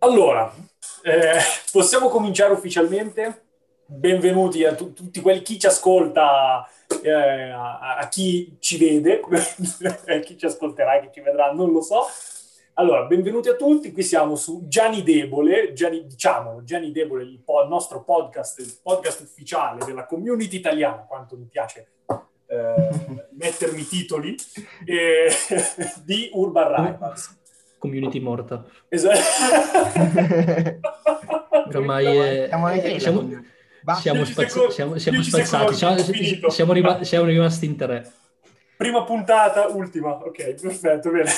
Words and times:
Allora, 0.00 0.54
eh, 1.02 1.38
possiamo 1.72 2.08
cominciare 2.08 2.52
ufficialmente? 2.52 3.46
Benvenuti 3.84 4.64
a 4.64 4.72
tu- 4.72 4.92
tutti 4.92 5.20
quelli, 5.20 5.42
chi 5.42 5.58
ci 5.58 5.66
ascolta, 5.66 6.64
eh, 7.02 7.10
a-, 7.10 7.96
a, 7.96 8.08
chi 8.08 8.58
ci 8.60 8.78
vede, 8.78 9.20
chi 10.22 10.38
ci 10.38 10.46
ascolterà, 10.46 11.00
chi 11.00 11.08
ci 11.12 11.20
vedrà, 11.20 11.50
non 11.52 11.72
lo 11.72 11.80
so. 11.80 12.06
Allora, 12.74 13.06
benvenuti 13.06 13.48
a 13.48 13.56
tutti, 13.56 13.90
qui 13.90 14.04
siamo 14.04 14.36
su 14.36 14.68
Gianni 14.68 15.02
Debole, 15.02 15.72
Gianni, 15.72 16.06
diciamo 16.06 16.62
Gianni 16.62 16.92
Debole, 16.92 17.24
il, 17.24 17.40
po- 17.44 17.62
il, 17.62 17.68
nostro 17.68 18.04
podcast, 18.04 18.60
il 18.60 18.78
podcast 18.80 19.20
ufficiale 19.22 19.84
della 19.84 20.06
community 20.06 20.58
italiana, 20.58 21.06
quanto 21.08 21.36
mi 21.36 21.46
piace 21.46 21.94
eh, 22.46 23.26
mettermi 23.36 23.84
titoli, 23.84 24.36
eh, 24.84 25.28
di 26.04 26.30
Urban 26.34 26.68
Rivals 26.68 27.37
community 27.78 28.20
morta. 28.20 28.64
Esatto. 28.88 29.18
Ormai 31.76 32.06
è, 32.06 32.48
siamo, 32.98 33.28
siamo, 33.98 34.24
siamo, 34.24 34.24
spazz- 34.24 34.68
siamo, 34.68 34.98
siamo 34.98 35.22
spazzati, 35.22 35.74
siamo, 35.74 35.96
siamo, 36.50 36.72
rim- 36.72 37.00
siamo, 37.00 37.26
rimasti 37.26 37.66
in 37.66 37.76
tre. 37.76 38.12
Prima 38.76 39.02
puntata, 39.04 39.66
ultima. 39.66 40.12
Ok, 40.24 40.54
perfetto, 40.54 41.10
bene. 41.10 41.30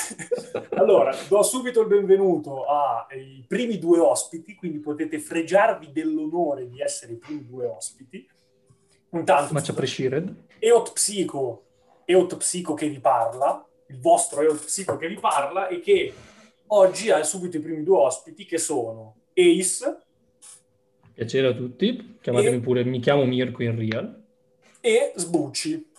Allora, 0.77 1.17
do 1.29 1.43
subito 1.43 1.81
il 1.81 1.87
benvenuto 1.87 2.65
ai 2.65 3.45
primi 3.49 3.79
due 3.79 3.99
ospiti, 3.99 4.55
quindi 4.55 4.79
potete 4.79 5.19
fregiarvi 5.19 5.91
dell'onore 5.91 6.69
di 6.69 6.81
essere 6.81 7.13
i 7.13 7.17
primi 7.17 7.47
due 7.47 7.67
ospiti. 7.67 8.29
Intanto, 9.13 9.53
Match 9.53 9.71
Appreciated. 9.71 10.35
Eot 10.59 10.93
Psico, 10.93 11.65
Eot 12.05 12.37
Psico 12.37 12.75
che 12.75 12.89
vi 12.89 13.01
parla, 13.01 13.67
il 13.89 13.99
vostro 13.99 14.43
Eot 14.43 14.65
Psico 14.65 14.97
che 14.97 15.09
vi 15.09 15.19
parla 15.19 15.69
e 15.69 15.81
che 15.81 16.13
oggi 16.73 17.11
ha 17.11 17.23
subito 17.23 17.57
i 17.57 17.61
primi 17.61 17.83
due 17.83 17.99
ospiti 17.99 18.45
che 18.45 18.59
sono 18.59 19.17
Ace. 19.35 19.99
Piacere 21.13 21.49
a 21.49 21.55
tutti, 21.55 22.19
chiamatemi 22.21 22.57
e... 22.57 22.61
pure, 22.61 22.85
mi 22.85 23.01
chiamo 23.01 23.25
Mirko 23.25 23.63
in 23.63 23.77
real. 23.77 24.23
E 24.81 25.13
Sbucci. 25.15 25.91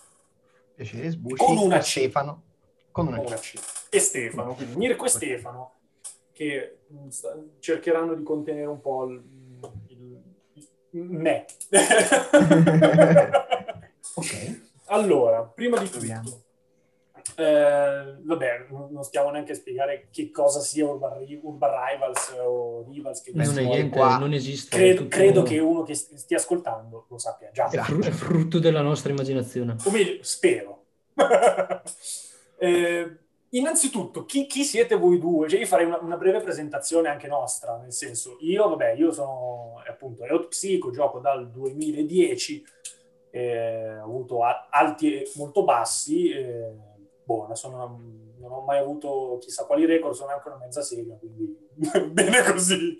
Piacere, 0.74 1.10
Sbucci. 1.10 1.36
Con 1.36 1.56
una 1.56 1.78
C. 1.78 1.86
Stefano. 1.86 2.42
Con 2.90 3.06
una, 3.06 3.20
una 3.20 3.36
C. 3.36 3.54
E 3.90 3.98
Stefano, 3.98 4.54
quindi 4.54 4.76
Mirko 4.76 5.04
e 5.04 5.08
Stefano, 5.08 5.74
che 6.32 6.78
mm, 6.92 7.08
cercheranno 7.58 8.14
di 8.14 8.22
contenere 8.22 8.66
un 8.66 8.80
po' 8.80 9.04
il, 9.04 9.22
il, 9.88 10.22
il 10.90 11.02
me. 11.02 11.46
ok. 14.14 14.60
Allora, 14.86 15.42
prima 15.42 15.78
di 15.78 15.88
tutto, 15.88 16.42
eh, 17.36 18.16
vabbè, 18.22 18.66
non 18.70 19.02
stiamo 19.02 19.30
neanche 19.30 19.52
a 19.52 19.54
spiegare 19.54 20.08
che 20.10 20.30
cosa 20.30 20.60
sia 20.60 20.86
Urban, 20.86 21.24
Urban 21.42 21.70
Rivals 21.70 22.34
o 22.38 22.84
Rivals. 22.88 23.22
Che 23.22 23.32
non, 23.34 23.58
è 23.58 23.62
niente, 23.62 23.96
qua. 23.96 24.18
non 24.18 24.32
esiste. 24.32 24.76
Credo, 24.76 25.08
credo 25.08 25.42
che 25.42 25.58
uno 25.58 25.82
che 25.82 25.94
stia 25.94 26.36
ascoltando 26.36 27.06
lo 27.08 27.18
sappia 27.18 27.50
già. 27.52 27.68
È, 27.68 27.78
fr- 27.78 28.04
è 28.04 28.10
frutto 28.10 28.58
della 28.58 28.82
nostra 28.82 29.10
immaginazione. 29.10 29.76
O 29.84 29.90
meglio, 29.90 30.22
spero. 30.22 30.84
eh, 32.58 33.16
innanzitutto, 33.50 34.24
chi, 34.24 34.46
chi, 34.46 34.64
siete 34.64 34.96
voi 34.96 35.18
due? 35.18 35.48
Cioè, 35.48 35.60
io 35.60 35.66
farei 35.66 35.86
una, 35.86 35.98
una, 36.00 36.16
breve 36.16 36.40
presentazione 36.40 37.08
anche 37.08 37.28
nostra, 37.28 37.78
nel 37.78 37.92
senso, 37.92 38.36
io, 38.40 38.68
vabbè, 38.68 38.92
io 38.92 39.12
sono 39.12 39.82
appunto 39.86 40.24
Eot 40.24 40.48
Psico, 40.48 40.90
gioco 40.90 41.18
dal 41.18 41.50
2010, 41.50 42.64
eh, 43.30 43.98
ho 43.98 44.04
avuto 44.04 44.40
alti 44.70 45.14
e 45.14 45.30
molto 45.34 45.64
bassi. 45.64 46.30
Eh, 46.30 46.90
boh, 47.24 47.44
adesso 47.44 47.68
non, 47.70 48.34
ho 48.40 48.60
mai 48.62 48.78
avuto 48.78 49.38
chissà 49.40 49.64
quali 49.64 49.86
record, 49.86 50.14
sono 50.14 50.30
anche 50.30 50.48
una 50.48 50.58
mezza 50.58 50.82
sega, 50.82 51.14
quindi 51.16 51.56
bene 52.10 52.42
così. 52.42 52.96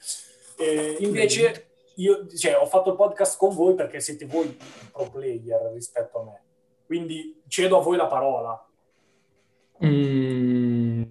E 0.58 0.96
invece 1.00 1.70
io 1.96 2.26
cioè, 2.28 2.56
ho 2.56 2.66
fatto 2.66 2.90
il 2.90 2.96
podcast 2.96 3.36
con 3.36 3.54
voi 3.54 3.74
perché 3.74 4.00
siete 4.00 4.26
voi 4.26 4.56
pro 4.92 5.10
player 5.10 5.72
rispetto 5.74 6.20
a 6.20 6.24
me, 6.24 6.42
quindi 6.86 7.42
cedo 7.48 7.78
a 7.78 7.82
voi 7.82 7.96
la 7.96 8.06
parola. 8.06 8.66
Mm, 9.84 11.02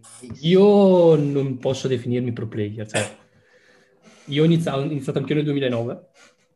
io 0.41 1.15
non 1.15 1.57
posso 1.57 1.87
definirmi 1.87 2.31
pro 2.31 2.47
player, 2.47 2.87
cioè, 2.87 3.17
io 4.25 4.43
ho 4.43 4.45
iniziato, 4.45 4.79
ho 4.79 4.83
iniziato 4.83 5.19
anche 5.19 5.33
nel 5.33 5.43
2009, 5.43 6.07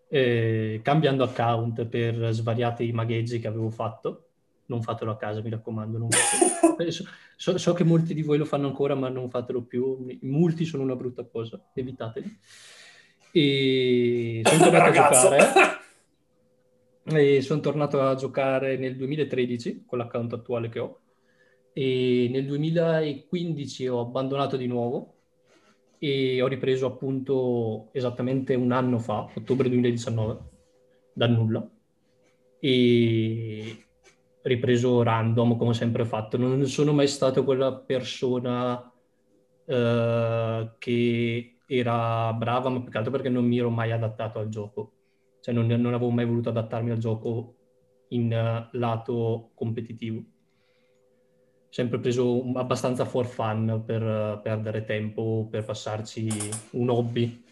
eh, 0.07 0.79
cambiando 0.81 1.25
account 1.25 1.85
per 1.85 2.29
svariati 2.31 2.91
magheggi 2.93 3.39
che 3.39 3.47
avevo 3.47 3.69
fatto 3.69 4.29
non 4.67 4.81
fatelo 4.81 5.11
a 5.11 5.17
casa, 5.17 5.41
mi 5.41 5.49
raccomando. 5.49 5.97
Non 5.97 6.09
so, 7.35 7.57
so, 7.57 7.73
che 7.73 7.83
molti 7.83 8.13
di 8.13 8.21
voi 8.21 8.37
lo 8.37 8.45
fanno 8.45 8.67
ancora, 8.67 8.95
ma 8.95 9.09
non 9.09 9.29
fatelo 9.29 9.63
più. 9.63 10.05
I 10.07 10.19
multi 10.23 10.65
sono 10.65 10.83
una 10.83 10.95
brutta 10.95 11.25
cosa, 11.25 11.61
evitateli. 11.73 12.39
E 13.31 14.41
sono 14.43 14.63
tornato 14.63 14.89
a 14.89 14.93
giocare. 17.03 17.41
Sono 17.41 17.59
tornato 17.59 18.01
a 18.01 18.15
giocare 18.15 18.77
nel 18.77 18.95
2013 18.95 19.83
con 19.85 19.97
l'account 19.99 20.33
attuale 20.33 20.69
che 20.69 20.79
ho. 20.79 21.01
E 21.73 22.29
nel 22.31 22.45
2015 22.45 23.87
ho 23.87 23.99
abbandonato 23.99 24.55
di 24.55 24.65
nuovo 24.65 25.13
e 25.99 26.41
ho 26.41 26.47
ripreso 26.47 26.85
appunto 26.85 27.89
esattamente 27.91 28.55
un 28.55 28.71
anno 28.71 28.97
fa, 28.99 29.29
ottobre 29.33 29.69
2019, 29.69 30.39
da 31.13 31.27
nulla. 31.27 31.69
E 32.59 33.85
ripreso 34.45 35.01
random 35.01 35.57
come 35.57 35.71
ho 35.71 35.73
sempre 35.73 36.05
fatto. 36.05 36.37
Non 36.37 36.65
sono 36.67 36.93
mai 36.93 37.07
stato 37.07 37.43
quella 37.43 37.73
persona 37.73 38.75
uh, 38.75 40.69
che 40.77 41.57
era 41.65 42.31
brava, 42.33 42.69
ma 42.69 42.83
altro 42.91 43.11
perché 43.11 43.29
non 43.29 43.45
mi 43.45 43.57
ero 43.57 43.69
mai 43.69 43.91
adattato 43.91 44.39
al 44.39 44.49
gioco. 44.49 44.91
Cioè 45.41 45.53
non, 45.53 45.65
non 45.67 45.93
avevo 45.93 46.11
mai 46.11 46.25
voluto 46.25 46.49
adattarmi 46.49 46.91
al 46.91 46.97
gioco 46.97 47.55
in 48.09 48.25
uh, 48.31 48.77
lato 48.77 49.51
competitivo. 49.55 50.23
Sempre 51.69 51.99
preso 51.99 52.43
abbastanza 52.53 53.03
for 53.03 53.25
fun 53.25 53.83
per 53.85 54.01
uh, 54.01 54.41
perdere 54.41 54.85
tempo, 54.85 55.47
per 55.49 55.65
passarci 55.65 56.29
un 56.71 56.89
hobby. 56.89 57.43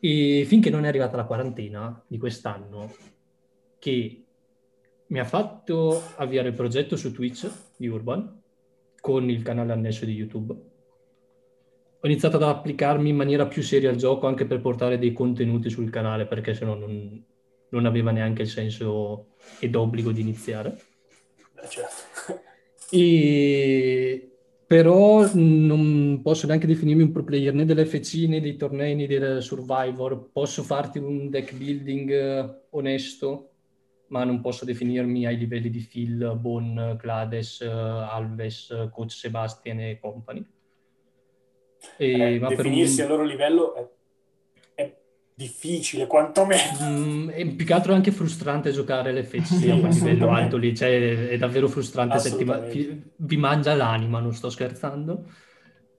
E 0.00 0.44
finché 0.46 0.70
non 0.70 0.84
è 0.84 0.88
arrivata 0.88 1.16
la 1.16 1.24
quarantena 1.24 2.04
di 2.06 2.18
quest'anno, 2.18 2.92
che 3.78 4.27
mi 5.08 5.18
ha 5.18 5.24
fatto 5.24 6.02
avviare 6.16 6.48
il 6.48 6.54
progetto 6.54 6.96
su 6.96 7.12
Twitch 7.12 7.50
di 7.76 7.88
Urban 7.88 8.42
con 9.00 9.28
il 9.30 9.42
canale 9.42 9.72
annesso 9.72 10.04
di 10.04 10.12
YouTube. 10.12 10.52
Ho 12.00 12.06
iniziato 12.06 12.36
ad 12.36 12.42
applicarmi 12.42 13.08
in 13.08 13.16
maniera 13.16 13.46
più 13.46 13.62
seria 13.62 13.90
al 13.90 13.96
gioco 13.96 14.26
anche 14.26 14.46
per 14.46 14.60
portare 14.60 14.98
dei 14.98 15.12
contenuti 15.12 15.68
sul 15.70 15.90
canale 15.90 16.26
perché 16.26 16.54
sennò 16.54 16.74
non, 16.74 17.24
non 17.70 17.86
aveva 17.86 18.10
neanche 18.10 18.42
il 18.42 18.48
senso 18.48 19.34
ed 19.58 19.74
obbligo 19.74 20.12
di 20.12 20.20
iniziare. 20.20 20.78
Eh, 21.60 21.68
certo. 21.68 22.42
E 22.90 24.32
però 24.68 25.28
non 25.32 26.20
posso 26.22 26.46
neanche 26.46 26.66
definirmi 26.66 27.02
un 27.02 27.10
pro 27.10 27.24
player 27.24 27.54
né 27.54 27.64
dell'FC 27.64 28.28
né 28.28 28.40
dei 28.40 28.56
tornei 28.56 28.94
né 28.94 29.06
del 29.06 29.42
Survivor. 29.42 30.28
Posso 30.30 30.62
farti 30.62 30.98
un 30.98 31.30
deck 31.30 31.54
building 31.54 32.10
eh, 32.10 32.60
onesto, 32.70 33.52
ma 34.08 34.24
non 34.24 34.40
posso 34.40 34.64
definirmi 34.64 35.26
ai 35.26 35.36
livelli 35.36 35.70
di 35.70 35.80
Phil, 35.80 36.36
Bon, 36.38 36.96
Clades, 36.98 37.60
Alves, 37.62 38.88
Coach 38.90 39.12
Sebastian 39.12 39.80
e 39.80 39.98
company. 40.00 40.44
E, 41.96 42.34
eh, 42.34 42.38
definirsi 42.38 43.00
un... 43.00 43.06
a 43.06 43.10
loro 43.10 43.24
livello 43.24 43.74
è, 43.74 43.88
è 44.74 44.96
difficile, 45.34 46.06
quantomeno. 46.06 46.62
Mm, 46.82 47.28
è 47.30 47.46
più 47.46 47.64
che 47.64 47.72
altro 47.72 47.94
anche 47.94 48.10
frustrante 48.10 48.70
giocare 48.72 49.12
l'FC 49.12 49.68
a 49.68 49.74
un 49.74 49.88
livello 49.88 50.30
alto 50.30 50.56
lì, 50.56 50.74
cioè 50.74 51.28
è 51.28 51.36
davvero 51.36 51.68
frustrante, 51.68 52.18
settima... 52.18 52.58
vi 52.58 53.36
mangia 53.36 53.74
l'anima, 53.74 54.20
non 54.20 54.34
sto 54.34 54.50
scherzando 54.50 55.46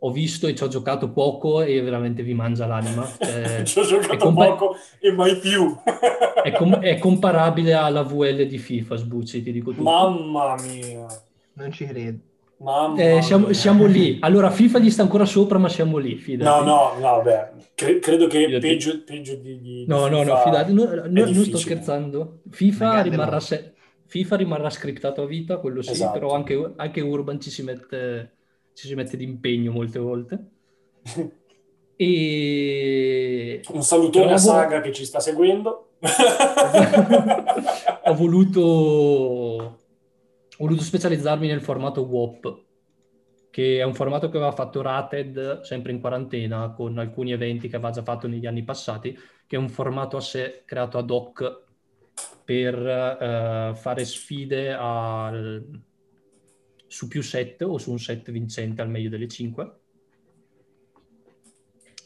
ho 0.01 0.11
visto 0.11 0.47
e 0.47 0.55
ci 0.55 0.63
ho 0.63 0.67
giocato 0.67 1.11
poco 1.11 1.61
e 1.61 1.81
veramente 1.81 2.23
vi 2.23 2.33
mangia 2.33 2.65
l'anima. 2.65 3.07
Cioè, 3.19 3.63
ci 3.63 3.79
ho 3.79 3.83
giocato 3.83 4.17
compa- 4.17 4.45
poco 4.47 4.75
e 4.99 5.11
mai 5.11 5.37
più. 5.37 5.75
è, 6.43 6.51
com- 6.53 6.79
è, 6.79 6.97
comparabile 6.97 7.73
alla 7.73 8.03
VL 8.03 8.45
di 8.45 8.57
FIFA, 8.57 8.95
Sbucci, 8.95 9.43
ti 9.43 9.51
dico 9.51 9.71
tutto. 9.71 9.83
Mamma 9.83 10.55
mia. 10.61 11.05
Non 11.53 11.71
ci 11.71 11.85
credo. 11.85 12.17
Eh, 12.97 13.21
siamo, 13.21 13.53
siamo, 13.53 13.85
lì. 13.85 14.17
Allora, 14.19 14.51
FIFA 14.51 14.79
gli 14.79 14.89
sta 14.89 15.01
ancora 15.01 15.23
sopra, 15.23 15.57
ma 15.57 15.69
siamo 15.69 15.97
lì, 15.97 16.17
fidati. 16.17 16.65
No, 16.65 16.65
no, 16.65 16.99
no, 16.99 17.21
beh, 17.21 17.51
cre- 17.73 17.99
credo 17.99 18.27
che 18.27 18.57
peggio, 18.59 19.01
peggio, 19.05 19.35
di, 19.35 19.61
di 19.61 19.85
No, 19.87 20.07
no, 20.07 20.23
no, 20.23 20.35
fidati. 20.39 20.73
No, 20.73 20.83
no, 20.83 21.03
non 21.07 21.33
sto 21.45 21.57
scherzando. 21.57 22.41
FIFA 22.49 23.01
rimarrà, 23.03 23.39
se- 23.39 23.75
FIFA 24.07 24.35
rimarrà 24.35 24.69
scriptato 24.69 25.21
a 25.21 25.25
vita, 25.25 25.57
quello 25.57 25.81
sì, 25.81 25.91
esatto. 25.91 26.11
però 26.11 26.33
anche, 26.33 26.73
anche 26.75 26.99
Urban 26.99 27.39
ci 27.39 27.49
si 27.49 27.63
mette 27.63 28.38
ci 28.79 28.87
si 28.87 28.95
mette 28.95 29.17
d'impegno 29.17 29.73
molte 29.73 29.99
volte. 29.99 30.51
e... 31.97 33.61
Un 33.73 33.83
salutone 33.83 34.31
a 34.31 34.37
Saga 34.37 34.79
che 34.79 34.93
ci 34.93 35.03
sta 35.03 35.19
seguendo. 35.19 35.95
ho, 38.05 38.13
voluto... 38.13 38.61
ho 38.61 39.77
voluto 40.57 40.81
specializzarmi 40.81 41.47
nel 41.47 41.61
formato 41.61 42.03
WOP 42.03 42.67
che 43.51 43.79
è 43.79 43.83
un 43.83 43.95
formato 43.95 44.29
che 44.29 44.37
aveva 44.37 44.53
fatto 44.53 44.81
Rated 44.81 45.61
sempre 45.61 45.91
in 45.91 45.99
quarantena 45.99 46.71
con 46.71 46.97
alcuni 46.99 47.33
eventi 47.33 47.67
che 47.67 47.75
aveva 47.75 47.91
già 47.91 48.03
fatto 48.03 48.27
negli 48.27 48.45
anni 48.45 48.63
passati, 48.63 49.17
che 49.45 49.55
è 49.55 49.59
un 49.59 49.69
formato 49.69 50.17
a 50.17 50.21
sé 50.21 50.61
creato 50.65 50.99
ad 50.99 51.09
hoc 51.09 51.63
per 52.45 52.77
uh, 52.77 53.75
fare 53.75 54.05
sfide 54.05 54.71
al, 54.71 55.81
su 56.89 57.07
più 57.07 57.21
set 57.21 57.61
o 57.61 57.77
su 57.77 57.91
un 57.91 57.99
set 57.99 58.31
vincente 58.31 58.81
al 58.81 58.89
meglio 58.89 59.09
delle 59.09 59.27
5. 59.27 59.73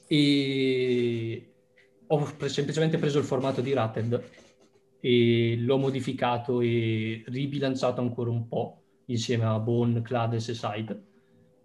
E 0.07 1.53
ho 2.07 2.33
pre- 2.37 2.49
semplicemente 2.49 2.97
preso 2.97 3.17
il 3.17 3.23
formato 3.23 3.61
di 3.61 3.71
Rated 3.71 4.29
e 4.99 5.55
l'ho 5.57 5.77
modificato 5.77 6.59
e 6.59 7.23
ribilanciato 7.27 8.01
ancora 8.01 8.29
un 8.29 8.47
po' 8.47 8.81
insieme 9.05 9.45
a 9.45 9.57
Bone, 9.57 10.01
Clades 10.01 10.49
e 10.49 10.53
Side 10.53 11.03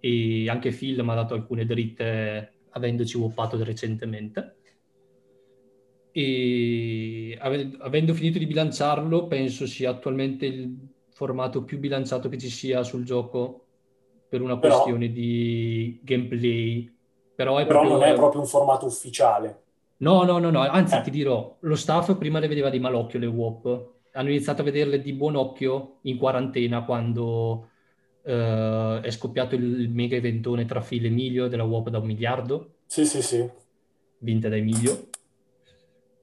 e 0.00 0.49
anche 0.49 0.71
Phil 0.71 1.03
mi 1.03 1.11
ha 1.11 1.14
dato 1.14 1.35
alcune 1.35 1.67
dritte 1.67 2.53
avendoci 2.71 3.17
woppato 3.17 3.62
recentemente 3.62 4.56
e 6.12 7.37
avendo 7.41 8.14
finito 8.14 8.38
di 8.38 8.47
bilanciarlo 8.47 9.26
penso 9.26 9.67
sia 9.67 9.91
attualmente 9.91 10.47
il 10.47 10.76
formato 11.19 11.65
più 11.65 11.81
bilanciato 11.81 12.29
che 12.29 12.38
ci 12.38 12.49
sia 12.49 12.85
sul 12.85 13.03
gioco 13.03 13.65
per 14.29 14.41
una 14.41 14.56
però, 14.56 14.75
questione 14.75 15.11
di 15.11 15.99
gameplay 16.05 16.94
però, 17.35 17.59
è 17.59 17.67
però 17.67 17.81
proprio, 17.81 17.99
non 17.99 18.09
è 18.09 18.15
proprio 18.15 18.41
un 18.41 18.47
formato 18.47 18.87
ufficiale 18.87 19.62
no 19.97 20.23
no 20.23 20.38
no, 20.38 20.50
no. 20.50 20.61
anzi 20.61 20.94
eh. 20.94 21.00
ti 21.00 21.11
dirò 21.11 21.56
lo 21.59 21.75
staff 21.75 22.17
prima 22.17 22.38
le 22.38 22.47
vedeva 22.47 22.70
di 22.70 22.79
malocchio 22.79 23.19
le 23.19 23.26
WOP 23.26 23.94
hanno 24.12 24.29
iniziato 24.29 24.62
a 24.62 24.65
vederle 24.65 25.00
di 25.00 25.12
buon 25.12 25.35
occhio 25.35 25.97
in 26.03 26.17
quarantena 26.17 26.85
quando 26.85 27.71
Uh, 28.29 29.00
è 29.00 29.11
scoppiato 29.11 29.55
il 29.55 29.88
mega 29.88 30.14
eventone 30.14 30.67
tra 30.67 30.82
Phil 30.82 31.05
e 31.05 31.06
Emilio 31.06 31.49
della 31.49 31.62
WOP 31.62 31.88
da 31.88 31.97
un 31.97 32.05
miliardo. 32.05 32.75
Sì, 32.85 33.06
sì, 33.06 33.23
sì. 33.23 33.49
Vinta 34.19 34.50
da 34.50 34.56
Emilio. 34.56 35.09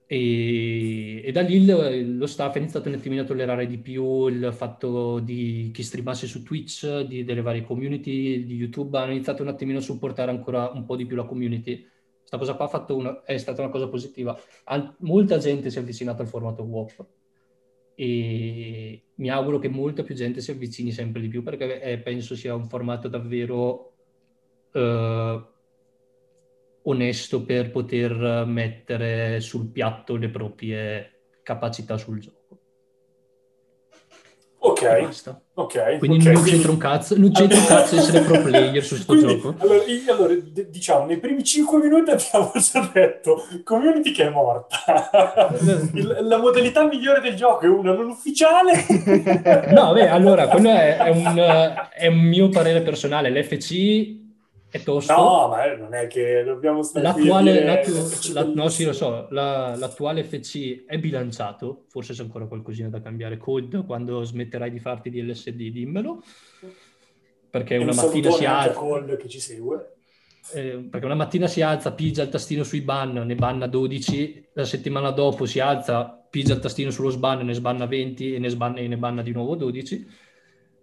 E, 0.07 1.21
e 1.25 1.31
da 1.31 1.41
lì 1.41 1.65
lo 1.65 2.27
staff 2.27 2.55
ha 2.55 2.59
iniziato 2.59 2.89
un 2.89 2.95
attimino 2.95 3.23
a 3.23 3.25
tollerare 3.25 3.65
di 3.65 3.79
più 3.79 4.27
il 4.27 4.51
fatto 4.53 5.19
di 5.19 5.71
chi 5.73 5.81
streamasse 5.81 6.27
su 6.27 6.43
Twitch, 6.43 7.01
di, 7.01 7.23
delle 7.23 7.41
varie 7.41 7.63
community 7.63 8.45
di 8.45 8.55
YouTube, 8.55 8.97
hanno 8.97 9.13
iniziato 9.13 9.41
un 9.41 9.49
attimino 9.49 9.79
a 9.79 9.81
supportare 9.81 10.31
ancora 10.31 10.69
un 10.69 10.85
po' 10.85 10.95
di 10.95 11.05
più 11.05 11.15
la 11.15 11.23
community. 11.23 11.87
Questa 12.19 12.37
cosa 12.37 12.53
qua 12.55 12.85
una, 12.95 13.23
è 13.23 13.37
stata 13.37 13.61
una 13.61 13.71
cosa 13.71 13.87
positiva. 13.87 14.37
molta 14.99 15.37
gente 15.37 15.69
si 15.69 15.77
è 15.77 15.81
avvicinata 15.81 16.21
al 16.21 16.27
formato 16.27 16.63
WOP 16.63 17.05
e 17.95 19.03
mi 19.15 19.29
auguro 19.29 19.57
che 19.57 19.69
molta 19.69 20.03
più 20.03 20.13
gente 20.15 20.41
si 20.41 20.51
avvicini 20.51 20.91
sempre 20.91 21.21
di 21.21 21.29
più 21.29 21.43
perché 21.43 21.79
è, 21.79 21.97
penso 21.97 22.35
sia 22.35 22.53
un 22.53 22.67
formato 22.67 23.07
davvero 23.07 23.93
eh, 24.73 25.45
onesto 26.85 27.43
per 27.43 27.71
poter 27.71 28.45
mettere 28.45 29.39
sul 29.39 29.67
piatto 29.67 30.15
le 30.15 30.29
proprie 30.29 31.11
capacità 31.43 31.97
sul 31.97 32.19
gioco. 32.19 32.45
Ok, 34.65 35.07
ok. 35.53 35.97
Quindi 35.99 36.17
okay. 36.17 36.33
non 36.33 36.43
c'entra 36.43 36.71
un 36.71 36.77
cazzo, 36.77 37.15
non 37.17 37.31
c'entra 37.31 37.59
un 37.59 37.65
cazzo 37.65 37.97
essere 37.97 38.21
pro 38.21 38.41
player 38.41 38.83
su 38.83 38.95
questo 38.95 39.15
gioco. 39.15 39.55
Allora, 39.59 39.83
allora, 40.07 40.33
diciamo, 40.67 41.05
nei 41.05 41.19
primi 41.19 41.43
5 41.43 41.79
minuti 41.79 42.09
abbiamo 42.09 42.51
già 42.57 42.89
detto 42.91 43.45
community 43.63 44.11
che 44.11 44.25
è 44.25 44.29
morta. 44.29 45.53
Il, 45.93 46.17
la 46.21 46.37
modalità 46.37 46.83
migliore 46.87 47.21
del 47.21 47.35
gioco 47.35 47.65
è 47.65 47.67
una 47.67 47.93
non 47.93 48.09
ufficiale. 48.09 48.85
no, 49.71 49.93
beh, 49.93 50.09
allora, 50.09 50.47
quello 50.47 50.69
è, 50.69 50.97
è, 50.97 51.09
un, 51.09 51.85
è 51.93 52.07
un 52.07 52.19
mio 52.21 52.49
parere 52.49 52.81
personale. 52.81 53.29
L'FC 53.29 54.24
è 54.75 54.83
tosto. 54.83 55.15
No, 55.15 55.47
ma 55.47 55.73
non 55.75 55.93
è 55.93 56.07
che 56.07 56.43
dobbiamo 56.43 56.83
stare 56.83 57.05
l'attuale, 57.05 57.63
l'attu- 57.63 58.27
la, 58.33 58.43
no, 58.43 58.67
sì, 58.67 58.83
lo 58.83 58.91
so, 58.91 59.27
la, 59.29 59.73
l'attuale 59.75 60.23
FC 60.23 60.83
è 60.85 60.97
bilanciato, 60.97 61.85
forse 61.87 62.13
c'è 62.13 62.23
ancora 62.23 62.45
qualcosina 62.45 62.89
da 62.89 63.01
cambiare. 63.01 63.37
Code, 63.37 63.85
quando 63.85 64.21
smetterai 64.23 64.69
di 64.69 64.79
farti 64.79 65.09
di 65.09 65.21
LSD, 65.21 65.69
dimmelo. 65.69 66.21
Perché 67.49 67.77
una 67.77 67.93
mattina 67.93 68.31
si 68.31 68.43
alza... 68.43 68.73
Code 68.73 69.15
che 69.15 69.29
ci 69.29 69.39
segue. 69.39 69.93
Eh, 70.53 70.87
perché 70.91 71.05
una 71.05 71.15
mattina 71.15 71.47
si 71.47 71.61
alza, 71.61 71.93
pigia 71.93 72.23
il 72.23 72.29
tastino 72.29 72.63
sui 72.63 72.81
ban, 72.81 73.13
ne 73.13 73.35
banna 73.35 73.67
12, 73.67 74.49
la 74.53 74.65
settimana 74.65 75.11
dopo 75.11 75.45
si 75.45 75.61
alza, 75.61 76.21
pigia 76.29 76.53
il 76.53 76.59
tastino 76.59 76.91
sullo 76.91 77.09
sban, 77.09 77.45
ne 77.45 77.53
sbanna 77.53 77.85
20 77.85 78.35
e 78.35 78.39
ne, 78.39 78.49
sbanna, 78.49 78.79
e 78.79 78.87
ne 78.87 78.97
banna 78.97 79.21
di 79.21 79.31
nuovo 79.31 79.55
12 79.55 80.23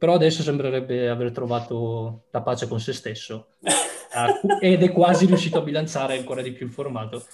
però 0.03 0.15
adesso 0.15 0.43
sembrerebbe 0.43 1.09
aver 1.09 1.31
trovato 1.31 2.25
la 2.33 2.43
pace 2.43 2.67
con 2.67 2.81
se 2.81 2.93
stesso 2.93 3.51
uh, 3.61 4.49
ed 4.59 4.83
è 4.83 4.91
quasi 4.91 5.27
riuscito 5.27 5.59
a 5.59 5.63
bilanciare 5.63 6.19
ancora 6.19 6.43
di 6.43 6.51
più 6.51 6.67
il 6.67 6.73
formato. 6.73 7.25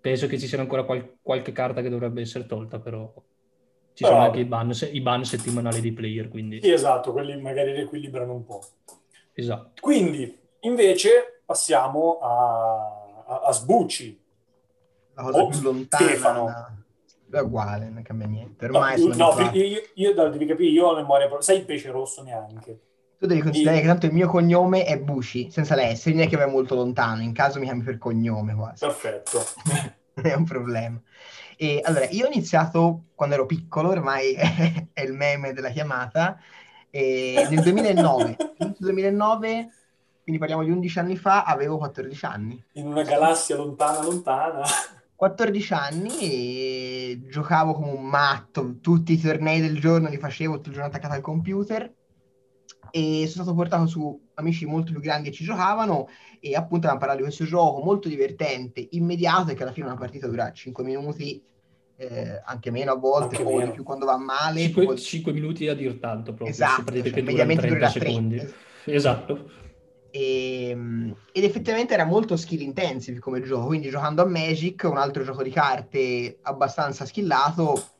Penso 0.00 0.26
che 0.26 0.36
ci 0.36 0.48
sia 0.48 0.58
ancora 0.58 0.82
qual- 0.82 1.18
qualche 1.22 1.52
carta 1.52 1.80
che 1.80 1.88
dovrebbe 1.88 2.20
essere 2.20 2.46
tolta, 2.46 2.80
però 2.80 3.12
ci 3.92 4.02
però, 4.02 4.14
sono 4.14 4.24
anche 4.24 4.40
i 4.40 4.46
ban, 4.46 4.74
se- 4.74 4.90
i 4.90 5.00
ban, 5.00 5.24
settimanali 5.24 5.80
di 5.80 5.92
player. 5.92 6.28
Quindi... 6.28 6.60
Sì, 6.60 6.72
esatto, 6.72 7.12
quelli 7.12 7.40
magari 7.40 7.70
riequilibrano 7.70 8.32
un 8.32 8.44
po'. 8.44 8.64
Esatto. 9.32 9.80
Quindi, 9.80 10.36
invece, 10.62 11.42
passiamo 11.46 12.18
a, 12.18 13.24
a, 13.26 13.40
a 13.44 13.52
Sbucci. 13.52 14.20
La 15.14 15.22
cosa 15.22 15.40
oh, 15.40 15.46
più 15.46 15.60
lontana. 15.60 16.04
Stefano 16.04 16.77
è 17.30 17.40
uguale, 17.40 17.88
non 17.88 18.02
cambia 18.02 18.26
niente. 18.26 18.66
Ormai 18.66 19.04
no, 19.04 19.14
no 19.14 19.50
io, 19.52 19.64
io, 19.64 19.80
io, 19.94 20.14
devi 20.30 20.46
capire, 20.46 20.70
io 20.70 20.86
ho 20.86 20.94
memoria, 20.94 21.28
sai 21.40 21.58
il 21.58 21.64
pesce 21.64 21.90
rosso 21.90 22.22
neanche. 22.22 22.80
Tu 23.18 23.26
devi 23.26 23.40
considerare 23.40 23.78
e... 23.78 23.80
che 23.80 23.86
tanto 23.86 24.06
il 24.06 24.12
mio 24.12 24.28
cognome 24.28 24.84
è 24.84 24.98
Bushi, 24.98 25.50
senza 25.50 25.74
l'S, 25.74 26.06
non 26.06 26.20
è 26.20 26.28
che 26.28 26.36
vai 26.36 26.48
molto 26.48 26.74
lontano, 26.74 27.22
in 27.22 27.32
caso 27.32 27.58
mi 27.58 27.64
chiami 27.64 27.82
per 27.82 27.98
cognome 27.98 28.54
quasi. 28.54 28.84
Perfetto. 28.84 29.44
è 30.14 30.34
un 30.34 30.44
problema. 30.44 31.00
E 31.56 31.80
allora, 31.82 32.06
io 32.10 32.26
ho 32.26 32.30
iniziato 32.30 33.06
quando 33.14 33.34
ero 33.34 33.46
piccolo, 33.46 33.88
ormai 33.88 34.34
è 34.92 35.00
il 35.02 35.12
meme 35.12 35.52
della 35.52 35.70
chiamata, 35.70 36.38
nel 36.90 37.60
2009. 37.60 38.36
Nel 38.58 38.76
2009, 38.78 39.68
quindi 40.22 40.38
parliamo 40.38 40.62
di 40.62 40.70
11 40.70 40.98
anni 41.00 41.16
fa, 41.16 41.42
avevo 41.42 41.78
14 41.78 42.24
anni. 42.24 42.64
In 42.74 42.86
una 42.86 43.02
galassia 43.02 43.56
lontana, 43.56 44.02
lontana. 44.02 44.62
14 45.18 45.72
anni 45.74 46.16
e 46.20 47.22
giocavo 47.28 47.72
come 47.72 47.90
un 47.90 48.04
matto, 48.04 48.78
tutti 48.80 49.14
i 49.14 49.20
tornei 49.20 49.60
del 49.60 49.80
giorno 49.80 50.08
li 50.08 50.16
facevo 50.16 50.54
tutto 50.54 50.68
il 50.68 50.74
giorno 50.74 50.90
attaccato 50.90 51.14
al 51.14 51.22
computer 51.22 51.92
e 52.92 53.26
sono 53.26 53.42
stato 53.42 53.54
portato 53.54 53.88
su 53.88 54.28
amici 54.34 54.64
molto 54.64 54.92
più 54.92 55.00
grandi 55.00 55.30
che 55.30 55.34
ci 55.34 55.42
giocavano 55.42 56.06
e 56.38 56.54
appunto 56.54 56.86
abbiamo 56.86 56.98
parlato 56.98 57.16
di 57.16 57.24
questo 57.24 57.44
gioco 57.44 57.82
molto 57.82 58.06
divertente, 58.06 58.86
immediato 58.92 59.50
e 59.50 59.54
che 59.54 59.62
alla 59.64 59.72
fine 59.72 59.86
una 59.86 59.96
partita 59.96 60.28
dura 60.28 60.52
5 60.52 60.84
minuti, 60.84 61.42
eh, 61.96 62.40
anche 62.44 62.70
meno 62.70 62.92
a 62.92 62.96
volte, 62.96 63.42
poi 63.42 63.64
di 63.64 63.70
più 63.72 63.82
quando 63.82 64.04
va 64.06 64.18
male. 64.18 64.60
5, 64.60 64.84
poi... 64.84 64.98
5 64.98 65.32
minuti 65.32 65.66
a 65.66 65.74
dir 65.74 65.98
tanto 65.98 66.32
proprio, 66.32 66.50
esatto, 66.50 66.92
cioè, 66.92 67.22
mediamente 67.22 67.66
30 67.66 67.88
secondi. 67.88 68.36
3. 68.36 68.54
Esatto. 68.84 69.66
E, 70.10 70.68
ehm, 70.70 71.14
ed 71.32 71.44
effettivamente 71.44 71.94
era 71.94 72.04
molto 72.04 72.36
skill 72.36 72.60
intensive 72.60 73.18
come 73.18 73.42
gioco, 73.42 73.66
quindi 73.66 73.90
giocando 73.90 74.22
a 74.22 74.26
Magic, 74.26 74.84
un 74.84 74.98
altro 74.98 75.22
gioco 75.22 75.42
di 75.42 75.50
carte 75.50 76.38
abbastanza 76.42 77.04
skillato, 77.04 77.96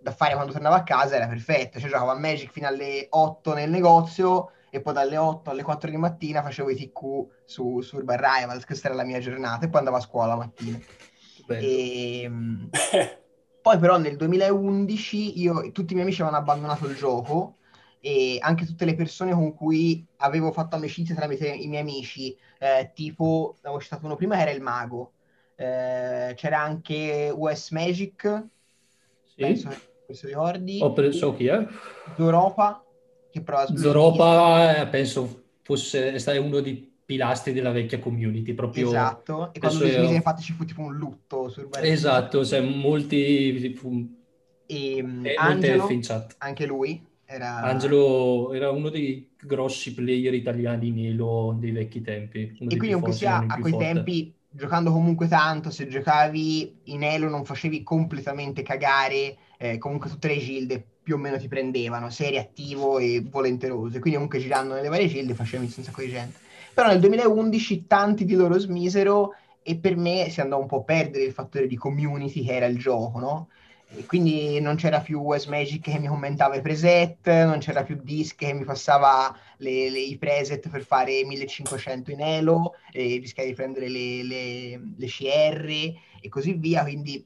da 0.00 0.10
fare 0.10 0.34
quando 0.34 0.52
tornavo 0.52 0.74
a 0.74 0.82
casa 0.82 1.16
era 1.16 1.28
perfetto, 1.28 1.78
cioè 1.78 1.88
giocavo 1.88 2.10
a 2.10 2.18
Magic 2.18 2.50
fino 2.50 2.66
alle 2.66 3.06
8 3.08 3.54
nel 3.54 3.70
negozio 3.70 4.50
e 4.68 4.80
poi 4.80 4.94
dalle 4.94 5.16
8 5.16 5.50
alle 5.50 5.62
4 5.62 5.90
di 5.90 5.96
mattina 5.96 6.42
facevo 6.42 6.70
i 6.70 6.76
TQ 6.76 7.00
su, 7.44 7.80
su 7.80 7.96
Urban 7.96 8.16
Rivals, 8.16 8.64
questa 8.64 8.88
era 8.88 8.96
la 8.96 9.04
mia 9.04 9.20
giornata, 9.20 9.66
e 9.66 9.68
poi 9.68 9.78
andavo 9.78 9.98
a 9.98 10.00
scuola 10.00 10.28
la 10.28 10.36
mattina. 10.36 10.78
E, 11.46 12.22
ehm, 12.22 12.70
poi 13.62 13.78
però 13.78 13.98
nel 13.98 14.16
2011 14.16 15.40
io, 15.40 15.70
tutti 15.72 15.92
i 15.92 15.94
miei 15.94 16.06
amici 16.06 16.22
avevano 16.22 16.42
abbandonato 16.42 16.86
il 16.86 16.96
gioco 16.96 17.58
e 18.04 18.38
anche 18.40 18.66
tutte 18.66 18.84
le 18.84 18.96
persone 18.96 19.32
con 19.32 19.54
cui 19.54 20.04
avevo 20.16 20.50
fatto 20.50 20.74
amicizia 20.74 21.14
tramite 21.14 21.46
i 21.46 21.68
miei 21.68 21.82
amici, 21.82 22.36
eh, 22.58 22.90
tipo, 22.92 23.54
avevo 23.62 23.80
citato 23.80 24.06
uno 24.06 24.16
prima, 24.16 24.40
era 24.40 24.50
il 24.50 24.60
mago, 24.60 25.12
eh, 25.54 26.32
c'era 26.34 26.60
anche 26.60 27.32
US 27.32 27.70
Magic, 27.70 28.44
sì. 29.22 29.34
penso 29.36 29.68
che 29.68 29.76
questo 30.04 30.26
ricordi. 30.26 30.80
Ho 30.82 30.92
preso 30.92 31.32
chi 31.36 31.46
è? 31.46 31.64
Zoropa, 32.16 32.84
che 33.30 33.40
prova 33.40 33.62
a 33.62 33.76
Zoropa, 33.76 34.80
eh, 34.80 34.88
penso 34.88 35.44
fosse 35.62 36.18
stato 36.18 36.42
uno 36.42 36.58
dei 36.58 36.92
pilastri 37.04 37.52
della 37.52 37.70
vecchia 37.70 38.00
community, 38.00 38.52
proprio... 38.52 38.88
Esatto, 38.88 39.52
e 39.52 39.60
quando 39.60 39.78
lui 39.78 39.92
smise, 39.92 40.14
infatti 40.14 40.42
ci 40.42 40.52
fu 40.54 40.64
tipo 40.64 40.80
un 40.80 40.96
lutto 40.96 41.48
sul 41.50 41.68
Esatto, 41.80 42.44
cioè 42.44 42.60
molti... 42.60 43.74
Fu... 43.76 44.20
E, 44.66 45.02
um, 45.02 45.24
Angelo, 45.36 45.88
anche 46.38 46.66
lui, 46.66 47.10
era... 47.34 47.56
Angelo 47.62 48.52
era 48.52 48.70
uno 48.70 48.88
dei 48.88 49.30
grossi 49.40 49.94
player 49.94 50.34
italiani 50.34 50.88
in 50.88 51.06
Elo 51.06 51.56
dei 51.58 51.72
vecchi 51.72 52.00
tempi. 52.00 52.40
E 52.42 52.56
quindi 52.56 52.76
comunque 52.76 53.12
sia 53.12 53.44
a 53.46 53.58
quei 53.58 53.72
forte. 53.72 53.92
tempi, 53.92 54.34
giocando 54.48 54.92
comunque 54.92 55.28
tanto, 55.28 55.70
se 55.70 55.88
giocavi 55.88 56.80
in 56.84 57.02
Elo 57.02 57.28
non 57.28 57.44
facevi 57.44 57.82
completamente 57.82 58.62
cagare 58.62 59.36
eh, 59.62 59.78
comunque 59.78 60.10
tutte 60.10 60.26
le 60.26 60.38
gilde 60.38 60.84
più 61.02 61.14
o 61.14 61.18
meno 61.18 61.38
ti 61.38 61.46
prendevano, 61.46 62.10
se 62.10 62.26
eri 62.26 62.38
attivo 62.38 62.98
e 62.98 63.24
volenteroso. 63.24 63.96
E 63.96 64.00
quindi 64.00 64.14
comunque 64.14 64.40
girando 64.40 64.74
nelle 64.74 64.88
varie 64.88 65.06
gilde 65.06 65.34
facevi 65.34 65.64
un 65.64 65.84
sacco 65.84 66.00
di 66.00 66.08
gente. 66.08 66.38
Però 66.74 66.88
nel 66.88 66.98
2011 66.98 67.86
tanti 67.86 68.24
di 68.24 68.34
loro 68.34 68.58
smisero 68.58 69.34
e 69.62 69.76
per 69.76 69.96
me 69.96 70.28
si 70.30 70.40
andò 70.40 70.58
un 70.58 70.66
po' 70.66 70.78
a 70.78 70.82
perdere 70.82 71.24
il 71.24 71.32
fattore 71.32 71.68
di 71.68 71.76
community 71.76 72.44
che 72.44 72.56
era 72.56 72.66
il 72.66 72.78
gioco, 72.78 73.18
no? 73.20 73.48
E 73.94 74.06
quindi 74.06 74.58
non 74.60 74.76
c'era 74.76 75.00
più 75.00 75.20
West 75.20 75.48
Magic 75.48 75.82
che 75.82 75.98
mi 75.98 76.06
commentava 76.06 76.56
i 76.56 76.62
preset, 76.62 77.26
non 77.44 77.58
c'era 77.58 77.82
più 77.82 78.00
Disc 78.02 78.36
che 78.36 78.54
mi 78.54 78.64
passava 78.64 79.36
le, 79.58 79.90
le, 79.90 79.98
i 79.98 80.16
preset 80.16 80.70
per 80.70 80.82
fare 80.82 81.22
1500 81.24 82.10
in 82.10 82.22
Elo, 82.22 82.74
e 82.90 83.18
rischiare 83.18 83.50
di 83.50 83.54
prendere 83.54 83.88
le, 83.90 84.22
le, 84.22 85.06
CR 85.06 85.68
e 86.20 86.28
così 86.30 86.54
via, 86.54 86.82
quindi 86.82 87.24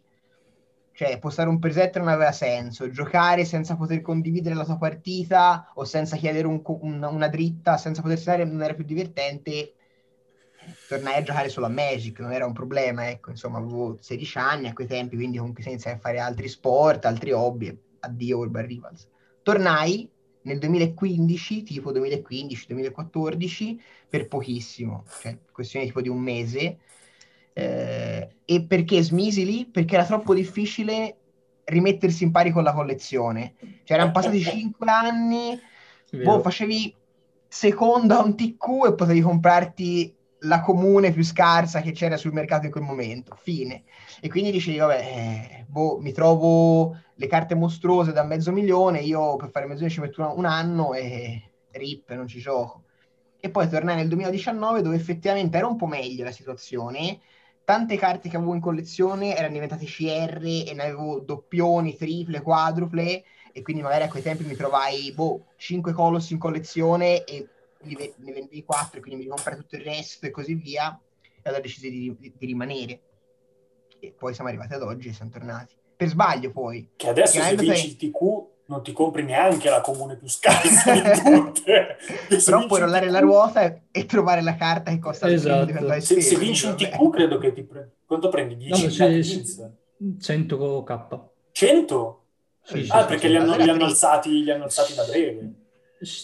cioè 0.92 1.18
postare 1.18 1.48
un 1.48 1.58
preset 1.58 1.98
non 1.98 2.08
aveva 2.08 2.32
senso, 2.32 2.90
giocare 2.90 3.44
senza 3.44 3.76
poter 3.76 4.00
condividere 4.00 4.54
la 4.54 4.64
tua 4.64 4.78
partita 4.78 5.70
o 5.74 5.84
senza 5.84 6.16
chiedere 6.16 6.48
un, 6.48 6.60
un, 6.64 7.02
una 7.02 7.28
dritta, 7.28 7.76
senza 7.76 8.02
poter 8.02 8.18
stare 8.18 8.44
non 8.44 8.62
era 8.62 8.74
più 8.74 8.84
divertente, 8.84 9.74
tornai 10.88 11.16
a 11.16 11.22
giocare 11.22 11.48
solo 11.48 11.66
a 11.66 11.70
Magic, 11.70 12.18
non 12.20 12.32
era 12.32 12.46
un 12.46 12.52
problema, 12.52 13.08
ecco, 13.08 13.30
insomma 13.30 13.58
avevo 13.58 13.96
16 14.00 14.38
anni 14.38 14.68
a 14.68 14.72
quei 14.72 14.86
tempi, 14.86 15.16
quindi 15.16 15.38
comunque 15.38 15.62
senza 15.62 15.96
fare 15.98 16.18
altri 16.18 16.48
sport, 16.48 17.04
altri 17.04 17.32
hobby, 17.32 17.76
addio 18.00 18.38
Urban 18.38 18.66
Rivals. 18.66 19.08
Tornai 19.42 20.08
nel 20.42 20.58
2015, 20.58 21.62
tipo 21.62 21.92
2015-2014, 21.92 23.76
per 24.08 24.28
pochissimo, 24.28 25.04
cioè 25.20 25.36
questione 25.50 25.86
tipo 25.86 26.00
di 26.00 26.08
un 26.08 26.18
mese, 26.18 26.78
eh, 27.52 28.28
e 28.44 28.62
perché 28.64 29.02
smisi 29.02 29.44
lì? 29.44 29.66
Perché 29.66 29.94
era 29.94 30.04
troppo 30.04 30.34
difficile 30.34 31.16
rimettersi 31.64 32.24
in 32.24 32.30
pari 32.30 32.50
con 32.50 32.62
la 32.62 32.72
collezione. 32.72 33.54
Cioè, 33.82 33.96
erano 33.96 34.12
passati 34.12 34.40
5 34.40 34.86
anni, 34.88 35.58
boh, 36.22 36.40
facevi 36.40 36.94
secondo 37.48 38.14
a 38.14 38.22
un 38.22 38.36
TQ 38.36 38.86
e 38.86 38.94
potevi 38.94 39.20
comprarti 39.20 40.15
la 40.46 40.60
comune 40.60 41.12
più 41.12 41.22
scarsa 41.22 41.80
che 41.80 41.92
c'era 41.92 42.16
sul 42.16 42.32
mercato 42.32 42.66
in 42.66 42.72
quel 42.72 42.84
momento. 42.84 43.36
Fine. 43.40 43.84
E 44.20 44.28
quindi 44.28 44.50
dicevi, 44.50 44.78
vabbè, 44.78 44.98
eh, 44.98 45.64
boh, 45.68 45.98
mi 46.00 46.12
trovo 46.12 46.96
le 47.14 47.26
carte 47.26 47.54
mostruose 47.54 48.12
da 48.12 48.24
mezzo 48.24 48.52
milione, 48.52 49.00
io 49.00 49.36
per 49.36 49.50
fare 49.50 49.66
mezzo 49.66 49.84
milione 49.84 49.94
ci 49.94 50.00
metto 50.00 50.36
un, 50.36 50.44
anno 50.44 50.94
e 50.94 51.52
rip, 51.72 52.12
non 52.12 52.26
ci 52.26 52.38
gioco. 52.38 52.84
E 53.38 53.50
poi 53.50 53.68
tornai 53.68 53.96
nel 53.96 54.08
2019 54.08 54.82
dove 54.82 54.96
effettivamente 54.96 55.56
era 55.56 55.66
un 55.66 55.76
po' 55.76 55.86
meglio 55.86 56.24
la 56.24 56.32
situazione, 56.32 57.20
tante 57.64 57.96
carte 57.96 58.28
che 58.28 58.36
avevo 58.36 58.54
in 58.54 58.60
collezione 58.60 59.36
erano 59.36 59.52
diventate 59.52 59.84
CR 59.86 60.40
e 60.42 60.72
ne 60.74 60.82
avevo 60.82 61.20
doppioni, 61.20 61.96
triple, 61.96 62.40
quadruple 62.40 63.24
e 63.52 63.62
quindi 63.62 63.82
magari 63.82 64.04
a 64.04 64.08
quei 64.08 64.22
tempi 64.22 64.44
mi 64.44 64.54
trovai 64.54 65.12
boh, 65.12 65.46
5 65.56 65.92
colossi 65.92 66.34
in 66.34 66.38
collezione 66.38 67.24
e 67.24 67.48
ne 67.94 68.32
vendevi 68.32 68.64
4 68.64 69.00
quindi 69.00 69.24
mi 69.24 69.28
comprai 69.28 69.56
tutto 69.56 69.76
il 69.76 69.82
resto 69.82 70.26
e 70.26 70.30
così 70.30 70.54
via 70.54 70.98
e 71.20 71.40
allora 71.42 71.62
decisi 71.62 71.90
di, 71.90 72.16
di, 72.18 72.32
di, 72.36 72.46
rimanere 72.46 73.00
e 74.00 74.14
poi 74.16 74.34
siamo 74.34 74.48
arrivati 74.48 74.74
ad 74.74 74.82
oggi 74.82 75.08
e 75.08 75.12
siamo 75.12 75.30
tornati 75.30 75.74
per 75.96 76.08
sbaglio 76.08 76.50
poi 76.50 76.90
che 76.96 77.08
adesso 77.08 77.40
se 77.40 77.56
vinci 77.56 77.86
il 77.86 77.96
TQ 77.96 78.54
non 78.66 78.82
ti 78.82 78.92
compri 78.92 79.22
neanche 79.22 79.70
la 79.70 79.80
comune 79.80 80.16
più 80.16 80.28
scarsa 80.28 80.92
di 80.92 81.00
tutte. 81.22 81.96
Però 82.44 82.66
puoi 82.66 82.80
rollare 82.80 83.08
la 83.10 83.20
ruota 83.20 83.62
e, 83.62 83.82
e, 83.92 84.06
trovare 84.06 84.42
la 84.42 84.56
carta 84.56 84.90
che 84.90 84.98
costa 84.98 85.30
esatto. 85.30 86.00
se, 86.00 86.20
se 86.20 86.36
vinci 86.36 86.66
un 86.66 86.76
TQ 86.76 87.10
credo 87.10 87.38
che 87.38 87.52
ti 87.52 87.62
pre... 87.62 87.98
quanto 88.04 88.28
prendi? 88.28 88.56
10 88.56 88.84
no, 88.84 88.90
se, 88.90 89.04
100k 90.00 91.20
100? 91.52 92.20
Sì, 92.62 92.86
ah, 92.88 93.02
sì, 93.02 93.06
perché 93.06 93.18
sì, 93.18 93.28
li, 93.28 93.36
hanno, 93.36 93.56
li, 93.56 93.70
hanno 93.70 93.84
alzati, 93.84 94.42
li 94.42 94.50
hanno 94.50 94.64
alzati 94.64 94.94
da 94.94 95.04
breve. 95.04 95.52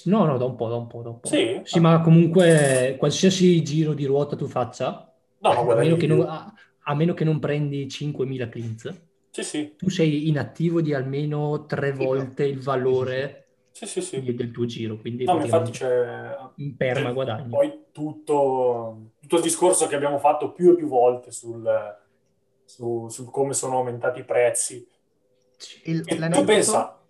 No, 0.04 0.24
no, 0.24 0.36
da 0.36 0.44
un 0.44 0.54
po', 0.54 0.68
da 0.68 0.76
un 0.76 0.86
po', 0.86 1.02
da 1.02 1.08
un 1.08 1.20
po'. 1.20 1.28
Sì, 1.28 1.60
sì 1.64 1.80
ma 1.80 2.00
comunque 2.00 2.96
qualsiasi 2.98 3.62
giro 3.62 3.94
di 3.94 4.04
ruota 4.04 4.36
tu 4.36 4.46
faccia, 4.46 5.10
no, 5.38 5.50
a, 5.50 5.74
meno 5.74 5.96
non, 5.96 6.26
a, 6.28 6.52
a, 6.82 6.94
meno 6.94 7.14
che 7.14 7.24
non 7.24 7.38
prendi 7.38 7.86
5.000 7.86 8.48
cleans, 8.50 9.02
sì, 9.30 9.42
sì. 9.42 9.74
tu 9.76 9.88
sei 9.88 10.28
inattivo 10.28 10.82
di 10.82 10.92
almeno 10.92 11.64
tre 11.64 11.92
volte 11.92 12.44
il 12.44 12.60
valore 12.60 13.42
sì, 13.72 13.86
sì, 13.86 14.02
sì. 14.02 14.34
del 14.34 14.50
tuo 14.50 14.66
giro. 14.66 14.98
Quindi 14.98 15.24
no, 15.24 15.40
infatti 15.40 15.70
c'è 15.70 16.36
in 16.56 16.76
perma 16.76 17.08
c'è 17.08 17.14
guadagno. 17.14 17.48
Poi 17.48 17.84
tutto, 17.90 19.12
tutto, 19.20 19.36
il 19.36 19.42
discorso 19.42 19.86
che 19.86 19.96
abbiamo 19.96 20.18
fatto 20.18 20.52
più 20.52 20.72
e 20.72 20.76
più 20.76 20.86
volte 20.86 21.32
sul, 21.32 21.66
su, 22.64 23.08
su 23.08 23.30
come 23.30 23.54
sono 23.54 23.78
aumentati 23.78 24.20
i 24.20 24.24
prezzi. 24.24 24.86
Il, 25.84 26.04
tu 26.04 26.44
pensa, 26.44 27.01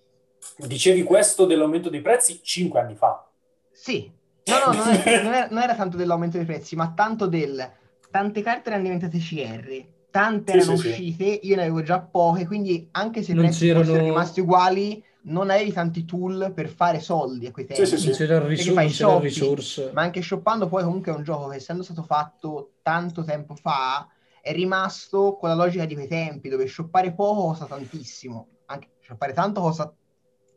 dicevi 0.59 1.03
questo 1.03 1.47
dell'aumento 1.47 1.89
dei 1.89 2.01
prezzi 2.01 2.41
cinque 2.43 2.81
anni 2.81 2.95
fa. 2.95 3.27
Sì, 3.71 4.11
no, 4.45 4.59
no, 4.67 4.73
non, 4.73 4.89
è, 4.89 5.23
non, 5.23 5.35
era, 5.35 5.49
non 5.51 5.63
era 5.63 5.75
tanto 5.75 5.97
dell'aumento 5.97 6.37
dei 6.37 6.47
prezzi, 6.47 6.77
ma 6.77 6.93
tanto 6.95 7.27
del... 7.27 7.81
Tante 8.11 8.43
carte 8.43 8.69
erano 8.69 8.83
diventate 8.83 9.19
CR, 9.19 9.85
tante 10.11 10.53
sì, 10.53 10.59
erano 10.59 10.77
sì, 10.77 10.89
uscite, 10.89 11.25
sì. 11.25 11.41
io 11.45 11.57
ne 11.57 11.63
avevo 11.63 11.83
già 11.83 11.99
poche, 11.99 12.47
quindi 12.47 12.87
anche 12.91 13.23
se 13.23 13.33
i 13.33 13.35
prezzi 13.35 13.67
c'erano... 13.67 13.85
fossero 13.85 14.05
rimasti 14.05 14.41
uguali, 14.41 15.03
non 15.23 15.49
avevi 15.49 15.73
tanti 15.73 16.05
tool 16.05 16.53
per 16.55 16.69
fare 16.69 17.01
soldi 17.01 17.47
a 17.47 17.51
quei 17.51 17.65
tempi. 17.65 17.87
Sì, 17.87 17.97
sì, 17.97 18.13
sì. 18.13 18.19
C'era 18.19 18.45
risor- 18.47 18.77
c'era 18.77 18.89
shopping, 18.91 19.17
il 19.17 19.23
resource. 19.23 19.91
Ma 19.95 20.03
anche 20.03 20.21
shoppando 20.21 20.69
poi 20.69 20.85
comunque 20.85 21.11
è 21.11 21.15
un 21.15 21.23
gioco 21.23 21.49
che 21.49 21.57
essendo 21.57 21.83
stato 21.83 22.03
fatto 22.03 22.73
tanto 22.83 23.25
tempo 23.25 23.55
fa, 23.55 24.07
è 24.43 24.53
rimasto 24.53 25.37
con 25.41 25.49
la 25.49 25.55
logica 25.55 25.87
di 25.87 25.95
quei 25.95 26.09
tempi, 26.09 26.51
dove 26.51 26.67
shoppare 26.67 27.15
poco 27.15 27.47
costa 27.47 27.65
tantissimo. 27.65 28.49
Anche 28.67 28.89
shoppare 29.01 29.33
tanto 29.33 29.63
costa 29.63 29.91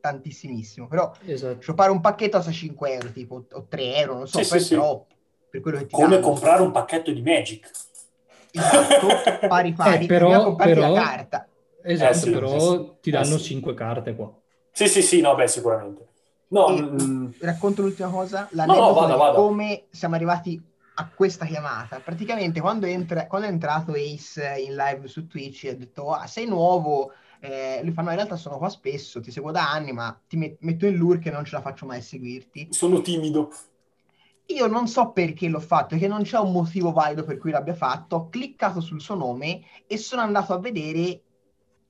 tantissimissimo, 0.05 0.87
però 0.87 1.11
esatto. 1.25 1.61
shoppare 1.61 1.89
un 1.89 1.99
pacchetto 1.99 2.37
costa 2.37 2.51
5 2.51 2.93
euro, 2.93 3.11
tipo, 3.11 3.45
o 3.51 3.65
3 3.67 3.95
euro, 3.95 4.13
non 4.17 4.27
so, 4.27 4.43
sì, 4.43 4.49
poi 4.49 4.59
sì, 4.59 4.73
è 4.73 4.77
troppo. 4.77 5.13
Per 5.49 5.61
quello 5.61 5.77
che 5.79 5.85
ti 5.87 5.95
Come 5.95 6.09
danno. 6.09 6.21
comprare 6.21 6.61
un 6.61 6.71
pacchetto 6.71 7.11
di 7.11 7.21
Magic. 7.21 7.71
Esatto, 8.51 9.07
pari 9.47 9.73
pari, 9.73 10.03
eh, 10.03 10.07
però, 10.07 10.55
però, 10.55 10.91
la 10.91 11.01
carta. 11.01 11.47
Esatto, 11.81 12.11
eh 12.11 12.13
sì, 12.13 12.31
però 12.31 12.59
sì, 12.59 12.91
ti 13.01 13.11
danno 13.11 13.35
eh 13.35 13.39
sì. 13.39 13.43
5 13.45 13.73
carte 13.73 14.15
qua. 14.15 14.31
Sì, 14.71 14.87
sì, 14.87 15.01
sì, 15.01 15.21
no, 15.21 15.33
beh, 15.33 15.47
sicuramente. 15.47 16.07
No, 16.49 16.67
e, 16.67 16.81
mm, 16.81 17.31
racconto 17.39 17.81
l'ultima 17.81 18.09
cosa, 18.09 18.47
l'aneddoto 18.51 18.81
no, 18.81 18.87
no, 18.87 19.01
vada, 19.01 19.15
vada. 19.15 19.37
come 19.37 19.85
siamo 19.89 20.15
arrivati 20.15 20.61
a 20.95 21.09
questa 21.13 21.45
chiamata. 21.45 21.99
Praticamente 21.99 22.61
quando, 22.61 22.85
entra, 22.85 23.25
quando 23.25 23.47
è 23.47 23.51
entrato 23.51 23.93
Ace 23.93 24.55
in 24.59 24.75
live 24.75 25.07
su 25.07 25.25
Twitch 25.27 25.67
ha 25.71 25.75
detto, 25.75 26.11
ah, 26.11 26.27
sei 26.27 26.45
nuovo, 26.45 27.11
eh, 27.45 27.83
lui 27.83 27.91
fa, 27.91 28.01
no, 28.01 28.09
in 28.09 28.15
realtà 28.15 28.35
sono 28.35 28.57
qua 28.57 28.69
spesso, 28.69 29.21
ti 29.21 29.31
seguo 29.31 29.51
da 29.51 29.71
anni, 29.71 29.91
ma 29.91 30.19
ti 30.27 30.37
met- 30.37 30.57
metto 30.61 30.85
in 30.85 30.95
lure 30.95 31.19
che 31.19 31.31
non 31.31 31.45
ce 31.45 31.55
la 31.55 31.61
faccio 31.61 31.85
mai 31.85 31.99
a 31.99 32.01
seguirti. 32.01 32.69
Sono 32.71 33.01
timido. 33.01 33.51
Io 34.47 34.67
non 34.67 34.87
so 34.87 35.11
perché 35.11 35.47
l'ho 35.47 35.59
fatto, 35.59 35.87
perché 35.89 36.07
non 36.07 36.23
c'è 36.23 36.37
un 36.37 36.51
motivo 36.51 36.91
valido 36.91 37.23
per 37.23 37.37
cui 37.37 37.51
l'abbia 37.51 37.73
fatto. 37.73 38.15
Ho 38.15 38.29
cliccato 38.29 38.79
sul 38.79 39.01
suo 39.01 39.15
nome 39.15 39.61
e 39.87 39.97
sono 39.97 40.21
andato 40.21 40.53
a 40.53 40.59
vedere 40.59 41.21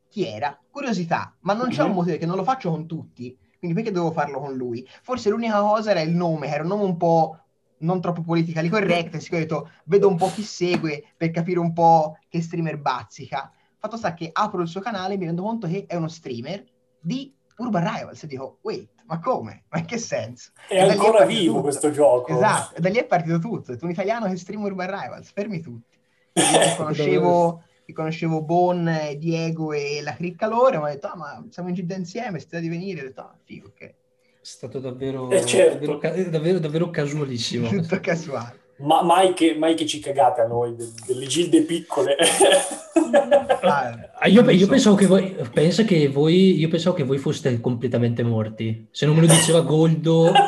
chi 0.09 0.25
era. 0.25 0.57
Curiosità, 0.69 1.35
ma 1.41 1.53
non 1.53 1.69
c'è 1.69 1.81
un 1.81 1.89
mhm. 1.89 1.95
motivo 1.95 2.17
che 2.17 2.25
non 2.25 2.37
lo 2.37 2.43
faccio 2.43 2.69
con 2.69 2.85
tutti. 2.85 3.37
Quindi 3.57 3.75
perché 3.75 3.91
devo 3.91 4.11
farlo 4.11 4.39
con 4.39 4.53
lui? 4.55 4.87
Forse 5.01 5.29
l'unica 5.29 5.59
cosa 5.59 5.91
era 5.91 6.01
il 6.01 6.15
nome, 6.15 6.47
era 6.47 6.63
un 6.63 6.69
nome 6.69 6.83
un 6.83 6.97
po' 6.97 7.39
non 7.79 7.99
troppo 7.99 8.21
politically 8.21 8.69
correct. 8.69 9.15
E 9.15 9.35
ho 9.35 9.39
detto, 9.39 9.71
vedo 9.85 10.07
un 10.07 10.15
po' 10.15 10.31
chi 10.31 10.43
segue 10.43 11.03
per 11.17 11.31
capire 11.31 11.59
un 11.59 11.73
po' 11.73 12.17
che 12.29 12.41
streamer 12.41 12.77
bazzica. 12.77 13.51
Fatto 13.85 13.97
sta 13.97 14.15
che 14.15 14.31
apro 14.33 14.63
il 14.63 14.67
suo 14.67 14.81
canale 14.81 15.13
e 15.13 15.17
mi 15.17 15.25
rendo 15.25 15.43
conto 15.43 15.67
che 15.67 15.85
è 15.87 15.93
uno 15.93 16.07
streamer 16.07 16.63
di 16.99 17.31
Urban 17.57 17.83
Rivals 17.83 18.23
e 18.23 18.25
dico, 18.25 18.57
wait, 18.63 18.89
ma 19.05 19.19
come? 19.19 19.65
Ma 19.69 19.77
in 19.77 19.85
che 19.85 19.99
senso? 19.99 20.53
È 20.67 20.73
e 20.73 20.79
ancora 20.79 21.19
è 21.19 21.27
vivo 21.27 21.51
tutto. 21.51 21.61
questo 21.61 21.91
gioco. 21.91 22.33
Esatto, 22.33 22.77
e 22.77 22.79
da 22.79 22.89
lì 22.89 22.97
è 22.97 23.05
partito 23.05 23.37
tutto. 23.37 23.73
È 23.73 23.77
un 23.79 23.91
italiano 23.91 24.27
che 24.27 24.37
stream 24.37 24.63
Urban 24.63 24.87
Rivals, 24.87 25.29
fermi 25.31 25.61
tutti. 25.61 25.95
Io 26.33 26.75
conoscevo, 26.77 27.63
conoscevo 27.93 28.41
Bon, 28.41 28.91
Diego 29.19 29.71
e 29.71 30.01
la 30.01 30.15
cricca 30.15 30.47
loro, 30.47 30.79
mi 30.79 30.87
ha 30.87 30.93
detto, 30.93 31.05
ah, 31.05 31.15
ma 31.15 31.45
siamo 31.51 31.69
in 31.69 31.75
gita 31.75 31.93
insieme, 31.93 32.39
stai 32.39 32.61
di 32.61 32.69
venire? 32.69 33.01
Ho 33.01 33.03
detto, 33.03 33.21
ah, 33.21 33.37
figo, 33.43 33.67
ok. 33.67 33.83
È 33.83 33.93
stato 34.41 34.79
davvero, 34.79 35.29
eh, 35.29 35.45
certo. 35.45 35.99
davvero, 35.99 36.29
davvero, 36.31 36.57
davvero 36.57 36.89
casualissimo. 36.89 37.67
Tutto 37.69 37.99
casuale. 37.99 38.63
Ma 38.77 39.01
mai 39.03 39.33
che, 39.33 39.55
mai 39.57 39.73
che 39.73 39.85
ci 39.85 39.99
cagate 39.99 40.41
a 40.41 40.47
noi, 40.47 40.75
delle 41.07 41.25
gilde 41.27 41.61
piccole. 41.61 42.17
ah, 43.61 44.27
io, 44.27 44.49
io 44.49 44.67
pensavo 44.67 44.95
che 44.95 45.05
voi, 45.05 45.33
pensa 45.53 45.83
che 45.83 46.09
voi, 46.09 46.59
io 46.59 46.67
pensavo 46.67 46.95
che 46.95 47.03
voi 47.03 47.17
foste 47.17 47.61
completamente 47.61 48.21
morti. 48.23 48.87
Se 48.91 49.05
non 49.05 49.15
me 49.15 49.21
lo 49.21 49.27
diceva 49.27 49.61
Goldo... 49.61 50.31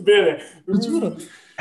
Bene. 0.00 0.38
Giuro. 0.64 1.16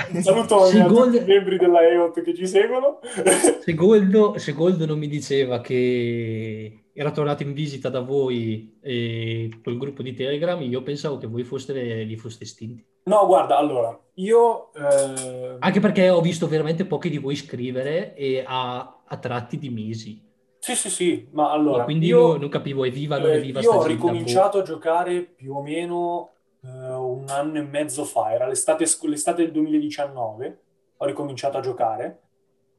Saluto 0.21 0.65
se 0.65 0.81
Gold... 0.83 1.15
i 1.15 1.23
membri 1.25 1.57
della 1.57 1.81
EOT 1.81 2.21
che 2.21 2.33
ci 2.33 2.47
seguono. 2.47 2.99
se, 3.61 3.73
Goldo, 3.73 4.37
se 4.37 4.53
Goldo 4.53 4.85
non 4.85 4.97
mi 4.97 5.07
diceva 5.07 5.61
che 5.61 6.85
era 6.93 7.11
tornato 7.11 7.43
in 7.43 7.53
visita 7.53 7.89
da 7.89 8.01
voi 8.01 8.77
e 8.81 9.49
col 9.63 9.77
gruppo 9.77 10.01
di 10.01 10.13
Telegram, 10.13 10.61
io 10.61 10.81
pensavo 10.81 11.17
che 11.17 11.27
voi 11.27 11.43
foste, 11.43 12.03
li 12.03 12.17
foste 12.17 12.43
estinti. 12.43 12.85
No, 13.03 13.25
guarda, 13.25 13.57
allora, 13.57 13.97
io... 14.15 14.73
Eh... 14.73 15.55
Anche 15.59 15.79
perché 15.79 16.09
ho 16.09 16.21
visto 16.21 16.47
veramente 16.47 16.85
pochi 16.85 17.09
di 17.09 17.17
voi 17.17 17.35
scrivere 17.35 18.13
e 18.15 18.43
a, 18.45 19.01
a 19.05 19.17
tratti 19.17 19.57
di 19.57 19.69
mesi. 19.69 20.27
Sì, 20.59 20.75
sì, 20.75 20.89
sì, 20.89 21.27
ma 21.31 21.51
allora... 21.51 21.79
Ma 21.79 21.83
quindi 21.85 22.07
io, 22.07 22.35
non 22.37 22.49
capivo, 22.49 22.83
è 22.83 22.91
viva 22.91 23.17
non 23.17 23.31
è 23.31 23.37
eh, 23.37 23.39
viva 23.39 23.61
io 23.61 23.71
ho 23.71 23.85
ricominciato 23.85 24.59
a 24.59 24.63
giocare 24.63 25.21
più 25.21 25.55
o 25.55 25.61
meno 25.61 26.33
eh, 26.63 26.67
un 26.67 27.25
anno 27.29 27.57
e 27.57 27.61
mezzo 27.61 28.05
fa, 28.05 28.33
era 28.33 28.47
l'estate, 28.47 28.85
l'estate 29.03 29.43
del 29.43 29.51
2019, 29.51 30.61
ho 30.97 31.05
ricominciato 31.05 31.57
a 31.57 31.61
giocare 31.61 32.21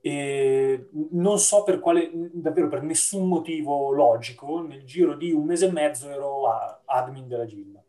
e 0.03 0.89
non 1.11 1.39
so 1.39 1.63
per 1.63 1.79
quale, 1.79 2.11
davvero 2.33 2.69
per 2.69 2.83
nessun 2.83 3.29
motivo 3.29 3.91
logico, 3.91 4.63
nel 4.63 4.85
giro 4.85 5.15
di 5.15 5.31
un 5.31 5.45
mese 5.45 5.67
e 5.67 5.73
mezzo 5.73 6.09
ero 6.09 6.49
a- 6.49 6.81
admin 6.87 7.29
della 7.29 7.45
Gilda. 7.45 7.83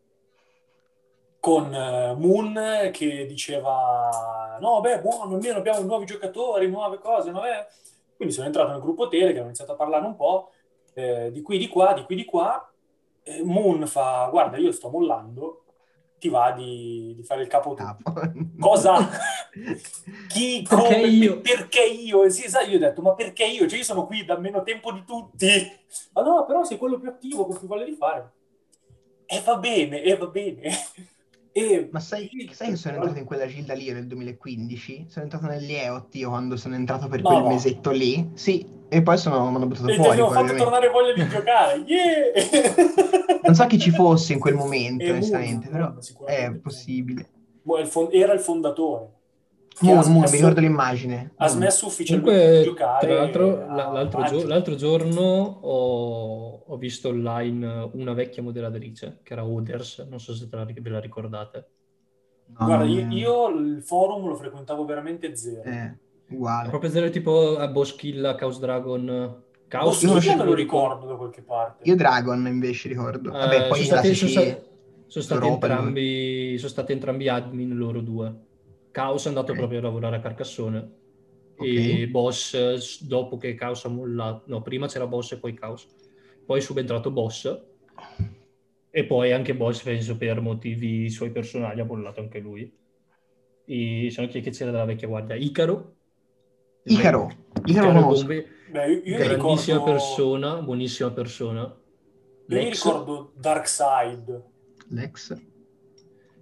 Con 1.39 1.74
eh, 1.74 2.13
Moon 2.15 2.89
che 2.91 3.25
diceva: 3.25 4.57
No, 4.60 4.79
beh, 4.81 5.00
buono, 5.01 5.36
almeno 5.36 5.57
abbiamo 5.57 5.81
nuovi 5.81 6.05
giocatori, 6.05 6.69
nuove 6.69 7.00
cose. 7.00 7.31
Vabbè. 7.31 7.67
Quindi 8.15 8.33
sono 8.33 8.45
entrato 8.48 8.71
nel 8.71 8.81
gruppo 8.81 9.07
Telegram, 9.07 9.43
ho 9.43 9.45
iniziato 9.48 9.71
a 9.71 9.75
parlare 9.75 10.05
un 10.05 10.15
po' 10.15 10.51
eh, 10.93 11.31
di 11.31 11.41
qui, 11.41 11.57
di 11.57 11.67
qua, 11.67 11.93
di 11.93 12.03
qui, 12.03 12.15
di 12.15 12.25
qua. 12.25 12.71
E 13.24 13.41
Moon 13.43 13.88
fa: 13.88 14.27
Guarda, 14.29 14.57
io 14.57 14.71
sto 14.71 14.89
mollando, 14.89 15.61
ti 16.22 16.30
va 16.30 16.51
di, 16.51 17.13
di 17.16 17.24
fare 17.24 17.42
il 17.42 17.48
capo 17.48 17.74
tu. 17.74 17.84
Capo. 17.84 18.13
Cosa? 18.60 19.10
Chi, 20.30 20.63
Perché 20.68 21.01
come, 21.01 21.08
io? 21.08 21.42
perché 21.42 21.82
io? 21.84 22.30
Sì, 22.30 22.48
sai, 22.48 22.70
io 22.70 22.75
ho 22.78 22.80
detto, 22.80 23.01
ma 23.01 23.16
perché 23.16 23.44
io? 23.44 23.68
Cioè, 23.68 23.80
io 23.80 23.84
sono 23.84 24.06
qui 24.06 24.24
da 24.24 24.38
meno 24.38 24.62
tempo 24.62 24.92
di 24.92 25.04
tutti. 25.04 25.48
Ma 26.13 26.22
no, 26.22 26.46
però 26.46 26.63
sei 26.63 26.78
quello 26.78 27.00
più 27.00 27.10
attivo, 27.10 27.46
con 27.48 27.58
più 27.58 27.68
voglia 27.68 27.86
di 27.86 27.96
fare. 27.96 28.32
E 29.25 29.42
va 29.42 29.58
bene, 29.58 30.04
e 30.04 30.16
va 30.16 30.28
bene. 30.28 30.72
E... 31.53 31.89
Ma 31.91 32.00
sai, 32.00 32.29
sai 32.53 32.70
che 32.70 32.75
sono 32.77 32.96
entrato 32.96 33.17
in 33.20 33.25
quella 33.25 33.46
gilda 33.46 33.74
lì 33.74 33.91
nel 33.91 34.08
2015? 34.08 35.05
Sono 35.10 35.25
entrato 35.25 35.48
negli 35.48 35.74
EOT 35.74 36.15
io 36.15 36.29
quando 36.29 36.55
sono 36.55 36.75
entrato 36.75 37.08
per 37.08 37.22
No, 37.22 37.29
quel 37.29 37.41
no. 37.41 37.48
mesetto 37.50 37.91
lì. 37.91 38.29
Sì, 38.36 38.65
e 38.88 39.01
poi 39.01 39.17
sono, 39.17 39.50
mi 39.50 39.55
hanno 39.58 39.67
buttato 39.67 39.88
E 39.88 39.91
ti 39.91 39.96
fuori. 39.98 40.12
abbiamo 40.12 40.31
fatto 40.31 40.55
tornare 40.55 40.89
voglia 40.89 41.13
di 41.13 41.27
giocare. 41.27 41.84
Yeah! 41.88 43.39
Non 43.43 43.55
so 43.55 43.65
chi 43.65 43.79
ci 43.79 43.91
fosse 43.91 44.34
in 44.34 44.39
quel 44.39 44.53
momento, 44.55 45.03
E 45.03 45.12
onestamente, 45.12 45.67
però 45.67 45.93
è 46.25 46.51
possibile. 46.53 47.27
Era 48.12 48.34
il 48.34 48.39
fondatore. 48.39 49.10
Ha 49.80 49.86
Moon, 49.86 49.98
mi 49.98 50.04
smesso- 50.04 50.36
ricordo 50.36 50.60
l'immagine. 50.60 51.32
Ha 51.38 51.48
smesso 51.48 51.88
ufficialmente 51.88 52.32
di 52.32 52.46
Comunque, 52.48 52.63
giocare. 52.63 53.08
tra 53.08 53.16
l'altro, 53.16 53.66
a 53.68 53.92
l'altro, 53.92 54.24
gio- 54.25 54.48
l'altro 54.48 54.75
giorno 54.75 55.22
ho, 55.62 56.63
ho 56.68 56.78
visto 56.78 57.10
online 57.10 57.90
una 57.94 58.13
vecchia 58.13 58.44
moderatrice, 58.44 59.20
che 59.24 59.34
era 59.34 59.44
Oders, 59.46 60.06
non 60.10 60.20
so 60.20 60.36
se 60.36 60.50
te 60.50 60.56
la, 60.56 60.66
ve 60.66 60.90
la 60.90 61.00
ricordate. 61.00 61.68
No, 62.60 62.66
Guarda, 62.66 62.84
io, 62.84 63.08
io 63.10 63.48
il 63.50 63.82
forum 63.82 64.28
lo 64.28 64.36
frequentavo 64.36 64.84
veramente 64.86 65.36
zero. 65.36 65.63
Eh, 65.63 65.94
uguale. 66.30 66.70
Proprio 66.70 66.90
zero 66.92 67.10
tipo 67.10 67.58
a 67.58 67.68
Boschilla, 67.68 68.36
Chaos 68.36 68.60
Dragon, 68.60 69.44
Chaos 69.68 70.01
io 70.01 70.12
non 70.13 70.38
me 70.38 70.44
lo 70.44 70.54
ricordo 70.54 71.08
da 71.08 71.16
qualche 71.16 71.42
parte. 71.42 71.88
Io 71.90 71.96
Dragon 71.96 72.46
invece 72.46 72.90
ricordo. 72.90 73.30
Eh, 73.30 73.38
Vabbè, 73.40 73.68
poi 73.68 73.80
i 73.80 73.86
sono, 73.86 74.00
stati, 74.01 74.13
sono 74.16 74.30
stati- 74.32 74.58
sono 75.08 75.24
stati 75.24 75.48
entrambi, 75.48 76.56
sono 76.58 76.70
stati 76.70 76.92
entrambi 76.92 77.30
admin 77.30 77.75
loro 77.78 78.01
due. 78.01 78.34
Chaos 78.91 79.25
è 79.25 79.27
andato 79.29 79.53
proprio 79.53 79.79
a 79.79 79.83
lavorare 79.83 80.17
a 80.17 80.19
Carcassone 80.19 81.00
Ok. 81.55 81.67
e 81.67 82.07
Boss, 82.10 83.01
dopo 83.03 83.38
che 83.38 83.55
Chaos 83.55 83.86
ha 83.86 83.89
mollato, 83.89 84.43
no, 84.48 84.62
prima 84.62 84.88
c'era 84.88 85.07
Boss 85.07 85.31
e 85.33 85.38
poi 85.38 85.53
Chaos, 85.53 85.88
poi 86.45 86.60
è 86.60 86.62
subentrato 86.62 87.12
Boss 87.12 87.62
e 88.89 89.05
poi 89.05 89.31
anche 89.31 89.55
Boss, 89.55 89.83
penso 89.83 90.17
per 90.17 90.41
motivi 90.41 91.10
suoi 91.10 91.31
personali, 91.31 91.79
ha 91.79 91.86
mollato 91.86 92.19
anche 92.19 92.39
lui. 92.39 92.77
E 93.65 94.10
se 94.12 94.21
no 94.21 94.27
chi 94.27 94.39
è 94.39 94.41
che 94.41 94.50
c'era 94.51 94.71
della 94.71 94.86
vecchia 94.86 95.07
guardia? 95.07 95.36
Icaro. 95.36 95.95
Icaro. 96.83 97.29
Icaro. 97.65 98.01
Bombe, 98.01 98.48
Beh, 98.69 98.88
io, 98.91 99.17
grandissima 99.17 99.77
ricordo, 99.77 99.83
persona, 99.83 100.62
buonissima 100.62 101.12
persona. 101.12 101.62
Io 101.62 102.57
Lex. 102.57 102.83
ricordo 102.83 103.31
Darkseid. 103.36 104.43
Lex. 104.89 105.41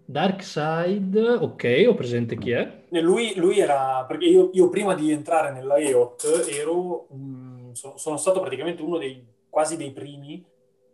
Darkseid, 0.09 1.15
ok, 1.15 1.85
ho 1.87 1.93
presente 1.93 2.35
chi 2.35 2.49
è. 2.49 2.81
E 2.89 2.99
lui, 2.99 3.35
lui 3.35 3.59
era, 3.59 4.03
perché 4.07 4.25
io, 4.25 4.49
io 4.53 4.67
prima 4.67 4.95
di 4.95 5.11
entrare 5.11 5.51
nella 5.51 5.77
EOT 5.77 6.47
ero, 6.49 7.05
un- 7.11 7.69
so- 7.75 7.95
sono 7.95 8.17
stato 8.17 8.39
praticamente 8.39 8.81
uno 8.81 8.97
dei, 8.97 9.23
quasi 9.47 9.77
dei 9.77 9.91
primi 9.91 10.43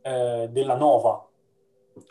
eh, 0.02 0.50
della 0.52 0.76
Nova, 0.76 1.26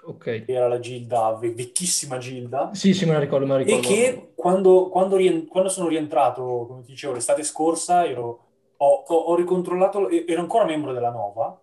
Ok. 0.07 0.45
era 0.47 0.67
la 0.67 0.79
gilda, 0.79 1.35
ve- 1.39 1.53
vecchissima 1.53 2.17
gilda, 2.17 2.71
Sì, 2.73 2.95
sì, 2.95 3.05
me 3.05 3.13
la 3.13 3.19
ricordo, 3.21 3.45
me 3.45 3.53
la 3.53 3.59
e 3.61 3.65
ricordo. 3.65 3.87
che 3.87 4.33
quando, 4.35 4.89
quando, 4.89 5.17
rien- 5.17 5.47
quando 5.47 5.69
sono 5.69 5.89
rientrato, 5.89 6.65
come 6.67 6.83
ti 6.85 6.93
dicevo, 6.93 7.13
l'estate 7.13 7.43
scorsa, 7.43 8.07
ero, 8.07 8.47
ho, 8.79 9.05
ho- 9.07 9.15
ho 9.15 9.35
ricontrollato, 9.37 10.09
ero 10.09 10.41
ancora 10.41 10.65
membro 10.65 10.95
della 10.95 11.11
Nova, 11.11 11.61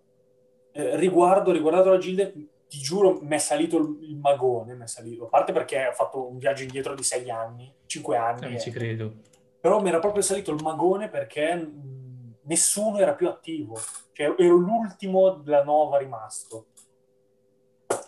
eh, 0.70 0.96
riguardo, 0.96 1.50
riguardato 1.50 1.90
la 1.90 1.98
gilda, 1.98 2.30
ti 2.72 2.78
giuro, 2.80 3.18
mi 3.20 3.34
è 3.34 3.38
salito 3.38 3.76
il, 3.76 4.16
magone, 4.16 4.74
mi 4.74 4.84
è 4.84 4.86
salito, 4.86 5.26
a 5.26 5.28
parte 5.28 5.52
perché 5.52 5.88
ho 5.88 5.92
fatto 5.92 6.26
un 6.26 6.38
viaggio 6.38 6.62
indietro 6.62 6.94
di 6.94 7.02
sei 7.02 7.28
anni, 7.30 7.70
cinque 7.84 8.16
anni, 8.16 8.52
Eh, 8.52 8.54
e- 8.54 8.60
ci 8.60 8.70
credo. 8.70 9.12
però 9.60 9.82
mi 9.82 9.90
era 9.90 9.98
proprio 9.98 10.22
salito 10.22 10.52
il 10.52 10.62
magone 10.62 11.10
perché 11.10 11.54
mh, 11.54 12.36
nessuno 12.44 12.96
era 12.96 13.12
più 13.12 13.28
attivo, 13.28 13.78
cioè 14.12 14.34
ero 14.38 14.54
l'ultimo 14.56 15.32
della 15.32 15.62
Nova 15.62 15.98
rimasto. 15.98 16.68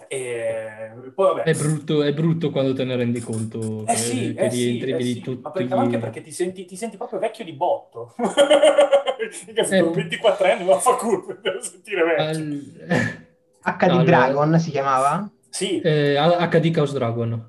E 0.08 0.92
poi 1.14 1.26
vabbè, 1.34 1.42
È 1.42 1.54
brutto, 1.54 2.02
è 2.02 2.14
brutto 2.14 2.50
quando 2.50 2.72
te 2.72 2.84
ne 2.84 2.96
rendi 2.96 3.20
conto 3.20 3.82
eh 3.82 3.86
che, 3.86 3.96
sì, 3.96 4.34
che 4.34 4.46
eh 4.46 4.50
sì, 4.50 4.64
rientri 4.64 4.90
e 4.90 4.94
eh 4.94 4.96
vedi 4.98 5.12
sì, 5.12 5.20
tutti. 5.20 5.42
ma 5.42 5.50
perché, 5.50 5.74
anche 5.74 5.98
perché 5.98 6.22
ti 6.22 6.32
senti, 6.32 6.64
ti 6.64 6.76
senti 6.76 6.96
proprio 6.96 7.18
vecchio 7.18 7.44
di 7.44 7.52
botto. 7.52 8.14
Eh, 9.16 9.64
sono 9.64 9.90
24 9.90 10.46
anni, 10.50 10.64
ma 10.64 10.78
fa 10.78 10.96
culo, 10.96 11.38
devo 11.40 11.62
sentire 11.62 12.04
vecchio. 12.04 12.24
Al- 12.24 13.23
HD 13.64 13.86
No, 13.86 14.04
Dragon 14.04 14.58
si 14.60 14.70
chiamava? 14.70 15.30
Sì, 15.48 15.80
eh, 15.80 16.16
HD 16.16 16.70
Chaos 16.70 16.92
Dragon. 16.92 17.44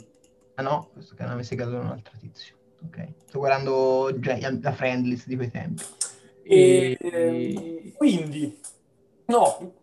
Ah 0.55 0.61
no, 0.61 0.89
questo 0.93 1.15
canale 1.15 1.37
mi 1.37 1.43
è 1.75 1.79
un 1.79 1.87
altro 1.87 2.13
tizio. 2.19 2.55
Ok. 2.85 3.07
Sto 3.27 3.39
guardando 3.39 4.11
già 4.19 4.37
la 4.61 4.71
friendlist 4.71 5.27
di 5.27 5.35
quei 5.35 5.51
tempi. 5.51 5.83
e, 6.43 6.97
E- 6.99 7.93
quindi, 7.97 8.57
no, 9.25 9.73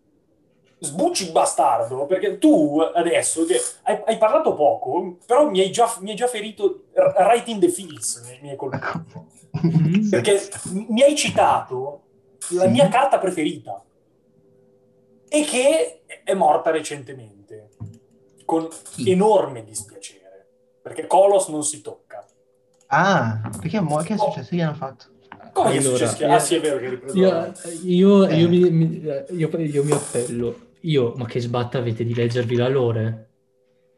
sbucci 0.78 1.30
bastardo, 1.30 2.06
perché 2.06 2.38
tu 2.38 2.80
adesso 2.80 3.44
che 3.44 3.60
hai, 3.82 4.00
hai 4.06 4.18
parlato 4.18 4.54
poco, 4.54 5.18
però 5.26 5.48
mi 5.50 5.60
hai 5.60 5.70
già, 5.70 5.92
mi 6.00 6.10
hai 6.10 6.16
già 6.16 6.26
ferito 6.28 6.84
right 6.94 7.46
in 7.48 7.60
the 7.60 7.68
feels, 7.68 8.22
mi, 8.40 8.50
hai 8.50 8.56
colpito. 8.56 9.26
Mm. 9.66 10.08
Perché 10.08 10.48
mi 10.72 10.86
mi 10.88 11.02
hai 11.02 11.14
citato 11.14 12.02
la 12.50 12.64
Sì. 12.64 12.70
mia 12.70 12.88
carta 12.88 13.18
preferita 13.18 13.84
e 15.34 15.44
che 15.44 16.02
è 16.24 16.34
morta 16.34 16.70
recentemente 16.70 17.70
con 18.44 18.68
Chi? 18.90 19.10
enorme 19.10 19.64
dispiacere 19.64 20.46
perché 20.82 21.06
Colos 21.06 21.48
non 21.48 21.64
si 21.64 21.80
tocca. 21.80 22.26
Ah, 22.88 23.40
perché 23.58 23.80
mo- 23.80 23.96
che 24.02 24.12
è 24.14 24.18
successo? 24.18 24.48
Che 24.50 24.56
gli 24.56 24.60
hanno 24.60 24.74
fatto? 24.74 25.06
Come 25.54 25.70
che 25.70 25.76
è 25.76 25.80
Allora, 25.80 25.96
successo? 26.06 26.26
Ah, 26.26 26.34
eh, 26.36 26.40
sì, 26.40 26.54
è 26.56 26.60
vero 26.60 26.78
che 26.78 26.84
hai 26.84 26.90
ripreso. 26.90 27.16
Io, 27.18 27.52
io, 27.84 28.26
Eh. 28.26 28.36
io 28.36 28.48
mi, 28.48 28.70
mi- 28.70 29.02
io, 29.30 29.48
io 29.58 29.84
mi 29.84 29.92
appello. 29.92 30.70
Io, 30.80 31.14
ma 31.16 31.24
che 31.26 31.40
sbatta 31.40 31.78
avete 31.78 32.04
di 32.04 32.14
leggervi 32.14 32.56
la 32.56 32.68
lore? 32.68 33.30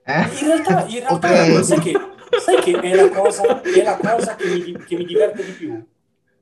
Eh? 0.05 0.21
In 0.21 0.47
realtà, 0.47 0.87
in 0.87 0.99
realtà 1.01 1.29
Ok. 1.55 1.65
sai, 1.65 1.79
che, 1.81 1.93
sai 2.41 2.61
che 2.63 2.79
è 2.79 2.95
la 2.95 3.09
cosa, 3.09 3.61
è 3.63 3.83
la 3.83 3.97
cosa 3.97 4.37
che, 4.37 4.47
mi, 4.47 4.77
che 4.85 4.97
mi 4.97 5.05
diverte 5.05 5.45
di 5.45 5.53
più? 5.53 5.85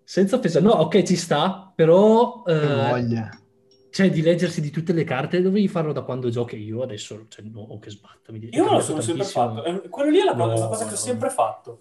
Senza 0.04 0.36
offesa, 0.36 0.60
no, 0.60 0.72
ok, 0.72 1.02
ci 1.04 1.16
sta, 1.16 1.72
però 1.74 2.42
Che 2.42 2.52
eh, 2.52 2.88
voglia. 2.90 3.30
Cioè 3.92 4.10
di 4.10 4.22
leggersi 4.22 4.60
di 4.62 4.70
tutte 4.70 4.92
le 4.94 5.04
carte 5.04 5.42
dovevi 5.42 5.68
farlo 5.68 5.92
da 5.92 6.00
quando 6.00 6.30
giochi 6.30 6.56
io, 6.56 6.82
adesso 6.82 7.26
cioè, 7.28 7.44
no, 7.44 7.78
che 7.78 7.90
sbatta. 7.90 8.32
Mi 8.32 8.48
Io 8.50 8.64
me 8.64 8.70
lo 8.70 8.80
sono 8.80 9.00
sempre 9.02 9.24
tantissimo. 9.26 9.62
fatto. 9.62 9.84
Eh, 9.84 9.88
Quello 9.90 10.10
lì 10.10 10.18
è 10.20 10.24
la 10.24 10.32
cosa, 10.34 10.52
No, 10.54 10.58
una 10.58 10.66
cosa 10.68 10.86
che 10.86 10.94
ho 10.94 10.96
sempre 10.96 11.28
fatto. 11.28 11.78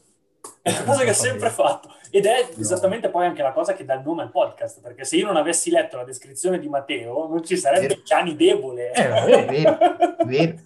È 0.61 0.69
una 0.71 0.83
cosa 0.83 1.03
che 1.03 1.09
ho 1.11 1.13
sempre 1.13 1.49
fatto. 1.49 1.89
Ed 2.09 2.25
è 2.25 2.49
No. 2.53 2.61
esattamente 2.61 3.09
poi 3.09 3.25
anche 3.25 3.41
la 3.41 3.53
cosa 3.53 3.73
che 3.73 3.85
dà 3.85 3.93
il 3.95 4.01
nome 4.03 4.23
al 4.23 4.29
podcast. 4.31 4.81
Perché 4.81 5.05
se 5.05 5.15
io 5.15 5.25
non 5.25 5.37
avessi 5.37 5.69
letto 5.71 5.95
la 5.97 6.03
descrizione 6.03 6.59
di 6.59 6.67
Matteo, 6.67 7.27
non 7.29 7.43
ci 7.45 7.55
sarebbe 7.55 7.87
Vero. 7.87 8.01
Gianni 8.03 8.35
Debole. 8.35 8.91
Eh, 8.91 8.93
È 8.93 9.25
vero, 9.25 9.79
è 10.17 10.25
vero. 10.25 10.57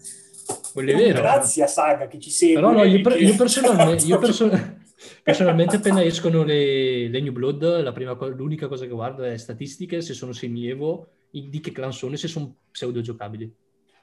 Quello 0.74 0.92
è 0.92 0.96
vero. 0.96 1.22
Grazie 1.22 1.64
a 1.64 1.68
Saga 1.68 2.08
che 2.08 2.20
ci 2.20 2.30
segue. 2.32 2.56
Però 2.56 2.72
no, 2.72 2.84
io, 2.84 3.02
per- 3.02 3.22
io 3.22 3.36
personalmente, 3.36 4.04
io 4.06 4.20
Esatto. 4.20 4.48
perso- 4.48 4.74
personalmente 5.24 5.76
appena 5.78 6.04
escono 6.04 6.44
le, 6.44 7.08
le 7.08 7.22
New 7.22 7.32
Blood, 7.34 7.82
la 7.82 7.92
prima 7.92 8.16
co- 8.16 8.28
l'unica 8.28 8.68
cosa 8.68 8.86
che 8.86 8.92
guardo 8.92 9.24
è 9.24 9.38
statistiche, 9.38 10.02
se 10.02 10.14
sono 10.14 10.32
semievo, 10.34 11.10
di 11.44 11.60
che 11.60 11.72
clan 11.72 11.92
sono 11.92 12.14
e 12.14 12.18
se 12.18 12.28
sono 12.28 12.56
pseudo 12.72 13.02
giocabili. 13.02 13.54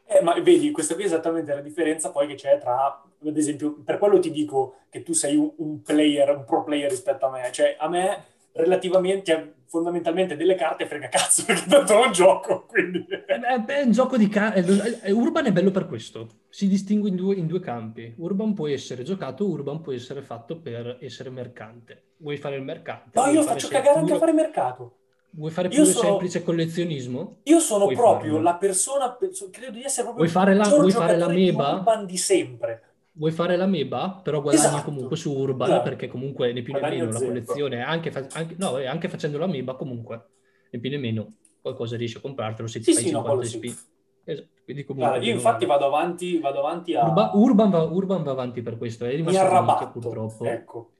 Eh, 0.06 0.22
ma 0.22 0.38
vedi, 0.40 0.70
questa 0.70 0.94
qui 0.94 1.04
è 1.04 1.06
esattamente 1.06 1.54
la 1.54 1.60
differenza 1.60 2.10
poi 2.10 2.26
che 2.26 2.34
c'è 2.34 2.58
tra, 2.58 3.02
ad 3.24 3.36
esempio, 3.36 3.80
per 3.82 3.98
quello 3.98 4.18
ti 4.18 4.30
dico 4.30 4.80
che 4.90 5.02
tu 5.02 5.12
sei 5.14 5.36
un, 5.36 5.80
player, 5.80 6.36
un 6.36 6.44
pro 6.44 6.64
player 6.64 6.90
rispetto 6.90 7.26
a 7.26 7.30
me. 7.30 7.50
Cioè, 7.50 7.76
a 7.78 7.88
me 7.88 8.24
relativamente, 8.52 9.32
cioè, 9.32 9.52
fondamentalmente 9.64 10.36
delle 10.36 10.54
carte 10.54 10.86
frega 10.86 11.08
cazzo, 11.08 11.44
perché 11.46 11.66
tanto 11.66 11.94
non 11.94 12.12
gioco, 12.12 12.66
quindi... 12.66 13.06
È, 13.08 13.32
è- 13.32 13.64
è 13.64 13.82
un 13.82 13.92
gioco 13.92 14.18
di 14.18 14.28
carte. 14.28 15.10
Urban 15.12 15.46
è 15.46 15.52
bello 15.52 15.70
per 15.70 15.86
questo. 15.86 16.28
Si 16.50 16.68
distingue 16.68 17.08
in 17.08 17.16
due, 17.16 17.34
in 17.36 17.46
due 17.46 17.60
campi. 17.60 18.14
Urban 18.18 18.52
può 18.52 18.68
essere 18.68 19.04
giocato, 19.04 19.48
Urban 19.48 19.80
può 19.80 19.92
essere 19.92 20.20
fatto 20.20 20.60
per 20.60 20.98
essere 21.00 21.30
mercante. 21.30 22.10
Vuoi 22.18 22.36
fare 22.36 22.56
il 22.56 22.62
mercante? 22.62 23.18
No, 23.18 23.26
io 23.28 23.42
faccio 23.42 23.68
cagare 23.68 23.98
anche 23.98 24.12
a 24.12 24.18
fare 24.18 24.32
mercato. 24.32 24.96
Vuoi 25.34 25.50
fare 25.50 25.68
più 25.68 25.84
sono- 25.84 26.08
semplice 26.08 26.42
collezionismo? 26.42 27.38
Io 27.44 27.58
sono 27.58 27.84
Puoi 27.84 27.96
proprio 27.96 28.32
farlo. 28.32 28.42
la 28.42 28.54
persona, 28.56 29.16
credo 29.50 29.72
di 29.72 29.82
essere 29.82 30.06
proprio 30.08 30.14
Vuoi 30.14 30.28
fare 30.28 30.54
la- 30.54 30.68
vuoi 30.68 30.90
fare 30.90 31.16
l'ameba? 31.16 31.74
Urban 31.76 32.04
di 32.06 32.16
sempre. 32.18 32.82
Vuoi 33.12 33.30
fare 33.30 33.56
la 33.56 33.66
meba, 33.66 34.20
però 34.22 34.40
guadagni 34.42 34.64
Esatto. 34.66 34.84
comunque 34.84 35.16
su 35.16 35.32
Urban, 35.32 35.68
Esatto. 35.68 35.82
perché 35.84 36.08
comunque 36.08 36.52
né 36.52 36.62
più 36.62 36.72
né 36.74 36.78
Guadagno 36.80 37.04
meno 37.06 37.18
la 37.18 37.24
collezione, 37.24 37.82
anche, 37.82 38.10
fa- 38.10 38.26
anche- 38.32 38.56
no, 38.58 38.78
e 38.78 38.86
anche 38.86 39.08
facendo 39.08 39.38
la 39.38 39.46
meba 39.46 39.74
comunque, 39.74 40.24
né 40.70 40.78
più 40.78 40.90
né 40.90 40.98
meno 40.98 41.32
qualcosa 41.62 41.96
riesci 41.96 42.16
a 42.18 42.20
comprartelo 42.20 42.66
se 42.68 42.78
ti 42.80 42.86
Sì, 42.86 42.92
fai 42.94 43.02
sì, 43.04 43.10
no, 43.10 43.18
50 43.18 43.36
quello 43.36 43.48
sì. 43.48 43.58
SP. 43.58 43.90
Esatto, 44.24 44.48
Quindi 44.64 44.84
comunque 44.84 45.10
Guarda, 45.12 45.26
io 45.28 45.34
infatti 45.34 45.66
vado 45.66 45.86
avanti, 45.86 46.38
vado 46.38 46.58
avanti 46.60 46.94
a... 46.94 47.04
Urba- 47.04 47.30
Urban, 47.34 47.70
va, 47.70 47.82
Urban 47.82 48.22
va 48.22 48.30
avanti 48.30 48.62
per 48.62 48.76
questo, 48.78 49.04
è 49.04 49.08
mi 49.10 49.16
rimasto 49.16 49.40
arrabatto, 49.40 49.88
purtroppo. 49.98 50.44
ecco. 50.44 50.90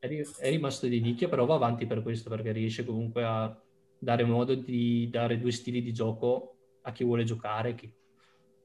È, 0.00 0.06
ri- 0.06 0.24
è 0.38 0.50
rimasto 0.50 0.86
di 0.86 1.00
nicchia, 1.00 1.28
però 1.28 1.44
va 1.44 1.54
avanti 1.56 1.86
per 1.86 2.02
questo, 2.02 2.30
perché 2.30 2.52
riesce 2.52 2.84
comunque 2.84 3.24
a 3.24 3.60
dare 3.98 4.24
modo 4.24 4.54
di 4.54 5.08
dare 5.10 5.38
due 5.40 5.50
stili 5.50 5.82
di 5.82 5.92
gioco 5.92 6.56
a 6.82 6.92
chi 6.92 7.04
vuole 7.04 7.24
giocare. 7.24 7.74
Chi... 7.74 7.92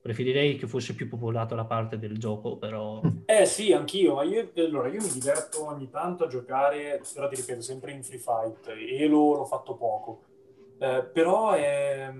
Preferirei 0.01 0.57
che 0.57 0.67
fosse 0.67 0.93
più 0.95 1.07
popolato 1.07 1.55
la 1.55 1.65
parte 1.65 1.97
del 1.97 2.17
gioco, 2.17 2.57
però... 2.57 3.01
Eh 3.25 3.45
sì, 3.45 3.71
anch'io, 3.71 4.21
io, 4.21 4.51
allora, 4.57 4.89
io 4.89 5.01
mi 5.01 5.09
diverto 5.09 5.65
ogni 5.65 5.89
tanto 5.89 6.25
a 6.25 6.27
giocare, 6.27 7.01
però 7.13 7.27
ti 7.29 7.35
ripeto, 7.37 7.61
sempre 7.61 7.93
in 7.93 8.03
free 8.03 8.19
fight, 8.19 8.67
e 8.67 9.07
l'ho 9.07 9.45
fatto 9.45 9.75
poco. 9.75 10.23
Eh, 10.77 11.03
però 11.11 11.53
è... 11.53 12.13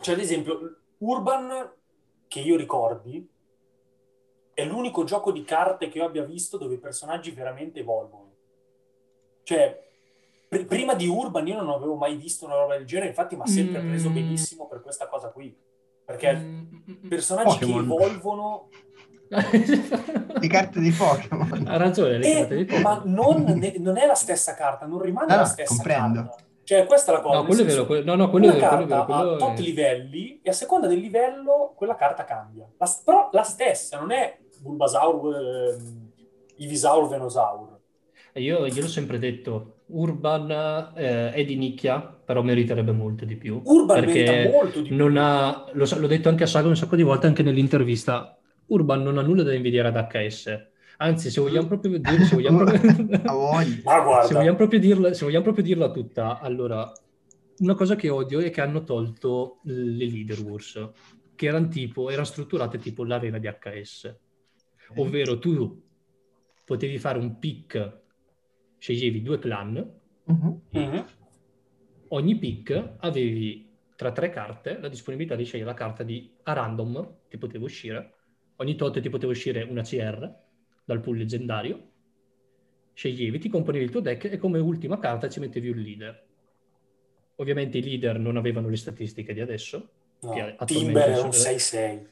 Cioè, 0.00 0.14
ad 0.14 0.20
esempio, 0.20 0.76
Urban, 0.98 1.72
che 2.28 2.40
io 2.40 2.56
ricordi, 2.56 3.26
è 4.54 4.64
l'unico 4.64 5.04
gioco 5.04 5.32
di 5.32 5.42
carte 5.44 5.88
che 5.88 5.98
io 5.98 6.04
abbia 6.06 6.22
visto 6.24 6.56
dove 6.56 6.74
i 6.74 6.78
personaggi 6.78 7.30
veramente 7.32 7.80
evolvono. 7.80 8.32
Cioè, 9.42 9.82
pr- 10.48 10.64
prima 10.66 10.94
di 10.94 11.06
Urban 11.06 11.46
io 11.46 11.56
non 11.60 11.70
avevo 11.70 11.96
mai 11.96 12.16
visto 12.16 12.44
una 12.46 12.54
roba 12.54 12.76
del 12.76 12.86
genere, 12.86 13.08
infatti 13.08 13.36
mi 13.36 13.42
ha 13.42 13.46
sempre 13.46 13.82
Mm. 13.82 13.88
preso 13.88 14.10
benissimo 14.10 14.66
per 14.68 14.80
questa 14.80 15.06
cosa 15.08 15.28
qui. 15.30 15.54
Perché 16.04 16.32
Mm, 16.34 17.08
personaggi 17.08 17.58
che 17.58 17.66
Pokémon. 17.66 17.84
evolvono 17.84 18.68
Le 19.34 20.48
carte 20.48 20.80
di 20.80 20.90
Pokémon. 20.90 21.64
Ha 21.66 21.76
ragione, 21.76 22.18
le 22.18 22.26
Eh, 22.30 22.34
carte 22.40 22.64
di 22.64 22.80
ma 22.82 22.96
Pokémon. 22.96 23.14
non, 23.14 23.42
ne- 23.58 23.74
non 23.78 23.96
è 23.96 24.06
la 24.06 24.14
stessa 24.14 24.54
carta, 24.54 24.86
non 24.86 25.00
rimane 25.00 25.32
Ah, 25.32 25.36
la 25.38 25.44
stessa 25.44 25.74
comprendo. 25.74 26.20
carta. 26.22 26.44
Cioè, 26.64 26.86
questa 26.86 27.12
è 27.12 27.14
la 27.16 27.20
cosa. 27.20 27.34
No, 27.38 27.44
quello 27.44 27.60
è 27.60 27.64
senso, 27.64 27.74
vero, 27.76 27.86
quello- 27.86 28.04
no, 28.04 28.22
no, 28.22 28.30
quello 28.30 28.46
è 28.46 28.48
una 28.50 28.58
vero, 28.58 28.68
quello 28.70 28.84
è 28.84 28.88
carta 28.88 29.04
vero, 29.14 29.18
quello 29.28 29.34
ha 29.44 29.48
tot 29.50 29.58
è- 29.58 29.62
livelli 29.62 30.40
e 30.42 30.48
a 30.50 30.52
seconda 30.52 30.86
del 30.86 30.98
livello 30.98 31.72
quella 31.76 31.94
carta 31.94 32.24
cambia. 32.24 32.66
La, 32.78 32.90
però 33.04 33.28
la 33.32 33.42
stessa, 33.42 33.98
non 33.98 34.12
è 34.12 34.38
Bulbasaur, 34.64 35.36
ehm, 35.36 36.10
Ivisaur, 36.56 37.08
Venosaur. 37.08 37.80
Io, 38.36 38.66
io 38.66 38.80
l'ho 38.80 38.88
sempre 38.88 39.18
detto, 39.18 39.82
Urban 39.88 40.50
eh, 40.96 41.30
è 41.32 41.44
di 41.44 41.56
nicchia, 41.56 42.00
però 42.00 42.42
meriterebbe 42.42 42.92
molto 42.92 43.24
di 43.24 43.36
più. 43.36 43.60
Urban 43.62 44.00
perché 44.00 44.24
merita 44.24 44.50
molto 44.50 44.80
di 44.80 44.88
più. 44.88 44.96
non 44.96 45.16
ha, 45.16 45.66
lo 45.72 45.86
l'ho 45.98 46.06
detto 46.06 46.28
anche 46.30 46.44
a 46.44 46.46
Saga 46.46 46.68
un 46.68 46.76
sacco 46.76 46.96
di 46.96 47.02
volte, 47.02 47.26
anche 47.26 47.42
nell'intervista, 47.42 48.36
Urban 48.66 49.02
non 49.02 49.18
ha 49.18 49.22
nulla 49.22 49.42
da 49.42 49.52
invidiare 49.52 49.88
ad 49.88 49.96
HS. 49.96 50.72
Anzi, 50.96 51.30
se 51.30 51.40
vogliamo 51.40 51.66
proprio 51.66 51.98
dire, 51.98 52.24
se 52.24 52.34
vogliamo 52.34 52.64
proprio- 52.64 52.80
se 54.26 54.34
vogliamo 54.34 54.56
proprio 54.56 54.78
dirla, 54.78 55.12
se 55.12 55.24
vogliamo 55.24 55.44
proprio 55.44 55.64
dirla 55.64 55.90
tutta, 55.90 56.40
allora, 56.40 56.90
una 57.58 57.74
cosa 57.74 57.94
che 57.94 58.08
odio 58.08 58.40
è 58.40 58.50
che 58.50 58.60
hanno 58.60 58.84
tolto 58.84 59.60
le 59.64 60.06
leader 60.06 60.40
wars, 60.40 60.90
che 61.34 61.46
erano 61.46 61.68
tipo, 61.68 62.10
erano 62.10 62.24
strutturate 62.24 62.78
tipo 62.78 63.04
l'arena 63.04 63.38
di 63.38 63.48
HS, 63.48 64.16
ovvero 64.96 65.38
tu 65.38 65.82
potevi 66.64 66.98
fare 66.98 67.18
un 67.18 67.38
pick, 67.38 68.00
sceglievi 68.78 69.22
due 69.22 69.38
clan, 69.38 70.00
Mhm. 70.26 70.60
Mhm. 70.70 71.06
ogni 72.08 72.36
pick 72.36 72.94
avevi 72.98 73.70
tra 73.96 74.12
tre 74.12 74.30
carte 74.30 74.78
la 74.80 74.88
disponibilità 74.88 75.36
di 75.36 75.44
scegliere 75.44 75.70
la 75.70 75.76
carta 75.76 76.02
di 76.02 76.32
a 76.44 76.52
random, 76.52 77.16
ti 77.28 77.36
poteva 77.38 77.64
uscire, 77.64 78.14
ogni 78.56 78.74
tot 78.74 79.00
ti 79.00 79.08
poteva 79.08 79.32
uscire 79.32 79.62
una 79.62 79.82
CR 79.82 80.32
dal 80.84 81.00
pool 81.00 81.18
leggendario, 81.18 81.90
sceglievi, 82.92 83.38
ti 83.38 83.48
componevi 83.48 83.84
il 83.84 83.90
tuo 83.90 84.00
deck 84.00 84.24
e 84.24 84.36
come 84.38 84.58
ultima 84.58 84.98
carta 84.98 85.28
ci 85.28 85.40
mettevi 85.40 85.70
un 85.70 85.78
leader. 85.78 86.26
Ovviamente 87.36 87.78
i 87.78 87.82
leader 87.82 88.18
non 88.18 88.36
avevano 88.36 88.68
le 88.68 88.76
statistiche 88.76 89.32
di 89.34 89.40
adesso, 89.40 89.90
No, 90.20 90.54
Timber 90.64 91.10
è 91.10 91.20
un 91.20 91.32
6-6. 91.32 92.08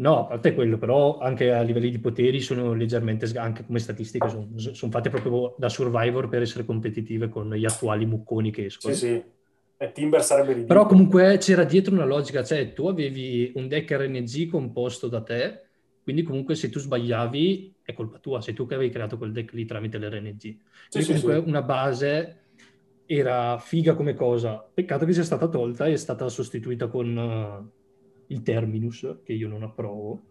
No, 0.00 0.20
a 0.20 0.24
parte 0.26 0.54
quello, 0.54 0.78
però 0.78 1.18
anche 1.18 1.52
a 1.52 1.60
livelli 1.62 1.90
di 1.90 1.98
poteri 1.98 2.40
sono 2.40 2.72
leggermente, 2.72 3.26
anche 3.36 3.64
come 3.64 3.80
statistiche, 3.80 4.28
sono, 4.28 4.48
sono 4.56 4.92
fatte 4.92 5.10
proprio 5.10 5.56
da 5.58 5.68
Survivor 5.68 6.28
per 6.28 6.42
essere 6.42 6.64
competitive 6.64 7.28
con 7.28 7.52
gli 7.52 7.64
attuali 7.64 8.06
mucconi 8.06 8.52
che 8.52 8.66
escono. 8.66 8.94
Sì, 8.94 9.06
sì. 9.06 9.24
E 9.80 9.92
Timber 9.92 10.22
sarebbe 10.22 10.52
ridicolo. 10.52 10.66
Però 10.66 10.86
comunque 10.86 11.38
c'era 11.38 11.64
dietro 11.64 11.94
una 11.94 12.04
logica, 12.04 12.44
cioè 12.44 12.72
tu 12.72 12.86
avevi 12.86 13.52
un 13.56 13.66
deck 13.66 13.90
RNG 13.90 14.48
composto 14.48 15.08
da 15.08 15.20
te, 15.20 15.62
quindi 16.04 16.22
comunque 16.22 16.54
se 16.54 16.70
tu 16.70 16.78
sbagliavi 16.78 17.74
è 17.82 17.92
colpa 17.92 18.18
tua, 18.18 18.40
sei 18.40 18.54
tu 18.54 18.66
che 18.66 18.74
avevi 18.74 18.90
creato 18.90 19.18
quel 19.18 19.32
deck 19.32 19.52
lì 19.52 19.64
tramite 19.64 19.98
l'RNG. 19.98 20.38
Sì, 20.40 20.58
Quindi 20.90 21.06
sì, 21.06 21.20
comunque 21.20 21.42
sì. 21.42 21.48
una 21.48 21.62
base 21.62 22.42
era 23.04 23.58
figa 23.58 23.94
come 23.94 24.14
cosa, 24.14 24.64
peccato 24.72 25.04
che 25.06 25.12
sia 25.12 25.24
stata 25.24 25.48
tolta 25.48 25.86
e 25.86 25.92
è 25.92 25.96
stata 25.96 26.28
sostituita 26.28 26.88
con 26.88 27.16
eh, 27.16 27.77
il 28.28 28.42
Terminus, 28.42 29.06
che 29.24 29.32
io 29.32 29.48
non 29.48 29.62
approvo. 29.62 30.22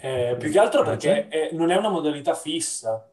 Eh, 0.00 0.36
più 0.38 0.50
che 0.50 0.58
altro 0.58 0.82
perché 0.84 1.28
è- 1.28 1.50
non 1.52 1.70
è 1.70 1.76
una 1.76 1.90
modalità 1.90 2.34
fissa. 2.34 3.04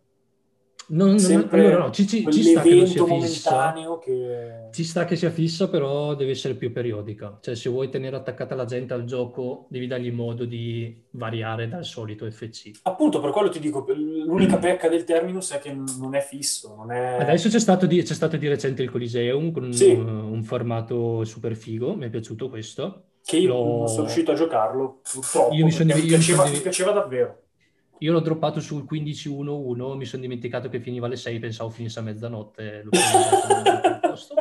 Non, 0.89 1.09
non- 1.09 1.19
Sempre 1.19 1.65
allora 1.65 1.77
no, 1.79 1.91
ci, 1.91 2.07
ci- 2.07 2.25
ci 2.31 2.43
sta 2.43 2.61
che 2.61 2.85
sia 2.85 3.03
fissa. 3.03 3.73
che... 4.01 4.69
Ci 4.71 4.83
sta 4.85 5.03
che 5.03 5.17
sia 5.17 5.29
fissa, 5.31 5.67
però 5.67 6.15
deve 6.15 6.31
essere 6.31 6.53
più 6.53 6.71
periodica. 6.71 7.39
Cioè, 7.41 7.55
se 7.55 7.69
vuoi 7.69 7.89
tenere 7.89 8.15
attaccata 8.15 8.55
la 8.55 8.63
gente 8.63 8.93
al 8.93 9.03
gioco, 9.03 9.67
devi 9.69 9.85
dargli 9.85 10.11
modo 10.13 10.45
di 10.45 11.03
variare 11.11 11.67
dal 11.67 11.83
solito 11.83 12.29
FC. 12.31 12.71
Appunto, 12.83 13.19
per 13.19 13.31
quello 13.31 13.49
ti 13.49 13.59
dico, 13.59 13.85
l'unica 13.93 14.57
pecca 14.59 14.87
del 14.87 15.03
Terminus 15.03 15.51
è 15.51 15.59
che 15.59 15.73
non 15.73 16.15
è 16.15 16.21
fisso, 16.21 16.73
non 16.77 16.91
è... 16.93 17.17
Adesso 17.19 17.49
c'è 17.49 17.59
stato, 17.59 17.85
di, 17.85 18.01
c'è 18.01 18.13
stato 18.13 18.37
di 18.37 18.47
recente 18.47 18.81
il 18.81 18.89
Coliseum 18.89 19.51
con 19.51 19.63
un, 19.65 19.73
Sì. 19.73 19.89
un 19.91 20.41
formato 20.45 21.25
super 21.25 21.53
figo, 21.57 21.95
mi 21.97 22.05
è 22.05 22.09
piaciuto 22.09 22.47
questo. 22.47 23.06
Che 23.27 23.35
io 23.35 23.49
L'ho- 23.49 23.77
non 23.79 23.87
sono 23.89 24.03
riuscito 24.03 24.31
a 24.31 24.35
giocarlo, 24.35 25.01
purtroppo, 25.11 25.53
Io 25.53 25.65
mi 25.65 25.71
sono- 25.71 25.93
mi, 25.93 25.99
io 25.99 26.03
mi 26.03 26.07
piaceva, 26.07 26.43
sono- 26.43 26.55
mi 26.55 26.61
piaceva 26.61 26.91
davvero. 26.91 27.41
Io 27.97 28.13
l'ho 28.13 28.21
droppato 28.21 28.61
sul 28.61 28.85
15.1.1, 28.89 29.97
mi 29.97 30.05
sono 30.05 30.21
dimenticato 30.21 30.69
che 30.69 30.79
finiva 30.79 31.07
alle 31.07 31.17
6, 31.17 31.37
pensavo 31.39 31.69
finisse 31.69 31.99
a 31.99 32.03
mezzanotte. 32.03 32.83
L'ho 32.83 32.89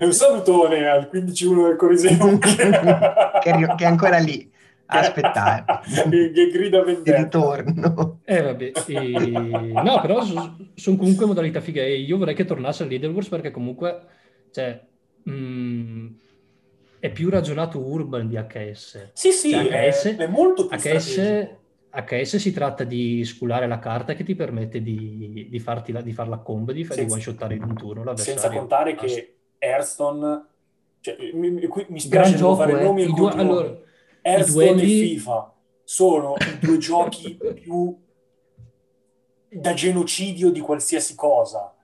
un 0.00 0.12
salutone 0.12 0.88
al 0.88 1.08
15-1 1.12 1.66
del 1.68 1.76
Coliseum 1.76 2.36
che, 2.38 2.56
è 2.56 3.56
ri- 3.56 3.74
che 3.76 3.84
è 3.84 3.86
ancora 3.86 4.18
lì 4.18 4.50
a 4.86 4.98
aspettare 4.98 5.64
che, 6.10 6.30
che 6.32 6.48
grida 6.50 6.78
il 6.80 6.84
vendetta. 6.84 7.16
ritorno. 7.16 8.20
Eh 8.24 8.42
vabbè, 8.42 8.72
e- 8.88 9.72
no, 9.72 10.00
però 10.00 10.22
sono 10.22 10.96
comunque 10.96 11.26
modalità 11.26 11.60
fighe 11.60 11.84
e 11.84 11.98
io 12.00 12.18
vorrei 12.18 12.34
che 12.34 12.44
tornasse 12.44 12.82
al 12.82 12.88
Leader 12.88 13.10
Wars 13.10 13.28
perché 13.28 13.50
comunque, 13.50 14.00
cioè, 14.50 14.80
mh, 15.24 16.06
è 17.00 17.10
più 17.10 17.28
ragionato 17.30 17.78
urban 17.80 18.28
di 18.28 18.36
HS. 18.36 19.10
Sì, 19.14 19.32
sì, 19.32 19.50
Cioè, 19.50 19.68
è, 19.68 19.90
HS 19.90 20.16
è 20.16 20.26
molto 20.26 20.66
più 20.66 20.76
HS. 20.78 21.48
HS 21.92 22.36
si 22.36 22.52
tratta 22.52 22.84
di 22.84 23.24
sculare 23.24 23.66
la 23.66 23.78
carta 23.80 24.14
che 24.14 24.22
ti 24.22 24.34
permette 24.36 24.80
di, 24.80 25.48
di 25.50 25.58
farti 25.58 25.90
la, 25.90 26.00
di 26.02 26.12
far 26.12 26.28
la 26.28 26.38
combo, 26.38 26.72
di, 26.72 26.84
fa- 26.84 26.94
di 26.94 27.00
Senza- 27.00 27.14
one-shottare 27.14 27.54
in 27.54 27.62
un 27.64 27.74
turno 27.74 28.04
l'avversario. 28.04 28.40
Senza 28.40 28.56
contare 28.56 28.94
che 28.94 29.36
Hearthstone... 29.58 30.44
Cioè, 31.00 31.16
mi, 31.32 31.50
mi- 31.50 31.68
mi 31.88 31.98
spiace 32.00 32.36
gioco, 32.36 32.56
fare 32.56 32.78
eh. 32.78 32.84
nomi 32.84 33.02
e 33.02 33.06
due- 33.06 33.30
allora, 33.32 33.76
Hearthstone 34.22 34.74
duelli- 34.74 35.00
e 35.02 35.06
FIFA 35.16 35.54
sono 35.82 36.34
i 36.38 36.58
due 36.64 36.76
giochi 36.78 37.38
più 37.54 37.98
da 39.48 39.72
genocidio 39.74 40.50
di 40.50 40.60
qualsiasi 40.60 41.14
cosa. 41.16 41.74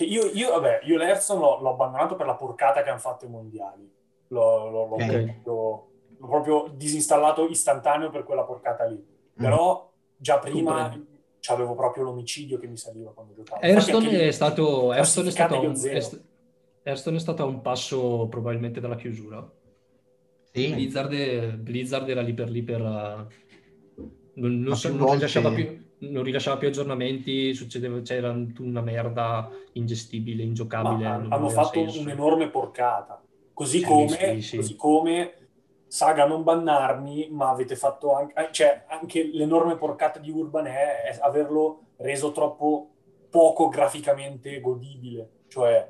Che 0.00 0.06
io, 0.06 0.30
io, 0.32 0.48
vabbè, 0.52 0.80
io 0.84 0.96
l'Hearthstone 0.96 1.40
l'ho, 1.40 1.60
l'ho 1.60 1.70
abbandonato 1.72 2.16
per 2.16 2.24
la 2.24 2.34
porcata 2.34 2.82
che 2.82 2.88
hanno 2.88 2.98
fatto 2.98 3.26
i 3.26 3.28
mondiali. 3.28 3.86
L'ho, 4.28 4.70
l'ho- 4.70 4.86
l'ho 4.86 4.94
Ok. 4.94 5.04
proprio, 5.04 5.88
l'ho 6.16 6.26
proprio 6.26 6.72
disinstallato 6.74 7.46
istantaneo 7.46 8.08
per 8.08 8.24
quella 8.24 8.44
porcata 8.44 8.86
lì. 8.86 8.98
Però 9.34 9.92
già 10.16 10.38
prima 10.38 10.98
avevo 11.48 11.74
proprio 11.74 12.04
l'omicidio 12.04 12.56
che 12.56 12.66
mi 12.66 12.78
saliva 12.78 13.12
quando 13.12 13.34
giocavo. 13.34 13.60
Anche 13.60 13.98
lì, 13.98 14.14
è 14.16 14.30
stato, 14.30 14.90
Hearthstone 14.90 15.28
è 15.28 15.32
stato, 15.32 15.60
un, 15.60 15.76
zero. 15.76 15.98
è 16.82 16.90
è 16.92 17.18
stato 17.18 17.42
a 17.42 17.44
un 17.44 17.60
passo 17.60 18.26
probabilmente 18.28 18.80
dalla 18.80 18.96
chiusura. 18.96 19.46
Sì. 20.50 20.72
Blizzard, 20.72 21.12
è- 21.12 21.52
Blizzard 21.52 22.08
era 22.08 22.22
lì 22.22 22.32
per 22.32 22.48
lì 22.48 22.62
per... 22.62 22.80
uh, 22.80 23.26
non, 24.36 24.60
non 24.60 24.76
so- 24.76 24.94
non 24.94 25.12
rilasciava 25.12 25.50
più, 25.50 25.79
non 26.00 26.22
rilasciava 26.22 26.56
più 26.56 26.68
aggiornamenti, 26.68 27.52
succedeva, 27.54 28.00
c'era 28.00 28.34
una 28.58 28.80
merda 28.80 29.50
ingestibile, 29.72 30.42
Ma 30.42 30.48
ingiocabile. 30.48 31.08
non 31.08 31.32
hanno 31.32 31.48
fatto 31.48 31.80
senso. 31.80 32.00
un'enorme 32.00 32.48
porcata. 32.48 33.22
Così, 33.52 33.78
Sì, 33.80 33.84
come, 33.84 34.06
sì, 34.08 34.40
sì. 34.40 34.56
così 34.56 34.76
come, 34.76 35.34
saga 35.86 36.26
non 36.26 36.42
bannarmi, 36.42 37.28
ma 37.30 37.50
avete 37.50 37.76
fatto 37.76 38.14
anche, 38.14 38.32
eh, 38.34 38.48
cioè, 38.52 38.84
anche 38.88 39.28
l'enorme 39.32 39.76
porcata 39.76 40.18
di 40.18 40.30
Urban 40.30 40.66
è, 40.66 41.02
è 41.02 41.18
averlo 41.20 41.80
reso 41.96 42.32
troppo 42.32 42.90
poco 43.28 43.68
graficamente 43.68 44.60
godibile. 44.60 45.28
Cioè, 45.48 45.88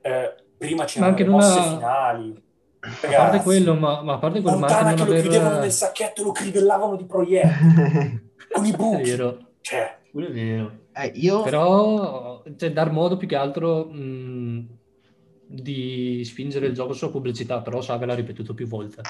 eh, 0.00 0.34
prima 0.58 0.82
Ma 0.82 0.84
c'erano 0.86 1.10
anche 1.10 1.22
le 1.22 1.28
non 1.30 1.38
mosse 1.38 1.58
ha- 1.58 1.62
finali. 1.62 2.44
A 2.78 2.88
parte 2.88 3.06
Ragazzi, 3.06 3.42
quello, 3.42 3.74
ma, 3.74 4.02
ma 4.02 4.14
a 4.14 4.18
parte 4.18 4.40
quello, 4.40 4.58
ma 4.58 4.66
anche 4.68 4.94
che 4.94 5.04
non 5.04 5.14
lo 5.14 5.20
chiudevano 5.20 5.48
nel 5.50 5.58
aver... 5.58 5.72
sacchetto 5.72 6.20
e 6.20 6.24
lo 6.24 6.32
crivellavano 6.32 6.96
di 6.96 7.04
proiettili 7.04 8.24
con 8.52 8.64
i 8.66 8.72
È 8.72 8.76
buchi. 8.76 9.02
vero, 9.02 9.38
Cioè, 9.60 9.98
quello 10.10 10.28
è 10.28 10.32
vero. 10.32 10.78
Eh, 10.92 11.12
io 11.16 11.42
Però, 11.42 12.42
cioè, 12.56 12.72
dar 12.72 12.90
modo 12.90 13.16
più 13.16 13.28
che 13.28 13.36
altro 13.36 13.84
mh, 13.86 14.78
di 15.46 16.22
spingere 16.24 16.66
il 16.66 16.74
gioco 16.74 16.92
sulla 16.92 17.10
pubblicità, 17.10 17.60
però 17.62 17.80
Saga 17.80 18.06
l'ha 18.06 18.14
ripetuto 18.14 18.54
più 18.54 18.66
volte. 18.66 19.02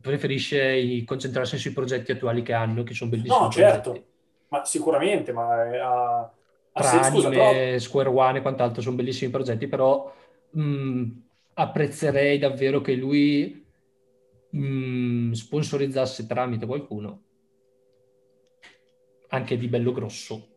Preferisce 0.00 1.04
concentrarsi 1.04 1.58
sui 1.58 1.72
progetti 1.72 2.12
attuali 2.12 2.42
che 2.42 2.52
hanno, 2.52 2.82
che 2.84 2.94
sono 2.94 3.10
bellissimi 3.10 3.46
no, 3.46 3.50
certo, 3.50 3.90
progetti. 3.90 4.06
ma 4.48 4.64
sicuramente, 4.64 5.32
ma 5.32 5.64
è- 5.70 5.78
ha 5.78 6.32
Tra 6.72 7.02
scusa, 7.02 7.32
però 7.32 7.52
anime, 7.52 7.78
Square 7.80 8.08
One 8.08 8.38
e 8.38 8.42
quant'altro 8.42 8.80
sono 8.82 8.94
bellissimi 8.96 9.30
progetti, 9.32 9.66
però 9.66 10.12
mh, 10.50 11.10
apprezzerei 11.54 12.38
davvero 12.38 12.80
che 12.80 12.94
lui 12.94 13.66
mh, 14.50 15.32
sponsorizzasse 15.32 16.26
tramite 16.26 16.66
qualcuno, 16.66 17.24
anche 19.28 19.56
di 19.56 19.68
bello 19.68 19.92
grosso, 19.92 20.56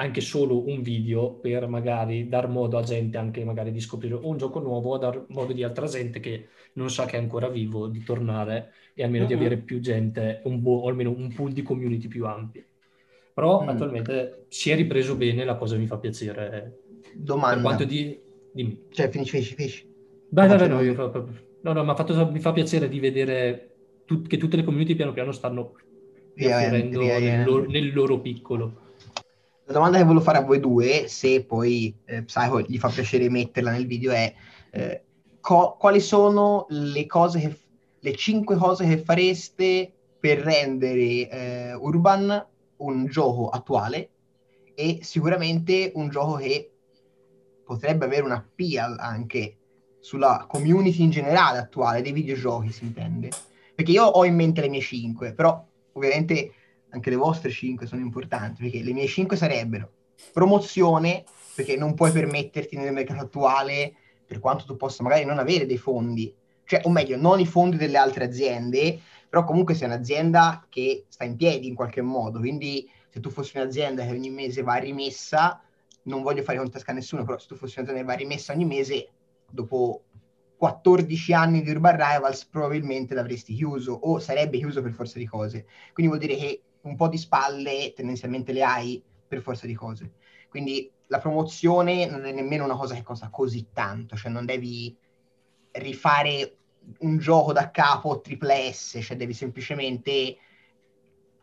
anche 0.00 0.20
solo 0.20 0.68
un 0.68 0.80
video 0.82 1.34
per 1.34 1.66
magari 1.66 2.28
dar 2.28 2.48
modo 2.48 2.78
a 2.78 2.82
gente 2.82 3.18
anche 3.18 3.44
magari 3.44 3.72
di 3.72 3.80
scoprire 3.80 4.14
un 4.14 4.36
gioco 4.36 4.60
nuovo, 4.60 4.94
a 4.94 4.98
dar 4.98 5.24
modo 5.28 5.52
di 5.52 5.64
altra 5.64 5.86
gente 5.86 6.20
che 6.20 6.48
non 6.74 6.88
sa 6.88 7.04
che 7.04 7.16
è 7.16 7.20
ancora 7.20 7.48
vivo 7.48 7.88
di 7.88 8.02
tornare 8.04 8.72
e 8.94 9.02
almeno 9.02 9.26
di 9.26 9.34
Mhm. 9.34 9.40
avere 9.40 9.56
più 9.58 9.80
gente, 9.80 10.40
un 10.44 10.60
buo- 10.62 10.82
o 10.82 10.88
almeno 10.88 11.10
un 11.10 11.32
pool 11.34 11.52
di 11.52 11.62
community 11.62 12.06
più 12.06 12.26
ampio. 12.26 12.64
Però 13.34 13.62
Mm. 13.62 13.68
attualmente 13.68 14.44
si 14.48 14.70
è 14.70 14.76
ripreso 14.76 15.16
bene, 15.16 15.44
la 15.44 15.56
cosa 15.56 15.76
mi 15.76 15.86
fa 15.86 15.98
piacere. 15.98 16.78
Per 17.02 17.12
domanda. 17.16 17.60
quanto 17.62 17.84
di... 17.84 18.20
Dimmi. 18.52 18.86
Cioè, 18.90 19.08
finisci, 19.08 19.30
finisci, 19.32 19.54
finisci. 19.54 19.86
Dai, 20.28 20.48
dai, 20.48 20.68
no, 20.68 20.80
no, 21.60 21.72
no, 21.72 21.84
ma 21.84 21.94
fatto- 21.94 22.30
mi 22.30 22.40
fa 22.40 22.52
piacere 22.52 22.88
di 22.88 22.98
vedere 23.00 23.70
tut- 24.04 24.26
che 24.26 24.36
tutte 24.36 24.56
le 24.56 24.64
community 24.64 24.94
piano 24.94 25.12
piano 25.12 25.32
stanno 25.32 25.74
Via. 26.38 26.70
nel 26.70 27.44
loro, 27.44 27.68
nel 27.68 27.92
loro 27.92 28.20
piccolo. 28.20 28.86
La 29.64 29.72
domanda 29.72 29.98
che 29.98 30.04
volevo 30.04 30.22
fare 30.22 30.38
a 30.38 30.42
voi 30.42 30.60
due, 30.60 31.08
se 31.08 31.44
poi 31.44 31.94
eh, 32.04 32.22
Psycho 32.22 32.60
gli 32.60 32.78
fa 32.78 32.88
piacere 32.88 33.28
metterla 33.28 33.72
nel 33.72 33.86
video, 33.86 34.12
è 34.12 34.32
eh, 34.70 35.02
co- 35.40 35.76
quali 35.78 36.00
sono 36.00 36.66
le 36.68 37.06
cose 37.06 37.40
che, 37.40 37.58
le 37.98 38.14
cinque 38.14 38.56
cose 38.56 38.86
che 38.86 38.98
fareste 38.98 39.92
per 40.18 40.38
rendere 40.38 41.28
eh, 41.28 41.74
Urban 41.74 42.46
un 42.76 43.06
gioco 43.06 43.48
attuale 43.48 44.10
e 44.74 45.00
sicuramente 45.02 45.90
un 45.96 46.08
gioco 46.08 46.34
che 46.34 46.70
potrebbe 47.64 48.04
avere 48.04 48.22
un 48.22 48.32
appeal 48.32 48.96
anche 48.98 49.56
sulla 49.98 50.46
community 50.48 51.02
in 51.02 51.10
generale 51.10 51.58
attuale 51.58 52.00
dei 52.00 52.12
videogiochi, 52.12 52.70
si 52.70 52.84
intende. 52.84 53.30
Perché 53.74 53.90
io 53.90 54.04
ho 54.04 54.24
in 54.24 54.34
mente 54.34 54.60
le 54.60 54.68
mie 54.68 54.80
cinque, 54.80 55.34
però 55.34 55.66
ovviamente 55.92 56.52
anche 56.90 57.10
le 57.10 57.16
vostre 57.16 57.50
5 57.50 57.86
sono 57.86 58.00
importanti, 58.00 58.62
perché 58.62 58.82
le 58.82 58.92
mie 58.92 59.06
5 59.06 59.36
sarebbero 59.36 59.90
promozione, 60.32 61.24
perché 61.54 61.76
non 61.76 61.94
puoi 61.94 62.12
permetterti 62.12 62.76
nel 62.76 62.92
mercato 62.92 63.22
attuale, 63.22 63.94
per 64.26 64.40
quanto 64.40 64.64
tu 64.64 64.76
possa 64.76 65.02
magari 65.02 65.24
non 65.24 65.38
avere 65.38 65.66
dei 65.66 65.78
fondi, 65.78 66.34
cioè, 66.64 66.82
o 66.84 66.90
meglio, 66.90 67.16
non 67.16 67.40
i 67.40 67.46
fondi 67.46 67.76
delle 67.76 67.96
altre 67.96 68.24
aziende, 68.24 69.00
però 69.28 69.44
comunque 69.44 69.74
sei 69.74 69.88
un'azienda 69.88 70.66
che 70.68 71.06
sta 71.08 71.24
in 71.24 71.36
piedi 71.36 71.66
in 71.66 71.74
qualche 71.74 72.02
modo, 72.02 72.38
quindi 72.38 72.88
se 73.08 73.20
tu 73.20 73.30
fossi 73.30 73.56
un'azienda 73.56 74.04
che 74.04 74.10
ogni 74.10 74.28
mese 74.28 74.62
va 74.62 74.74
rimessa, 74.74 75.62
non 76.02 76.22
voglio 76.22 76.42
fare 76.42 76.58
contesca 76.58 76.90
a 76.90 76.94
nessuno, 76.94 77.24
però 77.24 77.38
se 77.38 77.46
tu 77.46 77.54
fossi 77.54 77.78
un'azienda 77.78 78.02
che 78.02 78.06
va 78.06 78.18
rimessa 78.18 78.52
ogni 78.52 78.66
mese, 78.66 79.08
dopo 79.50 80.04
14 80.58 81.32
anni 81.32 81.62
di 81.62 81.70
Urban 81.70 81.96
Rivals 81.96 82.44
probabilmente 82.46 83.14
l'avresti 83.14 83.54
chiuso 83.54 83.92
o 83.92 84.18
sarebbe 84.18 84.58
chiuso 84.58 84.82
per 84.82 84.92
forza 84.92 85.18
di 85.18 85.26
cose. 85.26 85.66
Quindi 85.92 86.12
vuol 86.12 86.18
dire 86.18 86.36
che 86.36 86.62
un 86.82 86.96
po' 86.96 87.06
di 87.08 87.16
spalle 87.16 87.92
tendenzialmente 87.94 88.52
le 88.52 88.64
hai 88.64 89.02
per 89.28 89.40
forza 89.40 89.66
di 89.66 89.74
cose. 89.74 90.14
Quindi 90.48 90.90
la 91.06 91.20
promozione 91.20 92.06
non 92.06 92.24
è 92.24 92.32
nemmeno 92.32 92.64
una 92.64 92.76
cosa 92.76 92.94
che 92.94 93.02
costa 93.02 93.30
così 93.30 93.68
tanto, 93.72 94.16
cioè 94.16 94.32
non 94.32 94.44
devi 94.44 94.96
rifare 95.72 96.56
un 97.00 97.18
gioco 97.18 97.52
da 97.52 97.70
capo 97.70 98.20
triple 98.20 98.72
S, 98.72 98.98
cioè 99.00 99.16
devi 99.16 99.34
semplicemente 99.34 100.38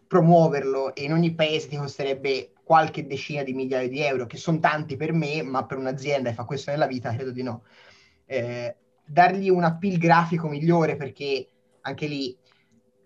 promuoverlo 0.08 0.93
e 0.93 1.04
in 1.04 1.13
ogni 1.13 1.34
paese 1.34 1.69
ti 1.69 1.78
costerebbe 1.78 2.51
qualche 2.63 3.06
decina 3.06 3.43
di 3.43 3.54
migliaia 3.54 3.88
di 3.88 4.01
euro, 4.01 4.25
che 4.25 4.38
sono 4.38 4.60
tanti 4.60 4.97
per 4.97 5.13
me, 5.13 5.41
ma 5.41 5.65
per 5.65 5.78
un'azienda 5.78 6.30
che 6.30 6.36
fa 6.36 6.43
questo 6.43 6.71
nella 6.71 6.88
vita 6.88 7.13
credo 7.13 7.32
di 7.32 7.43
no. 7.43 7.63
Eh, 8.25 8.75
dargli 9.05 9.49
un 9.49 9.63
appeal 9.63 9.97
grafico 9.97 10.47
migliore 10.47 10.95
perché 10.95 11.47
anche 11.81 12.07
lì 12.07 12.35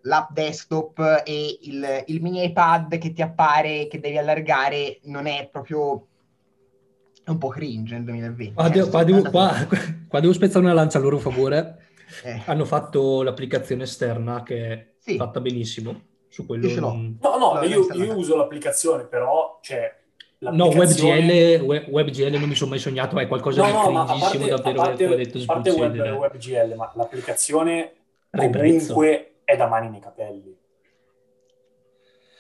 l'app 0.04 0.32
desktop 0.32 1.24
e 1.26 1.60
il, 1.64 2.04
il 2.08 2.22
mini 2.22 2.44
iPad 2.46 2.98
che 2.98 3.12
ti 3.12 3.22
appare, 3.22 3.88
che 3.88 4.00
devi 4.00 4.18
allargare, 4.18 5.00
non 5.04 5.28
è 5.28 5.50
proprio... 5.52 6.08
è 7.24 7.30
un 7.30 7.38
po' 7.38 7.50
cringe 7.50 7.96
nel 7.96 8.06
2020. 8.06 8.54
Qua, 8.54 8.68
eh, 8.68 8.70
devo, 8.70 8.86
sto 8.86 8.92
qua 8.92 9.04
devo- 9.04 9.22
qua- 9.30 9.68
qua 10.08 10.20
devo 10.22 10.34
spezzare 10.34 10.64
una 10.66 10.74
lancia 10.74 10.98
a 11.00 11.02
loro 11.02 11.18
favore. 11.18 11.88
eh, 12.24 12.42
Hanno 12.46 12.64
fatto 12.66 13.22
l'applicazione 13.24 13.84
esterna 13.84 14.42
che 14.44 14.72
è 14.72 14.88
Sì. 15.00 15.18
fatta 15.18 15.42
benissimo. 15.42 16.08
Su 16.30 16.46
quello 16.46 16.68
Io 16.68 16.80
non- 16.80 17.18
No, 17.22 17.38
no, 17.38 17.62
io, 17.64 17.92
io 17.94 18.16
uso 18.16 18.38
l'applicazione, 18.38 19.04
però, 19.06 19.60
cioè, 19.62 19.99
No, 20.42 20.68
WebGL, 20.68 21.62
we- 21.66 21.86
WebGL 21.90 22.38
non 22.38 22.48
mi 22.48 22.56
sono 22.56 22.70
mai 22.70 22.80
sognato, 22.80 23.20
è 23.20 23.28
qualcosa 23.28 23.62
No, 23.62 23.68
di 23.68 23.74
no, 23.74 23.92
ma 23.92 24.02
a 24.04 24.18
parte, 24.18 24.38
a 24.38 24.56
davvero 24.56 24.74
parte, 24.74 25.06
che 25.06 25.14
ho 25.14 25.16
detto 25.18 25.38
a 25.38 25.46
parte 25.46 25.70
web. 25.72 26.00
WebGL, 26.00 26.76
ma 26.76 26.92
l'applicazione 26.96 27.94
Ribrezzo. 28.30 28.94
comunque 28.94 29.32
è 29.44 29.58
da 29.58 29.68
mani 29.68 29.90
nei 29.90 30.00
capelli. 30.00 30.56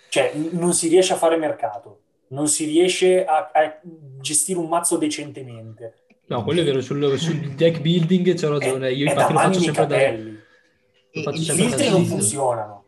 Cioè, 0.08 0.32
non 0.52 0.74
si 0.74 0.88
riesce 0.88 1.12
a 1.12 1.18
fare 1.18 1.36
mercato, 1.36 2.00
non 2.30 2.48
si 2.48 2.64
riesce 2.66 3.26
a, 3.26 3.52
a 3.54 3.80
gestire 4.22 4.60
un 4.60 4.70
mazzo 4.70 4.96
decentemente. 4.98 5.96
No, 6.28 6.44
quello 6.44 6.62
è 6.62 6.64
vero, 6.64 6.80
sul, 6.80 7.18
sul 7.20 7.36
deck 7.54 7.82
building 7.82 8.34
c'è 8.34 8.48
ragione, 8.48 8.94
io 8.94 9.10
è, 9.10 9.14
da 9.14 9.22
infatti 9.28 9.34
lo 9.34 9.40
faccio 9.40 9.60
sempre 9.60 9.86
da... 9.88 9.96
capelli. 9.98 10.40
E- 11.12 11.20
I 11.20 11.44
filtri 11.44 11.84
da 11.86 11.92
non 11.92 12.06
funzionano. 12.06 12.79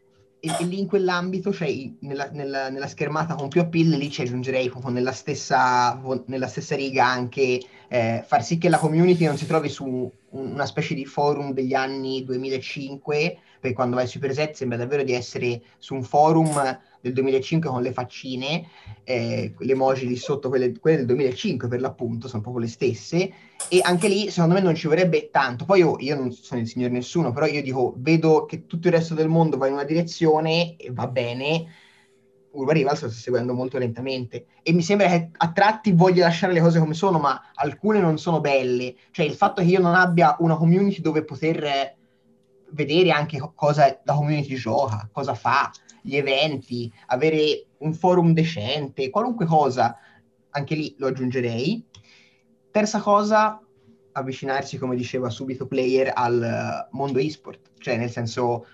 E, 0.44 0.56
e 0.60 0.64
lì 0.66 0.80
in 0.80 0.88
quell'ambito, 0.88 1.54
cioè 1.54 1.70
nella, 2.00 2.30
nella- 2.32 2.70
nella 2.70 2.88
schermata 2.88 3.36
con 3.36 3.48
più 3.48 3.62
appeal, 3.62 3.90
lì 3.90 4.10
ci 4.10 4.22
aggiungerei 4.24 4.70
proprio 4.70 4.92
nella 4.92 5.12
stessa, 5.12 6.02
nella 6.26 6.48
stessa 6.48 6.76
riga 6.76 7.06
anche 7.06 7.60
eh, 7.90 8.24
far 8.26 8.44
sì 8.44 8.58
che 8.58 8.70
la 8.70 8.78
community 8.80 9.26
non 9.26 9.38
si 9.38 9.46
trovi 9.46 9.70
su 9.70 9.86
un- 9.86 10.10
una 10.54 10.66
specie 10.66 10.96
di 10.96 11.06
forum 11.06 11.52
degli 11.54 11.74
anni 11.76 12.24
2005, 12.24 13.38
perché 13.60 13.76
quando 13.76 13.98
vai 13.98 14.08
sui 14.08 14.20
preset 14.20 14.56
sembra 14.56 14.78
davvero 14.78 15.04
di 15.04 15.14
essere 15.14 15.62
su 15.78 15.94
un 15.94 16.04
forum 16.04 16.80
del 17.02 17.14
2005 17.14 17.70
con 17.70 17.82
le 17.82 17.92
faccine, 17.92 18.68
eh, 19.04 19.54
le 19.58 19.72
emoji 19.72 20.08
lì 20.08 20.16
sotto, 20.16 20.50
quelle, 20.50 20.78
quelle 20.80 20.98
del 20.98 21.06
2005 21.08 21.68
per 21.68 21.82
l'appunto, 21.82 22.28
sono 22.28 22.42
proprio 22.42 22.64
le 22.64 22.70
stesse, 22.70 23.32
e 23.68 23.82
anche 23.84 24.08
lì 24.08 24.30
secondo 24.30 24.56
me 24.56 24.62
non 24.62 24.76
ci 24.76 24.88
vorrebbe 24.88 25.30
tanto. 25.32 25.66
Poi 25.66 25.80
io, 25.80 25.96
io 26.00 26.16
non 26.16 26.32
sono 26.32 26.62
il 26.62 26.68
signor 26.68 26.92
nessuno, 26.92 27.32
però 27.32 27.46
io 27.46 27.62
dico, 27.62 27.94
vedo 27.98 28.46
che 28.46 28.66
tutto 28.68 28.88
il 28.88 28.94
resto 28.94 29.14
del 29.14 29.28
mondo 29.28 29.58
va 29.58 29.68
in 29.68 29.74
una 29.74 29.84
direzione 29.84 30.76
e 30.78 30.92
va 30.92 31.08
bene. 31.08 31.66
Urban 32.52 32.76
Rivals 32.76 33.02
lo 33.04 33.10
sta 33.10 33.22
seguendo 33.22 33.54
molto 33.54 33.78
lentamente 33.78 34.48
e 34.62 34.74
mi 34.74 34.82
sembra 34.82 35.08
che 35.08 35.30
a 35.32 35.52
tratti 35.54 35.94
voglia 35.94 36.26
lasciare 36.26 36.52
le 36.52 36.60
cose 36.60 36.80
come 36.80 36.94
sono, 36.94 37.18
ma 37.18 37.52
alcune 37.54 38.02
non 38.02 38.18
sono 38.18 38.42
belle. 38.42 38.96
Cioè 39.12 39.26
il 39.26 39.36
fatto 39.36 39.62
che 39.62 39.70
io 39.70 39.80
non 39.80 39.96
abbia 39.96 40.36
una 40.40 40.58
community 40.58 41.00
dove 41.00 41.24
poter 41.24 41.96
vedere 42.72 43.12
anche 43.12 43.38
co- 43.38 43.54
cosa 43.56 44.00
la 44.04 44.14
community 44.14 44.56
gioca, 44.56 45.08
cosa 45.12 45.34
fa, 45.34 45.72
gli 46.02 46.16
eventi, 46.16 46.92
avere 47.08 47.68
un 47.80 47.94
forum 47.94 48.34
decente, 48.34 49.10
qualunque 49.10 49.46
cosa, 49.46 49.98
anche 50.50 50.76
lì 50.76 50.96
lo 50.98 51.08
aggiungerei. 51.08 51.86
Terza 52.72 53.00
cosa, 53.00 53.62
avvicinarsi, 54.14 54.78
come 54.78 54.96
diceva 54.96 55.30
subito 55.30 55.68
Player, 55.68 56.12
al 56.14 56.88
mondo 56.92 57.20
esport, 57.20 57.72
cioè 57.78 57.98
nel 57.98 58.10
senso 58.10 58.66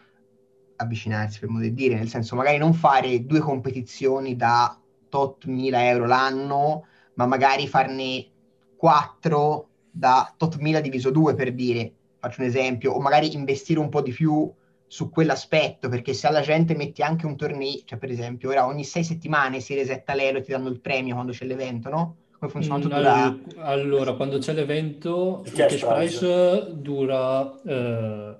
avvicinarsi 0.77 1.39
per 1.39 1.49
modo 1.49 1.63
di 1.63 1.73
dire, 1.73 1.95
nel 1.95 2.07
senso 2.07 2.35
magari 2.35 2.57
non 2.57 2.73
fare 2.73 3.25
due 3.25 3.39
competizioni 3.39 4.35
da 4.35 4.79
tot 5.09 5.45
mila 5.45 5.87
euro 5.87 6.05
l'anno, 6.05 6.85
ma 7.15 7.25
magari 7.25 7.67
farne 7.67 8.27
quattro 8.75 9.69
da 9.89 10.31
tot 10.37 10.57
mila 10.57 10.79
diviso 10.79 11.09
due 11.09 11.33
per 11.33 11.53
dire, 11.53 11.93
faccio 12.19 12.41
un 12.41 12.47
esempio, 12.47 12.93
o 12.93 12.99
magari 12.99 13.33
investire 13.33 13.79
un 13.79 13.89
po' 13.89 14.01
di 14.01 14.11
più 14.11 14.53
su 14.87 15.09
quell'aspetto, 15.09 15.89
perché 15.89 16.13
se 16.13 16.27
alla 16.27 16.41
gente 16.41 16.75
metti 16.75 17.01
anche 17.03 17.25
un 17.25 17.35
torneo, 17.35 17.81
cioè 17.85 17.97
per 17.99 18.09
esempio, 18.11 18.49
ora 18.49 18.65
ogni 18.65 18.83
sei 18.83 19.03
settimane 19.03 19.59
si 19.59 19.75
resetta 19.75 20.13
l'elo 20.15 20.37
e 20.39 20.41
ti 20.41 20.51
danno 20.51 20.69
il 20.69 20.79
premio 20.79 21.13
quando 21.15 21.31
c'è 21.33 21.45
l'evento, 21.45 21.89
no? 21.89 22.17
Come 22.39 22.51
funziona 22.51 22.77
Mm, 22.79 22.81
tutto 22.81 23.01
da... 23.01 23.23
all- 23.23 23.43
Allora, 23.57 24.13
quando 24.13 24.37
c'è 24.37 24.53
l'evento, 24.53 25.41
Il 25.45 25.51
il 25.51 25.57
cash 25.57 25.79
cash 25.79 25.93
price 25.93 26.81
dura 26.81 27.61
eh, 27.63 28.39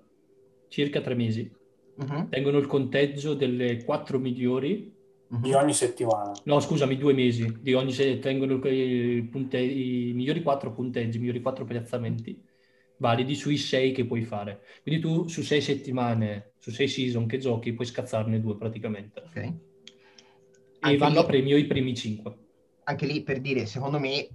circa 0.67 1.01
tre 1.01 1.15
mesi. 1.15 1.51
Mhm. 1.95 2.29
Tengono 2.29 2.57
il 2.59 2.67
conteggio 2.67 3.33
delle 3.33 3.83
quattro 3.83 4.19
migliori 4.19 4.95
di 5.27 5.53
ogni 5.53 5.73
settimana. 5.73 6.31
No, 6.45 6.59
scusami, 6.59 6.97
due 6.97 7.13
mesi. 7.13 7.57
Di 7.59 7.73
ogni 7.73 7.91
se 7.91 8.19
tengono 8.19 8.55
i, 8.67 9.27
punte- 9.29 9.59
i 9.59 10.11
migliori 10.13 10.41
quattro 10.43 10.71
punteggi, 10.73 11.17
i 11.17 11.19
migliori 11.19 11.41
quattro 11.41 11.65
piazzamenti 11.65 12.39
validi 12.97 13.35
sui 13.35 13.57
sei 13.57 13.91
che 13.91 14.05
puoi 14.05 14.23
fare. 14.23 14.61
Quindi 14.83 15.01
tu 15.01 15.27
su 15.27 15.41
sei 15.41 15.61
settimane, 15.61 16.53
su 16.59 16.71
sei 16.71 16.87
season 16.87 17.27
che 17.27 17.37
giochi, 17.37 17.73
puoi 17.73 17.87
scazzarne 17.87 18.39
due 18.41 18.57
praticamente. 18.57 19.21
Ok. 19.25 19.53
E 20.79 20.97
vanno 20.97 21.13
lì- 21.13 21.19
a 21.19 21.25
premio 21.25 21.57
i 21.57 21.65
primi 21.65 21.95
cinque. 21.95 22.37
anche 22.83 23.05
lì 23.05 23.23
per 23.23 23.41
dire, 23.41 23.65
secondo 23.65 23.99
me, 23.99 24.27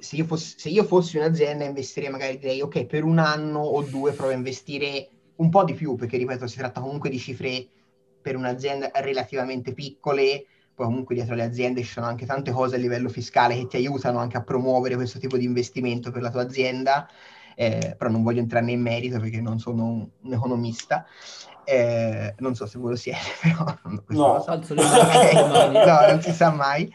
se 0.00 0.16
io, 0.16 0.24
fossi, 0.24 0.54
se 0.58 0.68
io 0.68 0.84
fossi 0.84 1.16
un'azienda 1.16 1.64
investirei 1.64 2.10
magari 2.10 2.38
direi 2.38 2.60
ok, 2.60 2.86
per 2.86 3.04
un 3.04 3.18
anno 3.18 3.60
o 3.60 3.82
due 3.82 4.12
provo 4.12 4.32
a 4.32 4.34
investire 4.34 5.08
un 5.36 5.48
po' 5.50 5.64
di 5.64 5.74
più, 5.74 5.94
perché 5.96 6.16
ripeto, 6.18 6.46
si 6.46 6.58
tratta 6.58 6.80
comunque 6.80 7.08
di 7.10 7.18
cifre 7.18 7.66
per 8.20 8.36
un'azienda 8.36 8.90
relativamente 8.94 9.72
piccole, 9.72 10.46
poi 10.74 10.86
comunque 10.86 11.14
dietro 11.14 11.34
le 11.34 11.44
aziende 11.44 11.82
ci 11.82 11.90
sono 11.92 12.06
anche 12.06 12.26
tante 12.26 12.50
cose 12.50 12.76
a 12.76 12.78
livello 12.78 13.08
fiscale 13.08 13.56
che 13.56 13.66
ti 13.66 13.76
aiutano 13.76 14.18
anche 14.18 14.36
a 14.36 14.42
promuovere 14.42 14.94
questo 14.96 15.18
tipo 15.18 15.36
di 15.38 15.44
investimento 15.44 16.10
per 16.10 16.22
la 16.22 16.30
tua 16.30 16.42
azienda, 16.42 17.08
eh, 17.56 17.94
però 17.98 18.10
non 18.10 18.22
voglio 18.22 18.40
entrare 18.40 18.70
in 18.70 18.80
merito 18.80 19.18
perché 19.18 19.40
non 19.40 19.58
sono 19.58 19.84
un, 19.84 20.06
un 20.22 20.32
economista. 20.32 21.04
Eh, 21.68 22.32
non 22.38 22.54
so 22.54 22.64
se 22.66 22.78
voi 22.78 22.90
lo 22.90 22.96
siete, 22.96 23.18
però 23.42 23.64
No. 24.10 24.40
so. 24.40 24.52
No, 24.76 26.06
non 26.06 26.20
si 26.22 26.30
sa 26.32 26.50
mai. 26.52 26.88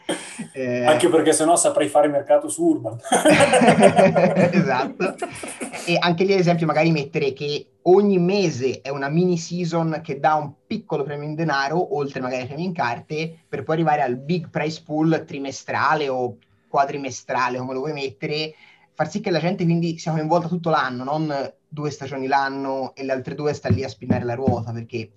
Eh, 0.54 0.86
Anche 0.86 1.10
perché 1.10 1.34
sennò 1.34 1.56
saprei 1.56 1.88
fare 1.88 2.08
mercato 2.08 2.48
su 2.48 2.64
Urban. 2.64 2.96
esatto. 4.50 5.14
E 5.84 5.96
anche 5.98 6.24
lì, 6.24 6.32
ad 6.32 6.38
esempio, 6.38 6.64
magari 6.66 6.90
mettere 6.90 7.32
che 7.34 7.66
ogni 7.82 8.18
mese 8.18 8.80
è 8.80 8.88
una 8.88 9.08
mini 9.08 9.36
season 9.36 10.00
che 10.02 10.18
dà 10.18 10.36
un 10.36 10.52
piccolo 10.66 11.02
premio 11.02 11.28
in 11.28 11.34
denaro, 11.34 11.94
oltre 11.96 12.20
magari 12.20 12.42
ai 12.42 12.46
premi 12.46 12.64
in 12.64 12.72
carte, 12.72 13.40
per 13.48 13.64
poi 13.64 13.74
arrivare 13.74 14.02
al 14.02 14.16
big 14.16 14.48
price 14.48 14.82
pool 14.84 15.24
trimestrale 15.26 16.08
o 16.08 16.36
quadrimestrale, 16.68 17.58
come 17.58 17.74
lo 17.74 17.80
vuoi 17.80 17.92
mettere, 17.92 18.54
far 18.94 19.10
sì 19.10 19.20
che 19.20 19.30
la 19.30 19.40
gente 19.40 19.64
quindi 19.64 19.98
sia 19.98 20.12
coinvolta 20.12 20.48
tutto 20.48 20.70
l'anno, 20.70 21.04
non 21.04 21.54
due 21.68 21.90
stagioni 21.90 22.26
l'anno 22.26 22.94
e 22.94 23.04
le 23.04 23.12
altre 23.12 23.34
due 23.34 23.52
sta 23.54 23.68
lì 23.68 23.82
a 23.84 23.88
spinnare 23.88 24.24
la 24.24 24.34
ruota, 24.34 24.72
perché 24.72 25.10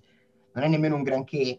non 0.52 0.64
è 0.64 0.68
nemmeno 0.68 0.96
un 0.96 1.02
granché. 1.02 1.58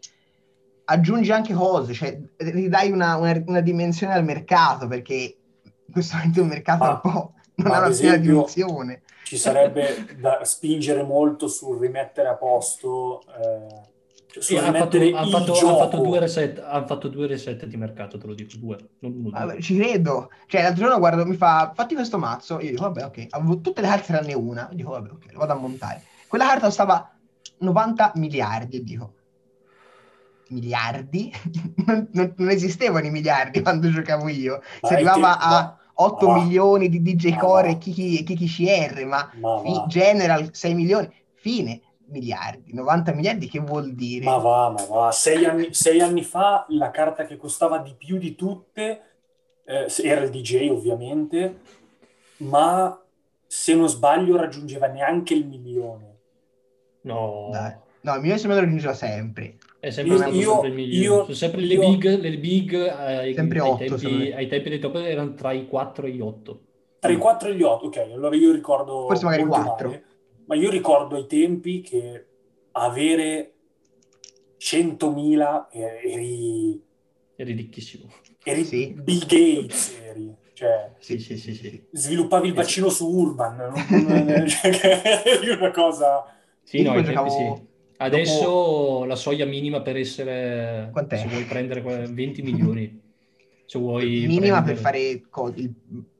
Aggiungi 0.85 1.31
anche 1.31 1.53
cose, 1.53 1.93
cioè 1.93 2.17
ridai 2.37 2.91
una, 2.91 3.15
una- 3.17 3.43
una 3.45 3.61
dimensione 3.61 4.13
al 4.13 4.23
mercato, 4.23 4.87
perché 4.87 5.37
in 5.63 5.91
questo 5.93 6.15
momento 6.15 6.41
il 6.41 6.47
mercato 6.47 6.83
è 6.83 6.87
Ma- 6.87 7.01
un 7.03 7.11
po' 7.11 7.33
non 7.55 7.71
ha 7.73 7.79
una 7.79 7.89
piena 7.89 8.15
dimensione. 8.17 9.01
Ci 9.23 9.37
sarebbe 9.37 10.15
da 10.17 10.43
spingere 10.45 11.03
molto 11.03 11.47
sul 11.47 11.77
rimettere 11.79 12.29
a 12.29 12.35
posto, 12.35 13.21
eh, 13.21 13.95
cioè 14.39 14.43
Sì, 14.43 14.55
sul 14.55 14.65
hanno 14.65 14.77
fatto, 14.77 14.97
han 14.97 15.29
fatto- 15.29 15.67
han 15.67 15.77
fatto 15.77 15.97
due 16.01 16.19
reset, 16.19 16.59
han 16.65 16.85
fatto 16.87 17.07
due 17.09 17.27
reset 17.27 17.65
di 17.65 17.77
mercato, 17.77 18.17
te 18.17 18.27
lo 18.27 18.33
dico, 18.33 18.55
due, 18.57 18.77
non 18.99 19.13
uno, 19.13 19.29
due. 19.45 19.61
Ci 19.61 19.75
credo. 19.77 20.29
Cioè, 20.47 20.61
l'altro 20.61 20.83
giorno 20.83 20.99
guardo, 20.99 21.25
mi 21.25 21.35
fa, 21.35 21.71
fatti 21.75 21.95
questo 21.95 22.17
mazzo. 22.17 22.59
Io 22.59 22.69
dico, 22.71 22.83
vabbè, 22.83 23.05
ok. 23.05 23.25
Avevo 23.31 23.59
tutte 23.61 23.81
le 23.81 23.87
carte 23.87 24.13
tranne 24.13 24.33
una. 24.33 24.67
Io 24.71 24.75
dico, 24.75 24.91
vabbè, 24.91 25.09
ok, 25.11 25.31
lo 25.33 25.39
vado 25.39 25.53
a 25.53 25.55
montare. 25.57 26.03
Quella 26.27 26.45
carta 26.45 26.65
costava 26.65 27.11
90 27.59 28.11
miliardi. 28.15 28.77
E 28.77 28.83
dico, 28.83 29.13
miliardi? 30.49 31.31
non, 31.85 32.07
non- 32.11 32.33
non 32.37 32.49
esistevano 32.49 33.05
i 33.05 33.11
miliardi 33.11 33.61
quando 33.61 33.89
giocavo 33.89 34.27
io. 34.29 34.61
Si 34.81 34.93
arrivava 34.93 35.39
a 35.39 35.77
8 35.99 36.27
ma 36.27 36.33
va. 36.37 36.43
milioni 36.43 36.89
di 36.89 37.01
DJ 37.01 37.31
Ma 37.31 37.37
Core 37.37 37.69
e 37.71 37.77
Kiki, 37.77 38.19
e 38.19 38.23
Kiki 38.23 38.47
CR, 38.47 39.05
ma 39.05 39.29
Ma 39.39 39.59
fi-. 39.61 39.83
General 39.87 40.49
6 40.53 40.73
milioni. 40.75 41.11
Fine, 41.33 41.81
miliardi. 42.07 42.73
90 42.73 43.13
miliardi 43.13 43.47
che 43.47 43.59
vuol 43.59 43.93
dire? 43.93 44.25
Ma 44.25 44.37
va, 44.37 44.69
ma 44.69 44.85
va. 44.85 45.11
Sei 45.11 45.45
anni, 45.45 45.73
sei 45.73 45.99
anni 46.01 46.23
fa 46.23 46.65
la 46.69 46.91
carta 46.91 47.25
che 47.25 47.37
costava 47.37 47.79
di 47.79 47.93
più 47.97 48.17
di 48.17 48.35
tutte 48.35 49.01
eh, 49.65 49.87
era 50.03 50.21
il 50.21 50.29
DJ 50.29 50.69
ovviamente, 50.69 51.59
ma 52.37 52.99
se 53.45 53.75
non 53.75 53.87
sbaglio 53.89 54.35
raggiungeva 54.37 54.87
neanche 54.87 55.33
il 55.33 55.45
milione. 55.47 56.15
No, 57.01 57.49
Dai. 57.51 57.73
No, 58.01 58.13
il 58.13 58.19
milione 58.19 58.39
se 58.39 58.47
me 58.47 58.53
lo 58.53 58.59
raggiungeva 58.61 58.93
sempre. 58.93 59.57
è 59.79 59.89
sempre 59.89 60.13
Io- 60.13 60.19
stato 60.19 60.35
io- 60.35 60.51
sempre 60.51 60.67
il 60.69 60.73
migliore. 60.75 61.05
io- 61.05 61.21
Sono 61.23 61.33
sempre 61.35 61.61
io- 61.61 61.81
le 61.81 61.87
big, 61.87 62.19
le 62.19 62.37
big 62.37 62.73
eh, 62.73 62.89
ai, 62.89 63.33
Sempre 63.33 63.59
ai 63.59 63.67
otto, 63.69 63.77
secondo 63.97 64.07
tempi, 64.07 64.29
me. 64.29 64.35
ai 64.35 64.47
tempi 64.47 64.69
dei 64.69 64.79
top 64.79 64.95
erano 64.95 65.33
tra 65.33 65.51
i 65.51 65.67
4 65.67 66.05
e 66.07 66.11
gli 66.11 66.21
8. 66.21 66.61
Tra 66.99 67.11
i 67.11 67.17
4 67.17 67.49
e 67.49 67.55
gli 67.55 67.63
8, 67.63 67.85
ok, 67.85 67.97
allora 67.97 68.35
io 68.35 68.51
ricordo 68.51 69.05
Forse 69.07 69.25
magari 69.25 69.43
molto 69.43 69.61
quattro. 69.63 69.87
male, 69.89 70.03
ma 70.47 70.55
io 70.55 70.69
ricordo 70.69 71.15
ai 71.15 71.27
tempi 71.27 71.79
che 71.81 72.25
avere 72.73 73.53
100.000 74.59 75.67
eh, 75.71 75.79
eri, 76.11 76.81
Eri 77.35 77.53
ricchissimo. 77.53 78.09
eri 78.43 78.63
Sì. 78.65 78.93
Bill 78.97 79.19
Gates, 79.25 79.95
eri, 80.03 80.33
cioè 80.53 80.91
Sì, 80.99 81.19
sì, 81.19 81.37
sì, 81.37 81.53
sì. 81.53 81.83
sviluppavi 81.91 82.47
il 82.47 82.53
sì. 82.53 82.57
vaccino 82.59 82.89
su 82.89 83.07
Urban, 83.07 83.73
cioè, 84.47 85.21
eri 85.25 85.49
una 85.49 85.71
cosa... 85.71 86.25
Sì, 86.63 86.81
no, 86.81 87.01
giocavo 87.01 87.29
sì. 87.29 87.65
Adesso 87.99 89.05
la 89.05 89.15
soglia 89.15 89.45
minima 89.45 89.81
per 89.81 89.97
essere, 89.97 90.89
Quant'è? 90.91 91.17
se 91.17 91.27
vuoi 91.27 91.43
prendere 91.45 91.81
que- 91.81 92.07
20 92.11 92.41
milioni, 92.43 93.01
se 93.65 93.79
vuoi 93.79 94.25
minima 94.27 94.61
per 94.61 94.75
prendere- 94.79 94.81
fare 94.81 95.21
co- 95.29 95.51
il 95.55 95.73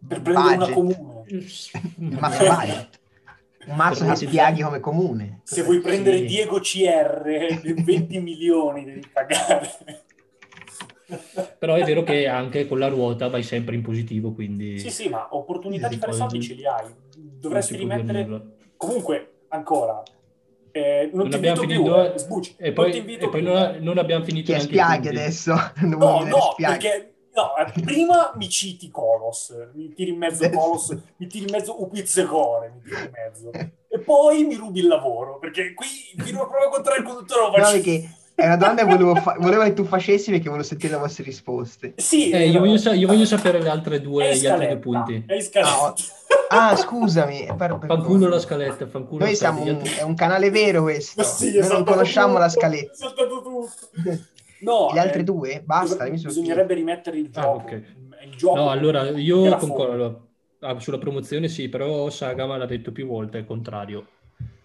Per 0.08 0.22
prendere 0.22 0.56
una 0.56 0.58
budget. 0.58 0.74
comune. 0.74 1.24
Il 1.28 2.18
mazzo 2.20 2.44
budget. 2.46 2.97
Un 3.68 3.76
mazzo 3.76 4.06
che 4.06 4.16
spieghi 4.16 4.62
come 4.62 4.80
comune. 4.80 5.42
Se 5.44 5.62
vuoi 5.64 5.80
prendere 5.80 6.18
Sì. 6.20 6.26
Diego 6.26 6.60
CR, 6.60 7.74
20 7.84 8.20
milioni 8.22 8.86
devi 8.86 9.04
pagare. 9.12 9.70
Però 11.58 11.76
è 11.76 11.84
vero 11.84 12.04
che 12.04 12.28
anche 12.28 12.68
con 12.68 12.80
la 12.80 12.88
ruota 12.88 13.30
vai 13.30 13.44
sempre 13.44 13.76
in 13.76 13.82
positivo, 13.82 14.34
quindi 14.34 14.78
Sì, 14.80 14.90
sì, 14.90 15.08
ma 15.10 15.28
opportunità 15.32 15.88
di 15.88 15.96
fare 15.98 16.12
soldi 16.14 16.42
ce 16.42 16.54
li 16.54 16.66
hai. 16.66 16.84
non 16.84 17.38
Dovresti 17.40 17.76
rimettere... 17.78 18.28
Comunque, 18.76 19.32
ancora, 19.50 20.04
eh, 20.72 21.10
non, 21.14 21.22
Non 21.22 21.30
ti 21.30 21.36
abbiamo 21.38 21.62
invito 21.62 21.82
più, 21.82 21.92
finito, 21.94 22.14
eh, 22.14 22.18
sbuci. 22.20 22.56
e 22.58 22.66
non 22.66 22.74
poi, 22.74 22.92
ti 22.92 22.98
invito 22.98 23.26
e 23.26 23.30
poi 23.30 23.42
non, 23.42 23.58
eh. 23.58 23.80
non 23.80 23.98
abbiamo 23.98 24.24
finito 24.24 24.52
Che 24.52 24.58
neanche 24.58 24.74
spiaghi 24.74 25.08
adesso. 25.08 25.54
Non 25.82 25.98
No, 25.98 26.24
no, 26.24 26.38
spiaghi. 26.52 26.78
perché 26.88 27.14
no, 27.38 27.56
eh, 27.56 27.82
prima 27.82 28.34
mi 28.36 28.50
citi 28.50 28.90
Colos, 28.90 29.54
mi 29.74 29.94
tiri 29.94 30.12
in 30.12 30.18
mezzo 30.18 30.50
Colos, 30.52 30.96
mi 31.18 31.28
tiri 31.28 31.46
in 31.46 31.52
mezzo 31.52 31.82
Upizzecore, 31.84 32.72
mi 32.76 32.82
tiri 32.90 33.02
in 33.06 33.12
mezzo. 33.14 33.52
E 33.90 34.00
poi 34.00 34.44
mi 34.44 34.56
rubi 34.56 34.80
il 34.80 34.88
lavoro, 34.88 35.38
perché 35.40 35.74
qui 35.74 35.88
fino 36.18 36.42
a 36.42 36.48
prova 36.48 36.70
contro 36.70 36.96
il 36.96 37.04
conduttore 37.04 37.42
lo 37.42 37.48
No, 37.50 37.54
faccio. 37.64 37.72
perché 37.74 38.10
è 38.36 38.46
una 38.46 38.56
domanda 38.58 38.84
che 38.86 38.90
volevo, 38.92 39.16
fa- 39.16 39.36
volevo 39.40 39.64
che 39.64 39.74
tu 39.74 39.84
facessi 39.86 40.30
perché 40.32 40.50
volevo 40.50 40.68
sentire 40.68 40.94
le 40.94 41.00
vostre 41.00 41.24
risposte. 41.24 41.94
Sì, 41.98 42.30
Eh, 42.32 42.50
io, 42.50 42.60
voglio 42.60 42.78
sa- 42.78 42.94
io 42.94 43.08
voglio 43.08 43.26
sapere 43.26 43.62
le 43.62 43.70
altre 43.70 43.96
è 43.96 44.02
due, 44.02 44.36
gli 44.36 44.46
altri 44.46 44.68
due 44.68 44.78
punti. 44.78 45.24
è 45.26 45.34
in 45.36 45.42
scaletta. 45.42 45.94
Ah, 46.50 46.76
scusami. 46.76 47.46
per- 47.58 47.78
per- 47.78 47.88
Fanculo 47.88 48.28
la 48.30 48.40
scaletta, 48.40 48.88
fanculo 48.88 49.24
Noi 49.26 49.36
siamo 49.36 49.64
un, 49.64 49.82
è 49.98 50.02
un 50.04 50.14
canale 50.16 50.50
vero 50.50 50.84
questo. 50.84 51.24
Sì, 51.24 51.48
è 51.48 51.52
Noi 51.52 51.60
non 51.60 51.68
saltato 51.70 51.92
conosciamo 51.92 52.28
tutto, 52.28 52.40
la 52.40 52.46
È 52.46 52.50
scaletta. 52.50 52.94
saltato 52.94 53.42
tutto. 53.42 53.70
No, 54.62 54.90
Gli 54.94 54.98
altri 54.98 55.22
eh, 55.22 55.24
due? 55.24 55.62
Basta, 55.66 55.98
dov- 56.04 56.10
mi 56.12 56.18
sono 56.18 56.34
bisognerebbe 56.34 56.74
rimettere 56.74 57.18
il 57.18 57.30
Ah, 57.34 57.42
gioco. 57.42 57.58
ok. 57.58 57.84
Il 58.26 58.36
gioco 58.36 58.56
No, 58.56 58.70
allora 58.70 59.10
io 59.12 59.56
concordo. 59.58 60.28
Ah, 60.60 60.80
sulla 60.80 60.98
promozione 60.98 61.48
sì, 61.48 61.70
però 61.70 62.10
Sagama 62.10 62.58
l'ha 62.58 62.66
detto 62.66 62.92
più 62.92 63.06
volte, 63.08 63.38
è 63.38 63.42
il 63.42 63.48
contrario. 63.48 64.08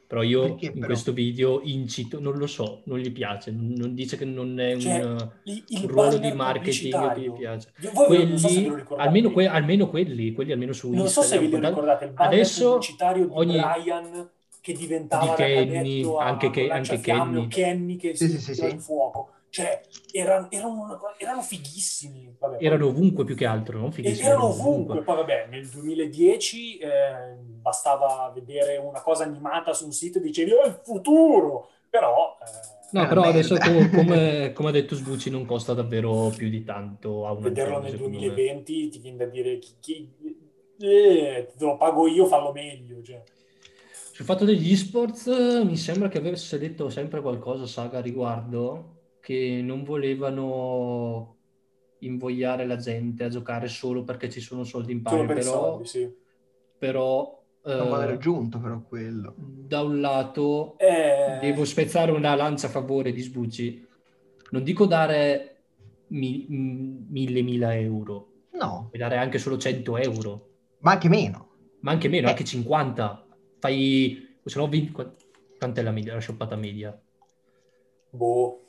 Però 0.06 0.22
io 0.22 0.42
Perché, 0.42 0.66
in 0.66 0.72
però? 0.74 0.86
questo 0.86 1.12
video 1.12 1.60
incito, 1.64 2.20
non 2.20 2.36
lo 2.36 2.46
so, 2.46 2.82
non 2.84 2.98
gli 2.98 3.10
piace, 3.12 3.50
non, 3.50 3.72
non 3.76 3.94
dice 3.94 4.18
che 4.18 4.26
non 4.26 4.58
è 4.60 4.76
Cioè, 4.76 5.02
un, 5.02 5.30
il, 5.44 5.64
il 5.68 5.80
un 5.84 5.88
ruolo 5.88 6.18
di 6.18 6.32
marketing 6.32 7.14
che 7.14 7.20
gli 7.20 7.32
piace. 7.32 7.72
Voi 7.94 8.28
non 8.28 8.36
so 8.38 8.48
se 8.48 8.54
ve 8.54 8.60
Quelli, 8.60 8.68
lo 8.68 8.74
ricordate. 8.76 9.08
almeno, 9.08 9.30
que- 9.30 9.46
almeno 9.48 9.88
quelli, 9.88 10.32
quelli 10.32 10.52
almeno 10.52 10.72
su 10.74 10.90
Non 10.92 11.08
so 11.08 11.22
se 11.22 11.38
ve 11.38 11.44
Instagram. 11.44 11.62
lo 11.62 11.68
ricordate, 11.80 12.04
il 12.06 12.12
Adesso 12.14 12.70
pubblicitario 12.72 13.24
di 13.24 13.30
ogni- 13.34 13.58
Brian 13.60 14.28
che 14.60 14.72
diventava 14.74 15.24
Di 15.24 15.34
Kenny, 15.34 15.72
cadetto 16.02 16.18
a 16.18 16.24
anche 16.26 16.50
che- 16.50 16.68
anche 16.70 17.00
Kenny. 17.00 17.48
Kenny 17.48 17.96
che 17.96 18.14
Sì, 18.14 18.28
si 18.28 18.38
sì, 18.38 18.40
sì, 18.40 18.54
sì. 18.54 18.68
in 18.70 18.80
fuoco. 18.80 19.30
Cioè, 19.52 19.82
erano, 20.12 20.50
erano, 20.50 20.98
erano 21.18 21.42
fighissimi. 21.42 22.34
Vabbè, 22.38 22.56
Erano 22.58 22.86
ovunque 22.86 23.24
più 23.24 23.36
che 23.36 23.44
altro, 23.44 23.78
non 23.78 23.92
fighissimi, 23.92 24.26
erano 24.26 24.48
erano 24.48 24.62
ovunque. 24.62 25.02
Poi 25.02 25.16
vabbè, 25.16 25.46
nel 25.50 25.68
2010 25.68 26.78
eh, 26.78 26.88
bastava 27.60 28.32
vedere 28.34 28.78
una 28.78 29.02
cosa 29.02 29.24
animata 29.24 29.74
su 29.74 29.84
un 29.84 29.92
sito 29.92 30.16
e 30.16 30.22
dicevi, 30.22 30.52
è 30.52 30.66
il 30.68 30.80
futuro! 30.82 31.68
Però... 31.90 32.38
eh, 32.40 32.80
No, 32.92 33.06
però 33.06 33.24
adesso 33.24 33.56
come, 33.58 34.52
come 34.56 34.68
ha 34.70 34.72
detto 34.72 34.94
Sbucci 34.94 35.28
non 35.28 35.44
costa 35.44 35.74
davvero 35.74 36.32
più 36.34 36.48
di 36.48 36.64
tanto 36.64 37.26
a 37.26 37.34
vederlo 37.34 37.80
nel 37.80 37.90
secondo 37.90 38.20
me. 38.20 38.26
2020 38.28 38.88
ti 38.88 38.98
viene 39.00 39.16
da 39.18 39.26
dire 39.26 39.58
chi, 39.58 39.74
chi- 39.80 40.10
eh, 40.78 41.52
te 41.56 41.64
lo 41.64 41.76
pago 41.76 42.06
io, 42.06 42.24
fallo 42.24 42.52
meglio. 42.52 43.02
Cioè. 43.02 43.22
Sul 44.12 44.24
fatto 44.24 44.46
degli 44.46 44.72
esports 44.72 45.26
eh, 45.26 45.62
mi 45.64 45.76
sembra 45.76 46.08
che 46.08 46.18
avesse 46.18 46.58
detto 46.58 46.88
sempre 46.88 47.20
qualcosa 47.20 47.66
Saga 47.66 47.98
a 47.98 48.00
riguardo, 48.00 49.01
che 49.22 49.60
non 49.62 49.84
volevano 49.84 51.36
invogliare 52.00 52.66
la 52.66 52.74
gente 52.76 53.22
a 53.22 53.28
giocare 53.28 53.68
solo 53.68 54.02
perché 54.02 54.28
ci 54.28 54.40
sono 54.40 54.64
soldi 54.64 54.90
in 54.92 55.02
Solo 55.06 55.22
pari, 55.22 55.26
per 55.28 55.36
però, 55.44 55.50
soldi, 55.52 55.86
sì. 55.86 56.12
però 56.76 57.44
eh, 57.64 57.74
Non 57.76 57.88
valore 57.90 58.12
aggiunto, 58.14 58.58
però 58.58 58.80
quello. 58.82 59.34
da 59.36 59.82
un 59.82 60.00
lato 60.00 60.76
Eh, 60.78 61.38
devo 61.40 61.64
spezzare 61.64 62.10
una 62.10 62.34
lancia 62.34 62.66
a 62.66 62.70
favore 62.70 63.12
di 63.12 63.20
Sbucci. 63.20 63.86
Non 64.50 64.64
dico 64.64 64.86
dare 64.86 65.48
mi- 66.08 66.44
m- 66.48 67.06
mille, 67.08 67.42
mila 67.42 67.76
euro. 67.78 68.30
No, 68.54 68.88
Puoi 68.88 69.00
dare 69.00 69.16
anche 69.16 69.38
solo 69.38 69.56
100 69.56 69.96
euro, 69.96 70.48
ma 70.80 70.90
anche 70.92 71.08
meno. 71.08 71.50
ma 71.82 71.92
anche 71.92 72.08
meno, 72.08 72.26
Eh. 72.26 72.30
anche 72.30 72.44
50. 72.44 73.24
Fai, 73.60 74.38
se 74.44 74.58
no, 74.58 74.66
vin- 74.66 74.90
qu- 74.90 75.14
quant'è 75.56 75.82
la 75.82 75.92
media, 75.92 76.14
la 76.14 76.20
shoppata 76.20 76.56
media? 76.56 77.00
Boh. 78.10 78.64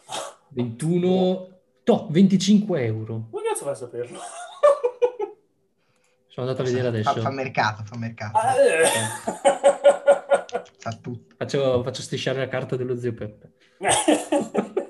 21, 0.54 1.48
no, 1.86 2.08
25 2.10 2.86
euro. 2.86 3.28
Come 3.32 3.44
cazzo 3.48 3.64
fai 3.64 3.74
a 3.74 3.76
saperlo? 3.76 4.20
Sono 6.28 6.48
andato 6.48 6.62
a 6.62 6.66
vedere 6.72 6.88
adesso. 6.88 7.14
Fa, 7.14 7.22
fa 7.22 7.30
mercato, 7.32 7.84
fa 7.84 7.98
mercato. 7.98 8.38
Ah, 8.38 8.56
eh. 8.56 8.86
Sa 10.78 10.92
tutto. 11.02 11.36
Faccio, 11.38 11.84
faccio 11.84 12.02
strisciare 12.02 12.40
la 12.40 12.48
carta 12.48 12.76
dello 12.76 12.98
zio 12.98 13.14
Peppe. 13.14 13.52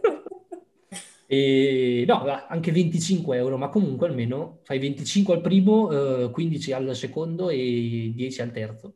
E 1.26 2.04
no, 2.08 2.26
anche 2.48 2.72
25 2.72 3.36
euro, 3.38 3.58
ma 3.58 3.70
comunque 3.70 4.08
almeno 4.08 4.60
fai 4.64 4.78
25 4.78 5.34
al 5.34 5.42
primo, 5.42 5.90
eh, 6.26 6.30
15 6.30 6.74
al 6.74 6.96
secondo 6.96 7.50
e 7.50 8.12
10 8.14 8.42
al 8.44 8.52
terzo. 8.52 8.94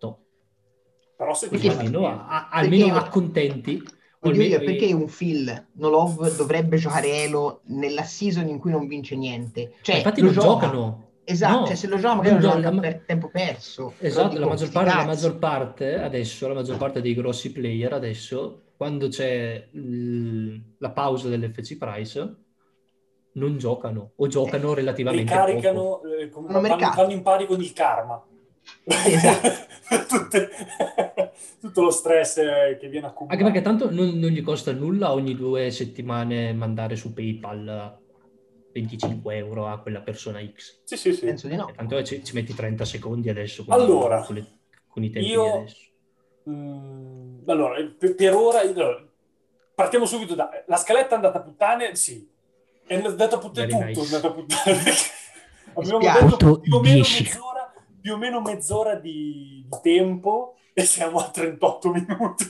No. 0.00 0.24
Però 1.14 1.34
se 1.34 1.50
ti 1.50 1.68
Almeno, 1.68 1.98
niente. 2.00 2.22
a- 2.26 2.48
almeno 2.48 2.86
Perché- 2.86 3.06
accontenti. 3.06 3.82
O 4.24 4.28
Voglio 4.28 4.42
almeno- 4.42 4.58
dire, 4.60 4.72
perché 4.78 4.92
un 4.94 5.06
Phil 5.06 5.66
Nolov 5.72 6.36
dovrebbe 6.36 6.76
giocare 6.76 7.24
Elo 7.24 7.62
nella 7.66 8.04
season 8.04 8.46
in 8.48 8.58
cui 8.60 8.70
non 8.70 8.86
vince 8.86 9.16
niente? 9.16 9.72
Cioè, 9.82 9.96
Ma 9.96 10.00
infatti 10.02 10.20
lo 10.20 10.26
non 10.26 10.34
gioca. 10.34 10.66
giocano. 10.66 11.06
Esatto, 11.24 11.58
No. 11.60 11.66
cioè 11.66 11.74
se 11.76 11.86
lo 11.88 11.96
gioca 11.98 12.14
magari 12.14 12.34
lo 12.36 12.40
gioca- 12.40 12.70
la- 12.70 12.80
per 12.80 13.02
tempo 13.04 13.28
perso. 13.28 13.94
Esatto, 13.98 14.28
dico, 14.28 14.40
la 14.40 14.46
maggior, 14.46 14.70
parte, 14.70 14.94
la 14.96 15.04
maggior 15.04 15.38
parte 15.38 16.00
adesso, 16.00 16.48
la 16.48 16.54
maggior 16.54 16.76
parte 16.76 17.00
dei 17.00 17.14
grossi 17.14 17.50
player 17.52 17.92
adesso, 17.92 18.62
quando 18.76 19.08
c'è 19.08 19.68
l- 19.72 20.56
la 20.78 20.90
pausa 20.90 21.28
dell'FC 21.28 21.76
Price, 21.76 22.34
non 23.34 23.56
giocano 23.58 24.12
o 24.16 24.26
giocano 24.28 24.74
relativamente 24.74 25.32
poco. 25.34 25.46
ricaricano, 25.46 26.00
eh, 26.04 26.28
come- 26.28 26.46
vanno, 26.48 26.60
mercato. 26.60 26.96
vanno 27.00 27.12
in 27.12 27.22
pari 27.22 27.46
con 27.46 27.60
il 27.60 27.72
karma. 27.72 28.22
Esatto. 28.84 29.48
Tutte- 30.08 30.50
tutto 31.60 31.82
lo 31.82 31.90
stress 31.90 32.34
che 32.36 32.88
viene 32.88 33.06
accumulato. 33.06 33.30
Anche 33.30 33.44
perché 33.44 33.60
tanto 33.62 33.90
non, 33.90 34.18
non 34.18 34.30
gli 34.30 34.42
costa 34.42 34.72
nulla 34.72 35.12
ogni 35.12 35.34
due 35.36 35.70
settimane 35.70 36.52
mandare 36.52 36.96
su 36.96 37.12
PayPal 37.12 37.98
25 38.72 39.36
euro 39.36 39.68
a 39.68 39.78
quella 39.80 40.00
persona 40.00 40.40
X. 40.44 40.80
Sì, 40.84 40.96
sì, 40.96 41.12
sì. 41.12 41.24
Penso 41.26 41.46
di 41.48 41.56
no. 41.56 41.70
Tanto 41.76 42.02
ci, 42.02 42.24
ci 42.24 42.34
metti 42.34 42.54
30 42.54 42.84
secondi 42.84 43.28
adesso 43.28 43.64
con, 43.64 43.74
Allora, 43.74 44.22
con, 44.22 44.34
le- 44.34 44.46
con 44.88 45.04
i 45.04 45.10
tempi 45.10 45.28
io- 45.30 45.58
adesso. 45.58 45.76
Mm, 46.50 47.38
allora, 47.46 47.76
per, 47.98 48.14
per 48.16 48.34
ora, 48.34 48.60
allora, 48.60 49.06
partiamo 49.74 50.06
subito 50.06 50.34
da... 50.34 50.48
La 50.66 50.76
scaletta 50.76 51.10
è 51.10 51.14
andata 51.14 51.38
a 51.38 51.42
puttane? 51.42 51.94
Sì. 51.94 52.28
È 52.84 52.94
andata 52.94 53.36
a 53.36 53.38
puttane 53.38 53.66
Very 53.68 53.92
tutto, 53.92 54.00
nice. 54.00 54.12
è 54.12 54.16
andata 54.16 54.26
a 54.28 54.32
puttane. 54.32 54.82
Abbiamo 55.74 56.28
detto 56.28 56.58
più 56.60 56.74
o 56.74 56.80
meno 56.80 56.94
10. 56.94 57.22
mezz'ora, 57.22 57.51
più 58.02 58.14
o 58.14 58.16
meno 58.18 58.42
mezz'ora 58.42 58.96
di, 58.96 59.64
di 59.66 59.78
tempo 59.80 60.56
e 60.74 60.82
siamo 60.82 61.18
a 61.18 61.30
38 61.30 61.90
minuti. 61.90 62.48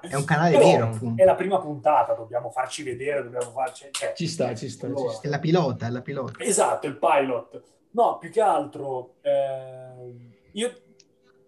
È 0.00 0.14
un 0.14 0.24
canale 0.24 0.56
Però 0.56 0.64
vero, 0.64 0.86
appunto. 0.86 1.22
È 1.22 1.26
la 1.26 1.34
prima 1.34 1.58
puntata, 1.58 2.14
dobbiamo 2.14 2.50
farci 2.50 2.82
vedere, 2.82 3.24
dobbiamo 3.24 3.50
farci... 3.50 3.88
Cioè, 3.90 4.12
Ci 4.14 4.26
sta, 4.26 4.54
ci 4.54 4.70
sta, 4.70 4.86
ci 4.86 4.92
allora, 4.92 5.12
sta. 5.12 5.26
È 5.26 5.30
la 5.30 5.38
pilota, 5.38 5.86
è 5.86 5.90
la 5.90 6.00
pilota. 6.00 6.42
Esatto, 6.42 6.86
il 6.86 6.96
pilot. 6.96 7.62
No, 7.92 8.18
più 8.18 8.30
che 8.30 8.40
altro, 8.40 9.16
eh, 9.22 10.48
io 10.52 10.80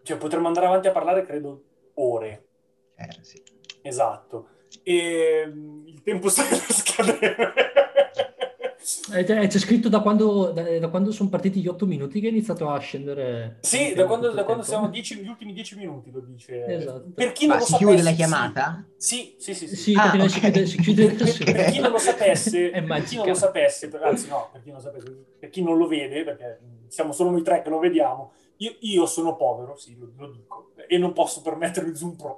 cioè, 0.02 0.16
potremmo 0.16 0.48
andare 0.48 0.66
avanti 0.66 0.88
a 0.88 0.92
parlare, 0.92 1.24
credo, 1.24 1.62
ore. 1.94 2.46
Eh, 2.96 3.18
sì. 3.20 3.40
Esatto. 3.82 4.48
E 4.82 5.44
mm, 5.46 5.86
il 5.86 6.02
tempo 6.02 6.28
sta 6.28 6.42
per 6.42 6.58
scadere. 6.72 7.52
Eh, 9.14 9.24
c'è 9.24 9.46
c'è 9.46 9.58
scritto 9.58 9.88
da 9.88 10.00
quando, 10.00 10.50
da, 10.52 10.78
da 10.78 10.88
quando 10.88 11.12
sono 11.12 11.28
partiti 11.28 11.60
gli 11.60 11.68
8 11.68 11.86
minuti 11.86 12.20
che 12.20 12.28
è 12.28 12.30
iniziato 12.30 12.68
a 12.70 12.78
scendere. 12.78 13.58
sì, 13.60 13.92
da 13.94 14.06
quando, 14.06 14.30
da 14.30 14.44
quando 14.44 14.62
siamo 14.62 14.88
10 14.88 15.16
gli 15.16 15.28
ultimi 15.28 15.52
10 15.52 15.76
minuti, 15.76 16.10
lo 16.10 16.20
dice. 16.20 16.64
Esatto. 16.64 17.10
Per 17.14 17.32
chi 17.32 17.46
non 17.46 17.56
Ma 17.56 17.60
lo 17.60 17.66
si 17.66 17.72
sapesse, 17.72 17.90
chiude 17.90 18.02
la 18.02 18.12
chiamata? 18.12 18.84
Sì, 18.96 19.34
sì, 19.38 19.54
sì. 19.54 19.68
sì. 19.68 19.76
Sì, 19.76 19.94
Ah, 19.96 20.14
lei 20.16 20.28
si 20.28 20.40
chiude, 20.40 20.66
si 20.66 20.78
chiude. 20.78 21.06
Per 21.12 21.70
chi 21.70 21.80
non 21.80 21.90
lo 21.90 21.98
sapesse, 21.98 22.70
per 22.86 23.02
chi 23.04 23.16
non 23.16 23.26
lo 23.26 23.34
sapesse, 23.34 23.88
per- 23.88 24.02
anzi 24.02 24.28
no, 24.28 24.48
per 24.52 24.62
chi 24.62 24.68
non 24.70 24.78
lo 24.78 24.82
sapesse, 24.82 25.24
per 25.38 25.50
chi 25.50 25.62
non 25.62 25.76
lo 25.76 25.86
vede, 25.86 26.24
perché 26.24 26.60
siamo 26.88 27.12
solo 27.12 27.30
noi 27.30 27.42
tre 27.42 27.62
che 27.62 27.68
lo 27.68 27.78
vediamo, 27.78 28.32
io, 28.58 28.76
io 28.80 29.06
sono 29.06 29.36
povero, 29.36 29.76
sì, 29.76 29.96
lo, 29.98 30.12
lo 30.16 30.30
dico, 30.30 30.72
e 30.86 30.98
non 30.98 31.12
posso 31.12 31.40
permettermi 31.42 31.94
Zoom 31.94 32.16
Pro. 32.16 32.36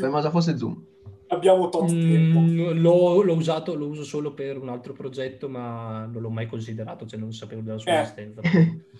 Cosa 0.00 0.30
fosse 0.30 0.56
Zoom? 0.56 0.91
Abbiamo 1.32 1.68
tot 1.70 1.88
tempo. 1.88 2.38
Mm, 2.40 2.80
l'ho, 2.80 3.22
l'ho 3.22 3.34
usato, 3.34 3.74
lo 3.74 3.86
uso 3.86 4.04
solo 4.04 4.34
per 4.34 4.58
un 4.58 4.68
altro 4.68 4.92
progetto, 4.92 5.48
ma 5.48 6.04
non 6.04 6.20
l'ho 6.20 6.30
mai 6.30 6.46
considerato, 6.46 7.06
cioè 7.06 7.18
non 7.18 7.32
sapevo 7.32 7.62
della 7.62 7.78
sua 7.78 7.92
Eh. 7.92 8.00
esistenza. 8.00 8.40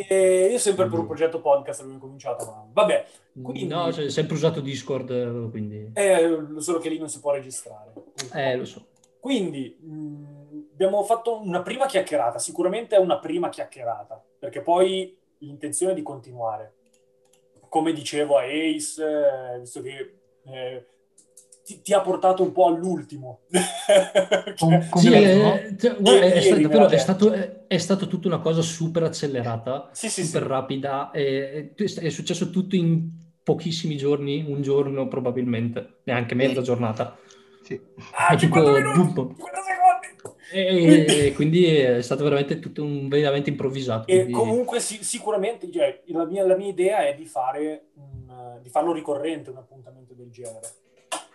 E 0.00 0.50
io 0.52 0.58
sempre 0.58 0.86
per 0.88 0.96
un 1.00 1.06
progetto 1.06 1.40
podcast 1.40 1.80
avevo 1.80 1.98
cominciato, 1.98 2.44
ma 2.44 2.64
vabbè, 2.72 3.04
Quindi- 3.42 3.66
No, 3.66 3.92
cioè, 3.92 4.08
sempre 4.10 4.34
usato 4.36 4.60
Discord, 4.60 5.10
eh, 5.10 5.50
quindi... 5.50 5.90
è 5.92 6.24
solo 6.58 6.78
che 6.78 6.88
lì 6.88 6.98
non 6.98 7.08
si 7.08 7.18
può 7.18 7.32
registrare. 7.32 7.92
Eh, 8.32 8.56
lo 8.56 8.64
so. 8.64 8.86
Quindi 9.18 9.76
mh, 9.80 10.66
abbiamo 10.74 11.02
fatto 11.02 11.40
una 11.42 11.62
prima 11.62 11.86
chiacchierata, 11.86 12.38
sicuramente 12.38 12.94
è 12.94 13.00
una 13.00 13.18
prima 13.18 13.48
chiacchierata, 13.48 14.22
perché 14.38 14.60
poi 14.62 15.18
l'intenzione 15.38 15.90
è 15.90 15.94
di 15.96 16.02
continuare. 16.02 16.74
Come 17.68 17.92
dicevo 17.92 18.36
a 18.38 18.42
Ace, 18.44 19.02
eh, 19.04 19.58
visto 19.58 19.82
che 19.82 20.14
eh, 20.44 20.86
ti, 21.68 21.82
ti 21.82 21.92
ha 21.92 22.00
portato 22.00 22.42
un 22.42 22.52
po' 22.52 22.66
all'ultimo. 22.66 23.40
Sì, 24.54 24.66
Confermo. 24.90 25.54
eh, 25.54 25.76
cioè, 25.78 25.96
guarda, 25.98 26.88
è, 26.88 26.96
stato, 26.98 27.30
è 27.32 27.66
è, 27.66 27.76
è 27.76 27.96
tutta 28.08 28.26
una 28.28 28.40
cosa 28.40 28.62
super 28.62 29.02
accelerata, 29.02 29.90
sì, 29.92 30.08
sì, 30.08 30.24
super 30.24 30.42
sì. 30.42 30.48
rapida, 30.48 31.10
e, 31.10 31.72
e 31.76 31.84
è 32.00 32.08
successo 32.08 32.48
tutto 32.50 32.74
in 32.74 33.08
pochissimi 33.42 33.96
giorni, 33.96 34.44
un 34.48 34.62
giorno 34.62 35.06
probabilmente, 35.08 36.00
neanche 36.04 36.34
mezza 36.34 36.62
giornata. 36.62 37.16
Sì. 37.62 37.78
Ah, 38.12 38.28
È 38.32 38.36
tipo 38.36 38.54
50 38.56 38.80
minuti, 38.92 39.12
boom. 39.12 39.28
50 39.36 39.60
secondi! 39.60 40.36
E, 40.50 40.66
Quindi- 40.66 41.26
e 41.26 41.32
quindi 41.34 41.66
è 41.66 42.00
stato 42.00 42.24
veramente 42.24 42.58
tutto 42.58 42.82
un, 42.82 43.08
veramente 43.08 43.50
improvvisato. 43.50 44.10
E 44.10 44.14
quindi- 44.22 44.32
comunque 44.32 44.80
sì- 44.80 45.04
sicuramente 45.04 45.70
cioè, 45.70 46.02
la, 46.06 46.24
mia, 46.24 46.46
la 46.46 46.56
mia 46.56 46.68
idea 46.68 47.06
è 47.06 47.14
di, 47.14 47.26
fare 47.26 47.88
un- 47.96 48.58
di 48.62 48.70
farlo 48.70 48.92
ricorrente 48.92 49.50
un 49.50 49.58
appuntamento 49.58 50.14
del 50.14 50.30
genere. 50.30 50.66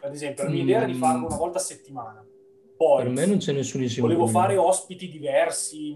Ad 0.03 0.13
esempio, 0.13 0.43
la 0.43 0.49
mia 0.49 0.61
idea 0.63 0.77
era 0.77 0.85
di 0.85 0.93
Mm. 0.93 0.99
farlo 0.99 1.25
una 1.27 1.37
volta 1.37 1.57
a 1.57 1.61
settimana. 1.61 2.25
Poi 2.75 3.03
Per 3.03 3.11
me 3.11 3.25
non 3.25 3.37
c'è 3.37 3.53
nessunissimo 3.53 4.05
volevo 4.07 4.23
problema. 4.25 4.45
fare 4.47 4.57
ospiti 4.57 5.07
diversi, 5.07 5.95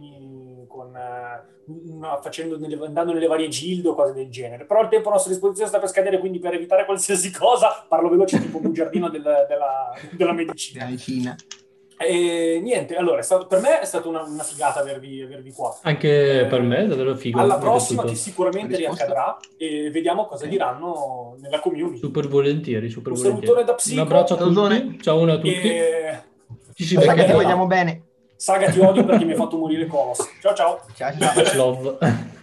con, 0.67 0.95
eh, 0.95 2.19
facendo 2.21 2.57
nelle- 2.57 2.85
andando 2.85 3.11
nelle 3.13 3.27
varie 3.27 3.47
gilde 3.49 3.89
o 3.89 3.95
cose 3.95 4.13
del 4.13 4.29
genere. 4.29 4.65
Però 4.65 4.81
il 4.81 4.87
tempo 4.87 5.09
a 5.09 5.13
nostra 5.13 5.31
disposizione 5.31 5.67
sta 5.69 5.79
per 5.79 5.89
scadere, 5.89 6.19
quindi 6.19 6.39
per 6.39 6.53
evitare 6.53 6.85
qualsiasi 6.85 7.31
cosa 7.35 7.85
parlo 7.89 8.09
veloce 8.09 8.39
tipo 8.39 8.59
bugiardino 8.59 9.09
del- 9.09 9.45
della, 9.49 9.91
della 10.11 10.31
medicina. 10.33 10.85
Della 10.85 10.95
vicina. 10.95 11.35
E 11.99 12.59
niente, 12.61 12.95
allora, 12.95 13.19
è 13.19 13.23
stato- 13.23 13.47
per 13.47 13.59
me 13.59 13.79
è 13.79 13.85
stata 13.85 14.07
una, 14.07 14.21
una 14.21 14.43
figata 14.43 14.79
avervi, 14.81 15.21
avervi 15.21 15.51
qua. 15.51 15.75
Anche 15.81 16.41
Eh, 16.41 16.45
per 16.45 16.61
me 16.61 16.77
è 16.83 16.85
davvero 16.85 17.15
figo. 17.15 17.39
Alla 17.39 17.57
prossima 17.57 18.03
che 18.03 18.13
sicuramente 18.13 18.77
riaccadrà 18.77 19.37
e 19.57 19.89
vediamo 19.89 20.25
cosa 20.27 20.43
Ok. 20.43 20.49
diranno 20.51 21.35
nella 21.41 21.59
community. 21.59 21.97
Super 21.97 22.27
volentieri, 22.27 22.89
super 22.89 23.13
Un 23.13 23.17
volentieri. 23.17 23.45
salutone 23.47 23.65
da 23.67 23.73
Psico. 23.75 23.95
Un 23.95 24.01
abbraccio 24.05 24.33
a 24.35 24.37
tutti. 24.37 24.99
Ciao 25.01 25.23
a 25.23 25.35
tutti. 25.35 25.49
E 25.49 26.19
Ci 26.75 26.83
si 26.83 26.95
che 26.97 27.25
ti 27.25 27.31
vogliamo 27.31 27.65
bene. 27.65 28.03
saga 28.35 28.69
ti 28.69 28.79
odio 28.79 29.03
perché 29.03 29.25
mi 29.25 29.31
hai 29.31 29.37
fatto 29.37 29.57
morire 29.57 29.87
Colos. 29.87 30.19
Ciao 30.39 30.53
ciao. 30.53 30.79
Ciao, 30.95 31.11
ciao. 31.17 31.55
Love. 31.55 32.35